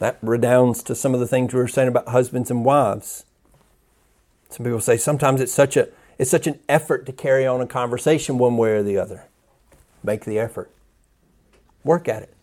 That 0.00 0.18
redounds 0.20 0.82
to 0.82 0.94
some 0.94 1.14
of 1.14 1.20
the 1.20 1.26
things 1.26 1.54
we 1.54 1.60
were 1.60 1.66
saying 1.66 1.88
about 1.88 2.08
husbands 2.08 2.50
and 2.50 2.62
wives. 2.62 3.24
Some 4.50 4.64
people 4.64 4.82
say 4.82 4.98
sometimes 4.98 5.40
it's 5.40 5.50
such 5.50 5.78
a 5.78 5.88
it's 6.18 6.30
such 6.30 6.46
an 6.46 6.60
effort 6.68 7.06
to 7.06 7.12
carry 7.12 7.46
on 7.46 7.62
a 7.62 7.66
conversation 7.66 8.36
one 8.36 8.58
way 8.58 8.72
or 8.72 8.82
the 8.82 8.98
other. 8.98 9.24
Make 10.04 10.26
the 10.26 10.38
effort. 10.38 10.70
Work 11.84 12.06
at 12.06 12.22
it. 12.22 12.34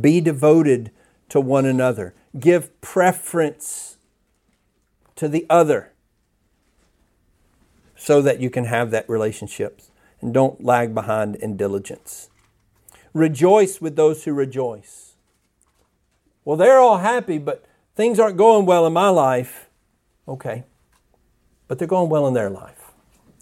Be 0.00 0.22
devoted 0.22 0.90
to 1.28 1.38
one 1.38 1.66
another. 1.66 2.14
Give 2.40 2.80
preference 2.80 3.98
to 5.16 5.28
the 5.28 5.44
other 5.50 5.91
so 8.02 8.20
that 8.20 8.40
you 8.40 8.50
can 8.50 8.64
have 8.64 8.90
that 8.90 9.08
relationship 9.08 9.80
and 10.20 10.34
don't 10.34 10.64
lag 10.64 10.92
behind 10.92 11.36
in 11.36 11.56
diligence. 11.56 12.30
Rejoice 13.14 13.80
with 13.80 13.94
those 13.94 14.24
who 14.24 14.32
rejoice. 14.32 15.12
Well, 16.44 16.56
they're 16.56 16.80
all 16.80 16.98
happy, 16.98 17.38
but 17.38 17.64
things 17.94 18.18
aren't 18.18 18.36
going 18.36 18.66
well 18.66 18.88
in 18.88 18.92
my 18.92 19.08
life. 19.08 19.68
Okay. 20.26 20.64
But 21.68 21.78
they're 21.78 21.86
going 21.86 22.10
well 22.10 22.26
in 22.26 22.34
their 22.34 22.50
life. 22.50 22.90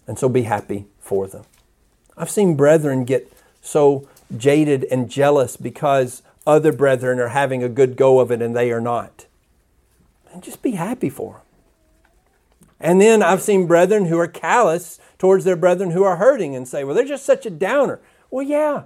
And 0.05 0.19
so 0.19 0.29
be 0.29 0.43
happy 0.43 0.85
for 0.99 1.25
them. 1.25 1.45
I've 2.15 2.29
seen 2.29 2.55
brethren 2.55 3.03
get 3.03 3.33
so 3.63 4.07
jaded 4.37 4.83
and 4.91 5.09
jealous 5.09 5.57
because 5.57 6.21
other 6.45 6.71
brethren 6.71 7.19
are 7.19 7.29
having 7.29 7.63
a 7.63 7.69
good 7.69 7.95
go 7.95 8.19
of 8.19 8.31
it 8.31 8.43
and 8.43 8.55
they 8.55 8.71
are 8.71 8.81
not. 8.81 9.25
And 10.31 10.43
just 10.43 10.61
be 10.61 10.73
happy 10.73 11.09
for 11.09 11.33
them. 11.33 11.41
And 12.81 12.99
then 12.99 13.21
I've 13.21 13.43
seen 13.43 13.67
brethren 13.67 14.05
who 14.05 14.17
are 14.17 14.27
callous 14.27 14.99
towards 15.19 15.45
their 15.45 15.55
brethren 15.55 15.91
who 15.91 16.03
are 16.03 16.17
hurting 16.17 16.55
and 16.55 16.67
say, 16.67 16.83
well, 16.83 16.95
they're 16.95 17.05
just 17.05 17.25
such 17.25 17.45
a 17.45 17.51
downer. 17.51 18.01
Well, 18.31 18.45
yeah, 18.45 18.85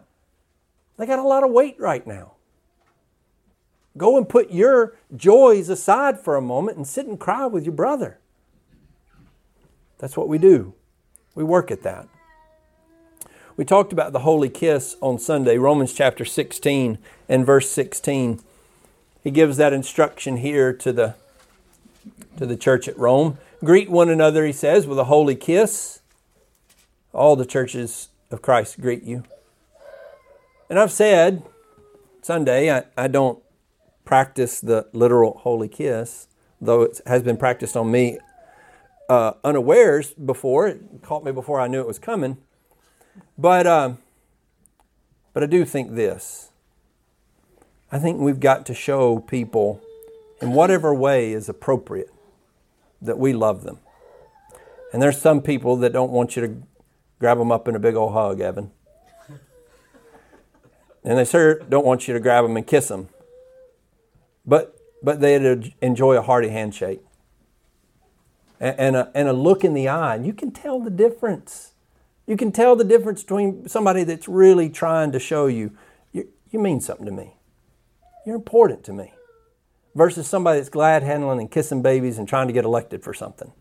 they 0.98 1.06
got 1.06 1.20
a 1.20 1.24
lot 1.24 1.44
of 1.44 1.52
weight 1.52 1.80
right 1.80 2.06
now. 2.06 2.34
Go 3.98 4.18
and 4.18 4.28
put 4.28 4.52
your 4.52 4.96
joys 5.16 5.70
aside 5.70 6.20
for 6.20 6.36
a 6.36 6.42
moment 6.42 6.76
and 6.76 6.86
sit 6.86 7.08
and 7.08 7.18
cry 7.18 7.46
with 7.46 7.64
your 7.64 7.74
brother. 7.74 8.20
That's 9.98 10.18
what 10.18 10.28
we 10.28 10.38
do. 10.38 10.74
We 11.34 11.46
work 11.46 11.72
at 11.72 11.84
that. 11.84 12.10
We 13.56 13.64
talked 13.64 13.94
about 13.94 14.12
the 14.12 14.20
holy 14.20 14.50
kiss 14.50 14.98
on 15.00 15.18
Sunday, 15.18 15.58
Romans 15.58 15.94
chapter 15.94 16.26
16 16.26 16.98
and 17.30 17.46
verse 17.46 17.70
16. 17.70 18.42
He 19.24 19.32
gives 19.32 19.56
that 19.56 19.72
instruction 19.72 20.38
here 20.38 20.74
to 20.74 20.92
the, 20.92 21.16
to 22.36 22.46
the 22.46 22.58
church 22.58 22.90
at 22.90 22.98
Rome. 22.98 23.38
Greet 23.64 23.90
one 23.90 24.10
another, 24.10 24.46
he 24.46 24.52
says, 24.52 24.86
with 24.86 25.00
a 25.00 25.06
holy 25.06 25.36
kiss. 25.36 26.02
All 27.14 27.36
the 27.36 27.46
churches 27.46 28.10
of 28.30 28.42
Christ 28.42 28.82
greet 28.82 29.04
you. 29.04 29.24
And 30.70 30.78
I've 30.78 30.92
said 30.92 31.44
Sunday, 32.22 32.72
I, 32.72 32.84
I 32.98 33.08
don't 33.08 33.42
practice 34.04 34.60
the 34.60 34.88
literal 34.94 35.38
holy 35.40 35.68
kiss, 35.68 36.28
though 36.60 36.82
it 36.82 37.00
has 37.06 37.24
been 37.24 37.38
practiced 37.38 37.78
on 37.78 37.92
me 37.92 38.18
uh, 39.08 39.34
unawares 39.44 40.14
before. 40.14 40.68
It 40.68 40.82
caught 41.02 41.24
me 41.24 41.32
before 41.32 41.60
I 41.60 41.68
knew 41.68 41.80
it 41.80 41.88
was 41.88 42.00
coming. 42.00 42.38
But, 43.38 43.66
um, 43.66 44.00
but 45.34 45.44
I 45.44 45.46
do 45.46 45.64
think 45.64 45.96
this. 45.96 46.50
I 47.92 48.00
think 48.00 48.20
we've 48.20 48.40
got 48.40 48.66
to 48.66 48.74
show 48.74 49.20
people 49.20 49.82
in 50.42 50.52
whatever 50.52 50.94
way 50.94 51.32
is 51.32 51.48
appropriate 51.48 52.12
that 53.06 53.18
we 53.18 53.34
love 53.34 53.64
them. 53.64 53.80
And 54.94 55.02
there's 55.02 55.18
some 55.18 55.42
people 55.42 55.78
that 55.78 55.92
don't 55.92 56.12
want 56.12 56.36
you 56.36 56.42
to 56.48 56.56
grab 57.20 57.38
them 57.38 57.52
up 57.52 57.68
in 57.68 57.76
a 57.76 57.80
big 57.80 57.96
old 57.96 58.14
hug, 58.14 58.40
Evan. 58.40 58.72
And 61.04 61.20
they 61.20 61.26
sure 61.26 61.60
don't 61.60 61.86
want 61.86 62.08
you 62.08 62.14
to 62.14 62.20
grab 62.20 62.46
them 62.46 62.58
and 62.58 62.66
kiss 62.66 62.88
them. 62.88 63.10
But, 64.46 64.76
but 65.04 65.22
they'd 65.22 65.74
enjoy 65.82 66.16
a 66.16 66.22
hearty 66.22 66.50
handshake 66.50 67.02
and, 68.60 68.80
and, 68.80 68.96
a, 68.96 69.12
and 69.14 69.28
a 69.28 69.34
look 69.34 69.64
in 69.64 69.74
the 69.74 69.88
eye. 69.88 70.16
And 70.16 70.26
you 70.26 70.34
can 70.34 70.52
tell 70.52 70.80
the 70.80 70.90
difference. 70.90 71.74
You 72.26 72.38
can 72.38 72.52
tell 72.52 72.76
the 72.76 72.84
difference 72.84 73.22
between 73.22 73.68
somebody 73.68 74.04
that's 74.04 74.28
really 74.28 74.70
trying 74.70 75.12
to 75.12 75.20
show 75.20 75.46
you, 75.46 75.78
you, 76.12 76.28
you 76.50 76.60
mean 76.60 76.82
something 76.82 77.06
to 77.06 77.12
me. 77.12 77.36
You're 78.26 78.36
important 78.36 78.84
to 78.86 78.94
me. 78.94 79.14
Versus 79.96 80.28
somebody 80.28 80.60
that's 80.60 80.70
glad 80.70 81.04
handling 81.04 81.40
and 81.40 81.50
kissing 81.50 81.82
babies 81.82 82.20
and 82.20 82.28
trying 82.28 82.48
to 82.48 82.54
get 82.54 82.66
elected 82.66 83.02
for 83.02 83.14
something. 83.14 83.52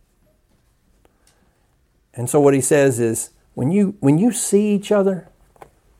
And 2.12 2.28
so 2.28 2.41
what 2.41 2.55
he 2.55 2.61
says 2.61 3.01
is 3.01 3.30
when 3.55 3.70
you 3.70 3.97
when 4.01 4.18
you 4.18 4.32
see 4.32 4.74
each 4.74 4.93
other, 4.93 5.28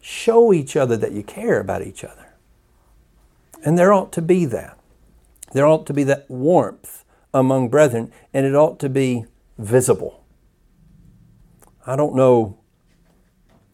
show 0.01 0.53
each 0.53 0.77
other 0.77 0.97
that 0.97 1.13
you 1.13 1.23
care 1.23 1.61
about 1.61 1.83
each 1.83 2.05
other. 2.05 2.35
And 3.65 3.79
there 3.79 3.93
ought 3.93 4.13
to 4.13 4.23
be 4.23 4.45
that. 4.47 4.79
There 5.53 5.67
ought 5.67 5.87
to 5.87 5.95
be 5.95 6.05
that 6.05 6.29
warmth 6.29 7.05
among 7.33 7.69
brethren, 7.69 8.13
and 8.33 8.45
it 8.45 8.55
ought 8.55 8.79
to 8.81 8.89
be 8.89 9.25
visible. 9.57 10.25
I 11.87 11.97
don't 11.97 12.15
know. 12.15 12.59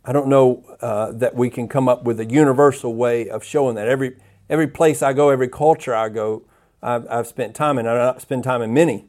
I 0.04 0.12
don't 0.12 0.28
know 0.28 0.64
uh, 0.80 1.12
that 1.12 1.34
we 1.34 1.50
can 1.50 1.68
come 1.68 1.88
up 1.88 2.04
with 2.04 2.20
a 2.20 2.24
universal 2.24 2.94
way 2.94 3.28
of 3.28 3.44
showing 3.44 3.76
that. 3.76 3.88
Every 3.88 4.16
every 4.48 4.66
place 4.66 5.02
I 5.02 5.12
go, 5.12 5.30
every 5.30 5.48
culture 5.48 5.94
I 5.94 6.08
go, 6.08 6.44
I've, 6.82 7.06
I've 7.10 7.26
spent 7.26 7.54
time 7.54 7.78
in. 7.78 7.86
I 7.86 8.16
spend 8.18 8.44
time 8.44 8.62
in 8.62 8.72
many. 8.72 9.06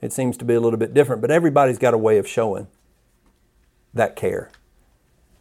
It 0.00 0.12
seems 0.12 0.36
to 0.38 0.44
be 0.44 0.54
a 0.54 0.60
little 0.60 0.78
bit 0.78 0.92
different, 0.92 1.22
but 1.22 1.30
everybody's 1.30 1.78
got 1.78 1.94
a 1.94 1.98
way 1.98 2.18
of 2.18 2.28
showing 2.28 2.66
that 3.94 4.14
care 4.14 4.50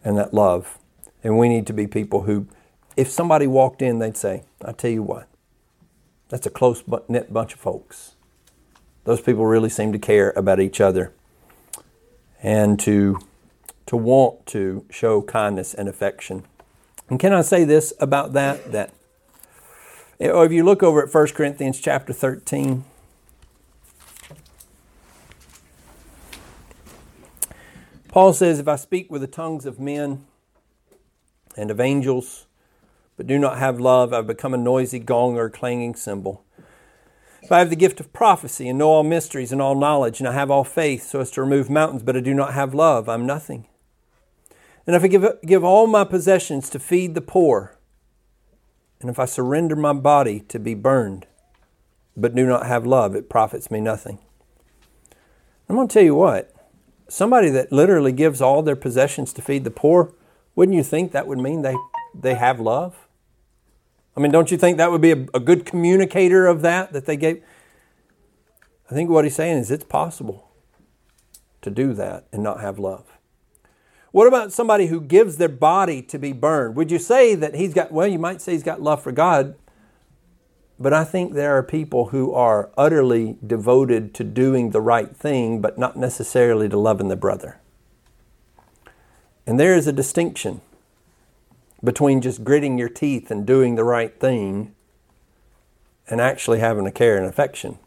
and 0.03 0.17
that 0.17 0.34
love. 0.34 0.80
And 1.23 1.38
we 1.38 1.49
need 1.49 1.67
to 1.67 1.73
be 1.73 1.88
people 1.88 2.23
who, 2.23 2.47
if 2.95 3.09
somebody 3.09 3.47
walked 3.47 3.82
in, 3.82 3.99
they'd 3.99 4.15
say, 4.15 4.43
I 4.63 4.71
tell 4.71 4.91
you 4.91 5.03
what, 5.03 5.28
that's 6.30 6.45
a 6.45 6.49
close 6.49 6.84
knit 7.09 7.34
bunch 7.34 7.53
of 7.53 7.59
folks. 7.59 8.15
Those 9.03 9.21
people 9.21 9.45
really 9.45 9.69
seem 9.69 9.91
to 9.91 9.99
care 9.99 10.32
about 10.36 10.59
each 10.59 10.80
other 10.82 11.13
and 12.41 12.80
to, 12.80 13.19
to 13.88 13.97
want 13.97 14.45
to 14.47 14.86
show 14.89 15.21
kindness 15.21 15.73
and 15.73 15.89
affection. 15.89 16.45
And 17.09 17.19
can 17.19 17.34
I 17.34 17.41
say 17.41 17.65
this 17.65 17.93
about 17.99 18.34
that? 18.34 18.71
That 18.71 18.93
if 20.20 20.51
you 20.51 20.63
look 20.63 20.84
over 20.84 21.03
at 21.03 21.13
1 21.13 21.28
Corinthians 21.30 21.80
chapter 21.80 22.13
13, 22.13 22.84
Paul 28.07 28.32
says, 28.32 28.59
If 28.59 28.68
I 28.68 28.78
speak 28.78 29.11
with 29.11 29.22
the 29.22 29.28
tongues 29.28 29.66
of 29.66 29.80
men 29.80 30.26
and 31.57 31.70
of 31.70 31.82
angels, 31.82 32.45
but 33.18 33.28
do 33.28 33.38
not 33.38 33.57
have 33.57 33.80
love, 33.80 34.13
I've 34.13 34.28
become 34.28 34.53
a 34.53 34.57
noisy 34.57 34.99
gong 34.99 35.38
or 35.38 35.49
clanging 35.49 35.95
cymbal. 35.95 36.43
If 37.41 37.51
I 37.51 37.59
have 37.59 37.70
the 37.70 37.76
gift 37.76 37.99
of 37.99 38.11
prophecy 38.11 38.68
and 38.68 38.80
know 38.80 38.88
all 38.88 39.03
mysteries 39.03 39.51
and 39.51 39.61
all 39.61 39.76
knowledge, 39.76 40.20
and 40.20 40.28
I 40.28 40.32
have 40.32 40.49
all 40.49 40.63
faith 40.63 41.03
so 41.03 41.20
as 41.20 41.30
to 41.32 41.41
remove 41.41 41.70
mountains, 41.70 42.03
but 42.03 42.18
I 42.18 42.22
do 42.22 42.34
not 42.34 42.53
have 42.53 42.74
love, 42.74 43.07
I'm 43.07 43.26
nothing. 43.26 43.68
And 44.88 44.95
if 44.95 45.03
I 45.03 45.07
give, 45.07 45.26
give 45.45 45.63
all 45.63 45.86
my 45.86 46.03
possessions 46.03 46.70
to 46.72 46.80
feed 46.80 47.16
the 47.16 47.22
poor, 47.22 47.74
and 49.06 49.12
if 49.12 49.20
I 49.20 49.26
surrender 49.26 49.76
my 49.76 49.93
body 49.93 50.39
to 50.47 50.58
be 50.58 50.74
burned, 50.74 51.28
but 52.18 52.34
do 52.34 52.43
not 52.43 52.66
have 52.66 52.88
love, 52.88 53.16
it 53.16 53.30
profits 53.30 53.70
me 53.70 53.80
nothing. 53.80 54.18
I'm 55.70 55.76
going 55.76 55.88
to 55.88 55.93
tell 55.93 56.01
you 56.01 56.16
what, 56.16 56.51
somebody 57.08 57.51
that 57.51 57.72
literally 57.72 58.12
gives 58.12 58.41
all 58.41 58.64
their 58.64 58.76
possessions 58.76 59.32
to 59.34 59.43
feed 59.43 59.64
the 59.64 59.70
poor, 59.70 60.12
wouldn't 60.56 60.76
you 60.76 60.82
think 60.82 61.12
that 61.12 61.28
would 61.28 61.38
mean 61.38 61.62
they, 61.62 61.76
they 62.20 62.34
have 62.34 62.60
love? 62.60 63.08
I 64.18 64.22
mean, 64.22 64.32
don't 64.32 64.49
you 64.49 64.58
think 64.58 64.78
that 64.80 64.89
would 64.89 65.01
be 65.01 65.12
a, 65.12 65.28
a 65.36 65.39
good 65.39 65.68
communicator 65.68 66.47
of 66.47 66.64
that, 66.64 66.91
that 66.93 67.06
they 67.06 67.16
gave? 67.16 67.43
I 68.89 68.95
think 68.95 69.12
what 69.12 69.24
he's 69.24 69.36
saying 69.36 69.60
is 69.60 69.70
it's 69.70 69.84
possible 69.84 70.49
to 71.62 71.70
do 71.70 71.93
that 71.93 72.26
and 72.32 72.41
not 72.41 72.60
have 72.60 72.80
love. 72.80 73.14
What 74.16 74.28
about 74.28 74.53
somebody 74.53 74.86
who 74.86 75.01
gives 75.01 75.36
their 75.36 75.49
body 75.49 76.01
to 76.03 76.18
be 76.18 76.32
burned? 76.32 76.78
Would 76.78 76.89
you 76.89 76.99
say 76.99 77.36
that 77.36 77.53
he's 77.53 77.74
got, 77.74 77.91
well, 77.91 78.07
you 78.07 78.18
might 78.18 78.39
say 78.39 78.53
he's 78.53 78.63
got 78.63 78.82
love 78.82 79.03
for 79.03 79.11
God, 79.11 79.55
but 80.80 80.93
I 80.93 81.03
think 81.03 81.34
there 81.34 81.57
are 81.57 81.61
people 81.61 82.05
who 82.05 82.34
are 82.34 82.72
utterly 82.78 83.36
devoted 83.45 84.13
to 84.13 84.24
doing 84.24 84.70
the 84.70 84.80
right 84.80 85.13
thing, 85.13 85.59
but 85.59 85.78
not 85.78 85.97
necessarily 85.97 86.70
to 86.70 86.78
loving 86.78 87.09
the 87.09 87.18
brother. 87.18 87.59
And 89.45 89.59
there 89.59 89.76
is 89.76 89.86
a 89.86 89.91
distinction 89.91 90.61
between 91.84 92.22
just 92.22 92.41
gritting 92.41 92.78
your 92.78 92.88
teeth 92.88 93.30
and 93.30 93.45
doing 93.45 93.76
the 93.76 93.84
right 93.84 94.18
thing 94.18 94.74
and 96.07 96.22
actually 96.22 96.59
having 96.59 96.88
a 96.88 96.91
care 96.91 97.18
and 97.18 97.26
affection. 97.26 97.80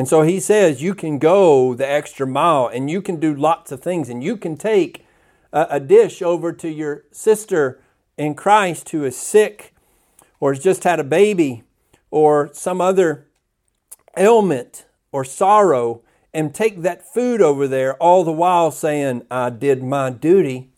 And 0.00 0.08
so 0.08 0.22
he 0.22 0.40
says 0.40 0.80
you 0.80 0.94
can 0.94 1.18
go 1.18 1.74
the 1.74 1.86
extra 1.86 2.26
mile 2.26 2.68
and 2.68 2.90
you 2.90 3.02
can 3.02 3.20
do 3.20 3.34
lots 3.34 3.70
of 3.70 3.82
things 3.82 4.08
and 4.08 4.24
you 4.24 4.34
can 4.34 4.56
take 4.56 5.04
a, 5.52 5.66
a 5.72 5.78
dish 5.78 6.22
over 6.22 6.54
to 6.54 6.70
your 6.70 7.04
sister 7.12 7.82
in 8.16 8.34
Christ 8.34 8.88
who 8.88 9.04
is 9.04 9.14
sick 9.14 9.74
or 10.40 10.54
has 10.54 10.64
just 10.64 10.84
had 10.84 11.00
a 11.00 11.04
baby 11.04 11.64
or 12.10 12.48
some 12.54 12.80
other 12.80 13.26
ailment 14.16 14.86
or 15.12 15.22
sorrow 15.22 16.00
and 16.32 16.54
take 16.54 16.80
that 16.80 17.06
food 17.06 17.42
over 17.42 17.68
there 17.68 17.94
all 17.96 18.24
the 18.24 18.32
while 18.32 18.70
saying, 18.70 19.26
I 19.30 19.50
did 19.50 19.82
my 19.82 20.08
duty 20.08 20.70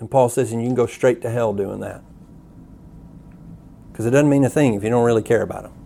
and 0.00 0.10
Paul 0.10 0.28
says, 0.30 0.50
and 0.50 0.60
you 0.60 0.66
can 0.66 0.74
go 0.74 0.86
straight 0.86 1.22
to 1.22 1.30
hell 1.30 1.52
doing 1.52 1.78
that. 1.78 2.02
Because 3.92 4.04
it 4.04 4.10
doesn't 4.10 4.28
mean 4.28 4.42
a 4.42 4.50
thing 4.50 4.74
if 4.74 4.82
you 4.82 4.90
don't 4.90 5.04
really 5.04 5.22
care 5.22 5.42
about 5.42 5.62
them. 5.62 5.83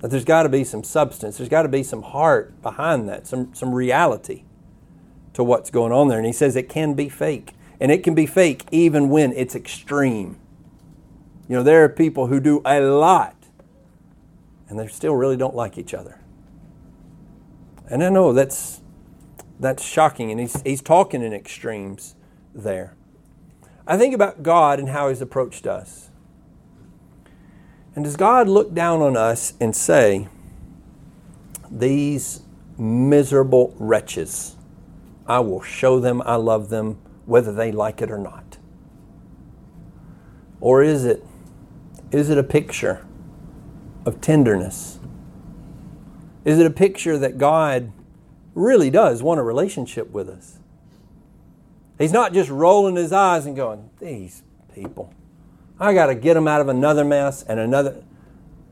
But 0.00 0.10
there's 0.10 0.24
got 0.24 0.44
to 0.44 0.48
be 0.48 0.64
some 0.64 0.84
substance, 0.84 1.38
there's 1.38 1.48
got 1.48 1.62
to 1.62 1.68
be 1.68 1.82
some 1.82 2.02
heart 2.02 2.62
behind 2.62 3.08
that, 3.08 3.26
some, 3.26 3.52
some 3.54 3.74
reality 3.74 4.44
to 5.32 5.42
what's 5.42 5.70
going 5.70 5.92
on 5.92 6.08
there. 6.08 6.18
And 6.18 6.26
he 6.26 6.32
says 6.32 6.56
it 6.56 6.68
can 6.68 6.94
be 6.94 7.08
fake. 7.08 7.54
And 7.80 7.92
it 7.92 8.02
can 8.02 8.14
be 8.14 8.26
fake 8.26 8.64
even 8.70 9.08
when 9.08 9.32
it's 9.32 9.54
extreme. 9.54 10.38
You 11.48 11.56
know, 11.56 11.62
there 11.62 11.84
are 11.84 11.88
people 11.88 12.26
who 12.26 12.40
do 12.40 12.60
a 12.64 12.80
lot 12.80 13.36
and 14.68 14.78
they 14.78 14.86
still 14.88 15.14
really 15.14 15.36
don't 15.36 15.54
like 15.54 15.78
each 15.78 15.94
other. 15.94 16.20
And 17.88 18.04
I 18.04 18.10
know 18.10 18.32
that's 18.32 18.82
that's 19.60 19.82
shocking, 19.82 20.30
and 20.30 20.38
he's, 20.38 20.60
he's 20.62 20.80
talking 20.80 21.22
in 21.22 21.32
extremes 21.32 22.14
there. 22.54 22.94
I 23.86 23.96
think 23.96 24.14
about 24.14 24.42
God 24.42 24.78
and 24.78 24.90
how 24.90 25.08
He's 25.08 25.20
approached 25.20 25.66
us. 25.66 26.07
And 27.98 28.04
does 28.04 28.14
God 28.14 28.48
look 28.48 28.72
down 28.74 29.02
on 29.02 29.16
us 29.16 29.54
and 29.60 29.74
say, 29.74 30.28
These 31.68 32.42
miserable 32.78 33.74
wretches, 33.76 34.54
I 35.26 35.40
will 35.40 35.62
show 35.62 35.98
them 35.98 36.22
I 36.24 36.36
love 36.36 36.68
them 36.68 37.00
whether 37.26 37.52
they 37.52 37.72
like 37.72 38.00
it 38.00 38.08
or 38.08 38.18
not? 38.18 38.58
Or 40.60 40.80
is 40.80 41.04
it, 41.04 41.24
is 42.12 42.30
it 42.30 42.38
a 42.38 42.44
picture 42.44 43.04
of 44.06 44.20
tenderness? 44.20 45.00
Is 46.44 46.60
it 46.60 46.66
a 46.66 46.70
picture 46.70 47.18
that 47.18 47.36
God 47.36 47.90
really 48.54 48.90
does 48.90 49.24
want 49.24 49.40
a 49.40 49.42
relationship 49.42 50.12
with 50.12 50.28
us? 50.28 50.60
He's 51.98 52.12
not 52.12 52.32
just 52.32 52.48
rolling 52.48 52.94
his 52.94 53.12
eyes 53.12 53.44
and 53.44 53.56
going, 53.56 53.90
These 53.98 54.44
people. 54.72 55.12
I 55.80 55.94
got 55.94 56.06
to 56.06 56.14
get 56.14 56.34
them 56.34 56.48
out 56.48 56.60
of 56.60 56.68
another 56.68 57.04
mess 57.04 57.42
and 57.42 57.60
another. 57.60 58.02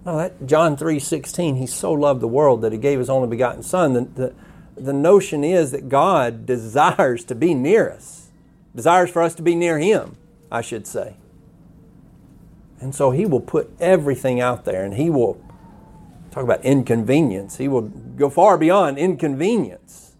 No, 0.04 0.16
that 0.18 0.46
John 0.46 0.76
3 0.76 0.98
16, 0.98 1.56
he 1.56 1.66
so 1.66 1.92
loved 1.92 2.20
the 2.20 2.28
world 2.28 2.62
that 2.62 2.72
he 2.72 2.78
gave 2.78 2.98
his 2.98 3.10
only 3.10 3.28
begotten 3.28 3.62
Son. 3.62 3.92
The, 3.92 4.00
the, 4.00 4.34
the 4.76 4.92
notion 4.92 5.44
is 5.44 5.70
that 5.72 5.88
God 5.88 6.46
desires 6.46 7.24
to 7.24 7.34
be 7.34 7.54
near 7.54 7.90
us, 7.90 8.30
desires 8.74 9.10
for 9.10 9.22
us 9.22 9.34
to 9.36 9.42
be 9.42 9.54
near 9.54 9.78
him, 9.78 10.16
I 10.50 10.60
should 10.60 10.86
say. 10.86 11.16
And 12.80 12.94
so 12.94 13.10
he 13.10 13.24
will 13.24 13.40
put 13.40 13.70
everything 13.80 14.40
out 14.40 14.64
there 14.64 14.84
and 14.84 14.94
he 14.94 15.08
will 15.08 15.40
talk 16.30 16.44
about 16.44 16.62
inconvenience. 16.64 17.56
He 17.56 17.68
will 17.68 17.82
go 17.82 18.28
far 18.28 18.58
beyond 18.58 18.98
inconvenience 18.98 20.14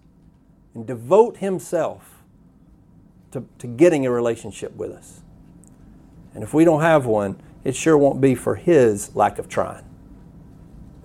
and 0.74 0.87
devote 0.87 1.39
himself 1.39 2.22
to, 3.32 3.45
to 3.59 3.66
getting 3.66 4.07
a 4.07 4.11
relationship 4.11 4.74
with 4.76 4.91
us. 4.91 5.20
And 6.37 6.43
if 6.43 6.53
we 6.53 6.66
don't 6.66 6.82
have 6.82 7.07
one, 7.07 7.41
it 7.64 7.74
sure 7.74 7.97
won't 7.97 8.20
be 8.20 8.34
for 8.34 8.57
His 8.57 9.16
lack 9.16 9.39
of 9.39 9.49
trying. 9.49 9.87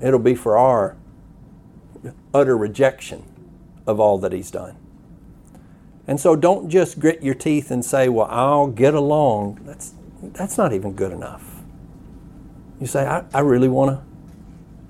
It'll 0.03 0.19
be 0.19 0.35
for 0.35 0.57
our 0.57 0.97
utter 2.33 2.57
rejection 2.57 3.23
of 3.87 3.97
all 3.97 4.17
that 4.17 4.33
He's 4.33 4.51
done. 4.51 4.75
And 6.05 6.19
so 6.19 6.35
don't 6.35 6.69
just 6.69 6.99
grit 6.99 7.23
your 7.23 7.33
teeth 7.33 7.71
and 7.71 7.85
say, 7.85 8.09
well, 8.09 8.27
I'll 8.29 8.67
get 8.67 8.93
along. 8.93 9.61
That's, 9.63 9.93
that's 10.21 10.57
not 10.57 10.73
even 10.73 10.95
good 10.95 11.13
enough. 11.13 11.61
You 12.81 12.87
say, 12.87 13.07
I, 13.07 13.23
I 13.33 13.39
really 13.39 13.69
want 13.69 13.91
to, 13.91 14.03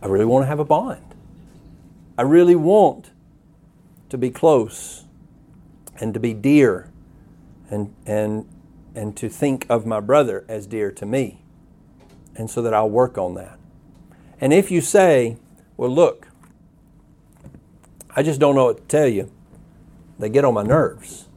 I 0.01 0.07
really 0.07 0.25
want 0.25 0.41
to 0.41 0.47
have 0.47 0.59
a 0.59 0.65
bond. 0.65 1.05
I 2.17 2.23
really 2.23 2.55
want 2.55 3.11
to 4.09 4.17
be 4.17 4.31
close 4.31 5.05
and 5.99 6.15
to 6.15 6.19
be 6.19 6.33
dear 6.33 6.89
and, 7.69 7.93
and, 8.07 8.47
and 8.95 9.15
to 9.17 9.29
think 9.29 9.65
of 9.69 9.85
my 9.85 9.99
brother 9.99 10.45
as 10.47 10.67
dear 10.67 10.91
to 10.91 11.05
me. 11.05 11.41
And 12.35 12.49
so 12.49 12.61
that 12.61 12.73
I'll 12.73 12.89
work 12.89 13.17
on 13.17 13.35
that. 13.35 13.59
And 14.39 14.53
if 14.53 14.71
you 14.71 14.81
say, 14.81 15.37
well, 15.77 15.89
look, 15.89 16.27
I 18.15 18.23
just 18.23 18.39
don't 18.39 18.55
know 18.55 18.65
what 18.65 18.77
to 18.77 18.83
tell 18.83 19.07
you, 19.07 19.31
they 20.19 20.29
get 20.29 20.45
on 20.45 20.53
my 20.53 20.63
nerves. 20.63 21.27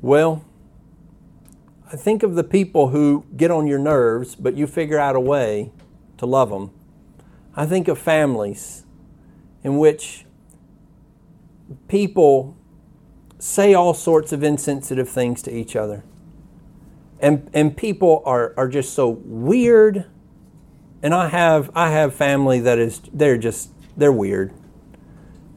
Well, 0.00 0.44
I 1.90 1.96
think 1.96 2.22
of 2.22 2.34
the 2.34 2.44
people 2.44 2.88
who 2.88 3.24
get 3.36 3.50
on 3.50 3.66
your 3.66 3.78
nerves, 3.78 4.34
but 4.34 4.56
you 4.56 4.66
figure 4.66 4.98
out 4.98 5.16
a 5.16 5.20
way 5.20 5.70
to 6.18 6.26
love 6.26 6.50
them. 6.50 6.70
I 7.54 7.66
think 7.66 7.88
of 7.88 7.98
families 7.98 8.84
in 9.62 9.78
which 9.78 10.26
people 11.88 12.56
say 13.44 13.74
all 13.74 13.92
sorts 13.92 14.32
of 14.32 14.42
insensitive 14.42 15.06
things 15.06 15.42
to 15.42 15.54
each 15.54 15.76
other. 15.76 16.02
And, 17.20 17.50
and 17.52 17.76
people 17.76 18.22
are, 18.24 18.54
are 18.56 18.68
just 18.68 18.94
so 18.94 19.10
weird. 19.10 20.06
And 21.02 21.12
I 21.12 21.28
have 21.28 21.70
I 21.74 21.90
have 21.90 22.14
family 22.14 22.60
that 22.60 22.78
is 22.78 23.02
they're 23.12 23.36
just 23.36 23.70
they're 23.98 24.10
weird. 24.12 24.54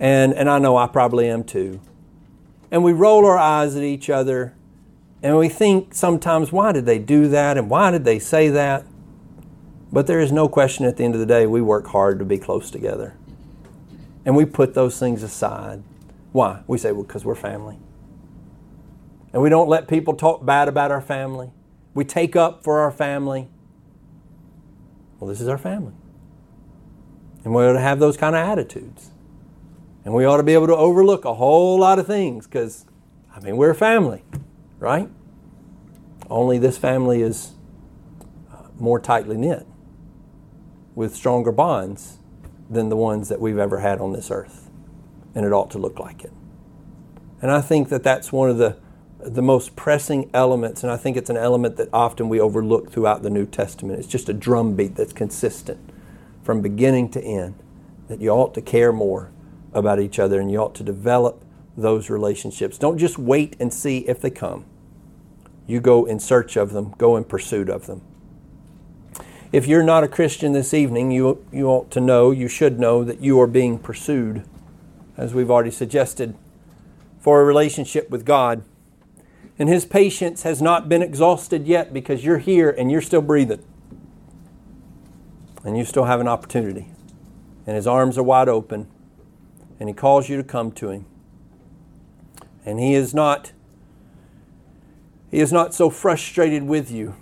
And 0.01 0.33
and 0.33 0.49
I 0.49 0.59
know 0.59 0.75
I 0.75 0.87
probably 0.87 1.29
am 1.29 1.45
too. 1.45 1.79
And 2.69 2.83
we 2.83 2.91
roll 2.91 3.25
our 3.25 3.37
eyes 3.37 3.77
at 3.77 3.83
each 3.83 4.09
other 4.09 4.53
and 5.23 5.37
we 5.37 5.47
think 5.47 5.93
sometimes 5.93 6.51
why 6.51 6.73
did 6.73 6.85
they 6.85 6.99
do 6.99 7.29
that 7.29 7.57
and 7.57 7.69
why 7.69 7.91
did 7.91 8.03
they 8.03 8.19
say 8.19 8.49
that? 8.49 8.85
But 9.93 10.07
there 10.07 10.19
is 10.19 10.33
no 10.33 10.49
question 10.49 10.85
at 10.85 10.97
the 10.97 11.05
end 11.05 11.13
of 11.13 11.21
the 11.21 11.25
day 11.25 11.47
we 11.47 11.61
work 11.61 11.87
hard 11.87 12.19
to 12.19 12.25
be 12.25 12.37
close 12.37 12.69
together. 12.69 13.15
And 14.25 14.35
we 14.35 14.43
put 14.43 14.73
those 14.73 14.99
things 14.99 15.23
aside. 15.23 15.83
Why? 16.37 16.61
We 16.67 16.77
say, 16.77 16.91
well, 16.91 17.01
because 17.01 17.25
we're 17.25 17.33
family. 17.33 17.79
And 19.33 19.41
we 19.41 19.49
don't 19.49 19.67
let 19.67 19.87
people 19.87 20.13
talk 20.13 20.45
bad 20.45 20.67
about 20.67 20.91
our 20.91 21.01
family. 21.01 21.49
We 21.95 22.05
take 22.05 22.35
up 22.35 22.63
for 22.63 22.77
our 22.77 22.91
family. 22.91 23.47
Well, 25.17 25.27
this 25.27 25.41
is 25.41 25.47
our 25.47 25.57
family. 25.57 25.95
And 27.43 27.55
we 27.55 27.63
ought 27.63 27.73
to 27.73 27.79
have 27.79 27.97
those 27.97 28.17
kind 28.17 28.35
of 28.35 28.47
attitudes. 28.47 29.09
And 30.05 30.13
we 30.13 30.25
ought 30.25 30.37
to 30.37 30.43
be 30.43 30.53
able 30.53 30.67
to 30.67 30.75
overlook 30.75 31.25
a 31.25 31.33
whole 31.33 31.79
lot 31.79 31.97
of 31.97 32.05
things 32.05 32.45
because, 32.45 32.85
I 33.35 33.39
mean, 33.39 33.57
we're 33.57 33.71
a 33.71 33.75
family, 33.75 34.23
right? 34.77 35.09
Only 36.29 36.59
this 36.59 36.77
family 36.77 37.23
is 37.23 37.53
uh, 38.53 38.67
more 38.77 38.99
tightly 38.99 39.37
knit 39.37 39.65
with 40.93 41.15
stronger 41.15 41.51
bonds 41.51 42.19
than 42.69 42.89
the 42.89 42.95
ones 42.95 43.27
that 43.29 43.41
we've 43.41 43.57
ever 43.57 43.79
had 43.79 43.99
on 43.99 44.13
this 44.13 44.29
earth. 44.29 44.66
And 45.37 45.45
it 45.45 45.53
ought 45.53 45.69
to 45.69 45.77
look 45.77 45.99
like 45.99 46.23
it. 46.23 46.33
And 47.43 47.51
I 47.51 47.61
think 47.61 47.89
that 47.89 48.01
that's 48.01 48.31
one 48.31 48.49
of 48.49 48.57
the, 48.57 48.75
the 49.19 49.43
most 49.43 49.75
pressing 49.75 50.31
elements, 50.33 50.81
and 50.81 50.91
I 50.91 50.97
think 50.97 51.15
it's 51.15 51.29
an 51.29 51.37
element 51.37 51.77
that 51.77 51.89
often 51.93 52.27
we 52.27 52.39
overlook 52.39 52.91
throughout 52.91 53.21
the 53.21 53.29
New 53.29 53.45
Testament. 53.45 53.99
It's 53.99 54.07
just 54.07 54.29
a 54.29 54.33
drumbeat 54.33 54.95
that's 54.95 55.13
consistent 55.13 55.79
from 56.41 56.63
beginning 56.63 57.09
to 57.11 57.21
end, 57.21 57.53
that 58.07 58.19
you 58.19 58.31
ought 58.31 58.55
to 58.55 58.61
care 58.63 58.91
more 58.91 59.29
about 59.73 59.99
each 59.99 60.17
other 60.17 60.39
and 60.39 60.49
you 60.49 60.57
ought 60.57 60.73
to 60.73 60.83
develop 60.83 61.45
those 61.77 62.09
relationships. 62.09 62.79
Don't 62.79 62.97
just 62.97 63.19
wait 63.19 63.55
and 63.59 63.71
see 63.71 63.99
if 64.07 64.19
they 64.19 64.31
come. 64.31 64.65
You 65.67 65.79
go 65.81 66.05
in 66.05 66.19
search 66.19 66.55
of 66.55 66.73
them, 66.73 66.95
go 66.97 67.15
in 67.15 67.25
pursuit 67.25 67.69
of 67.69 67.85
them. 67.85 68.01
If 69.51 69.67
you're 69.67 69.83
not 69.83 70.03
a 70.03 70.07
Christian 70.07 70.53
this 70.53 70.73
evening, 70.73 71.11
you, 71.11 71.45
you 71.51 71.67
ought 71.67 71.91
to 71.91 72.01
know, 72.01 72.31
you 72.31 72.47
should 72.47 72.79
know 72.79 73.03
that 73.03 73.21
you 73.21 73.39
are 73.39 73.45
being 73.45 73.77
pursued, 73.77 74.43
as 75.17 75.33
we've 75.33 75.51
already 75.51 75.71
suggested, 75.71 76.35
for 77.19 77.41
a 77.41 77.45
relationship 77.45 78.09
with 78.09 78.25
God. 78.25 78.63
And 79.59 79.67
His 79.67 79.83
patience 79.83 80.43
has 80.43 80.61
not 80.61 80.87
been 80.87 81.01
exhausted 81.01 81.67
yet 81.67 81.91
because 81.91 82.23
you're 82.23 82.37
here 82.37 82.69
and 82.69 82.91
you're 82.91 83.01
still 83.01 83.21
breathing. 83.21 83.63
And 85.65 85.77
you 85.77 85.83
still 85.83 86.05
have 86.05 86.21
an 86.21 86.27
opportunity. 86.27 86.87
And 87.65 87.75
His 87.75 87.87
arms 87.87 88.17
are 88.17 88.23
wide 88.23 88.47
open. 88.47 88.87
And 89.79 89.89
He 89.89 89.93
calls 89.95 90.29
you 90.29 90.37
to 90.37 90.43
come 90.43 90.71
to 90.73 90.91
Him. 90.91 91.05
And 92.65 92.79
He 92.79 92.93
is 92.93 93.13
not. 93.13 93.51
He 95.31 95.39
is 95.39 95.51
not 95.51 95.73
so 95.73 95.89
frustrated 95.89 96.63
with 96.63 96.89
you 96.89 97.15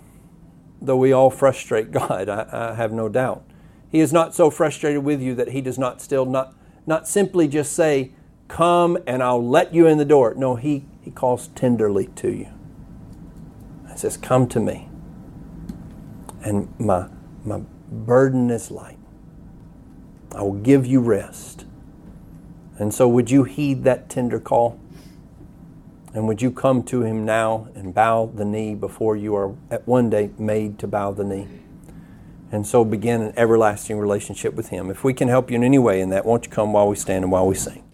though 0.80 0.96
we 0.96 1.12
all 1.12 1.30
frustrate 1.30 1.90
God, 1.90 2.28
I, 2.28 2.46
I, 2.50 2.74
have 2.74 2.92
no 2.92 3.08
doubt. 3.08 3.44
He 3.90 4.00
is 4.00 4.12
not 4.12 4.34
so 4.34 4.50
frustrated 4.50 5.04
with 5.04 5.20
you 5.20 5.34
that 5.34 5.48
he 5.48 5.60
does 5.60 5.78
not 5.78 6.00
still 6.00 6.26
not 6.26 6.54
not 6.86 7.08
simply 7.08 7.48
just 7.48 7.72
say, 7.72 8.12
"Come 8.48 8.98
and 9.06 9.22
I'll 9.22 9.46
let 9.46 9.74
you 9.74 9.86
in 9.86 9.98
the 9.98 10.04
door." 10.04 10.34
No, 10.34 10.56
he 10.56 10.84
he 11.00 11.10
calls 11.10 11.48
tenderly 11.48 12.06
to 12.16 12.30
you. 12.30 12.48
He 13.90 13.96
says, 13.96 14.16
"Come 14.16 14.46
to 14.48 14.60
me." 14.60 14.88
And 16.42 16.68
my 16.78 17.08
my 17.44 17.62
burden 17.90 18.50
is 18.50 18.70
light. 18.70 18.98
I 20.34 20.42
will 20.42 20.52
give 20.52 20.86
you 20.86 21.00
rest. 21.00 21.64
And 22.78 22.92
so 22.92 23.08
would 23.08 23.30
you 23.30 23.44
heed 23.44 23.84
that 23.84 24.08
tender 24.08 24.38
call? 24.38 24.78
And 26.12 26.26
would 26.28 26.42
you 26.42 26.50
come 26.50 26.82
to 26.84 27.02
him 27.02 27.24
now 27.24 27.68
and 27.74 27.94
bow 27.94 28.30
the 28.34 28.44
knee 28.44 28.74
before 28.74 29.16
you 29.16 29.34
are 29.34 29.54
at 29.70 29.86
one 29.86 30.10
day 30.10 30.30
made 30.38 30.78
to 30.80 30.86
bow 30.86 31.12
the 31.12 31.24
knee? 31.24 31.46
And 32.52 32.66
so 32.66 32.84
begin 32.84 33.22
an 33.22 33.32
everlasting 33.36 33.98
relationship 33.98 34.54
with 34.54 34.68
him. 34.68 34.90
If 34.90 35.02
we 35.02 35.12
can 35.14 35.28
help 35.28 35.50
you 35.50 35.56
in 35.56 35.64
any 35.64 35.78
way 35.78 36.00
in 36.00 36.10
that, 36.10 36.24
won't 36.24 36.46
you 36.46 36.50
come 36.50 36.72
while 36.72 36.88
we 36.88 36.96
stand 36.96 37.24
and 37.24 37.32
while 37.32 37.46
we 37.46 37.54
sing? 37.54 37.85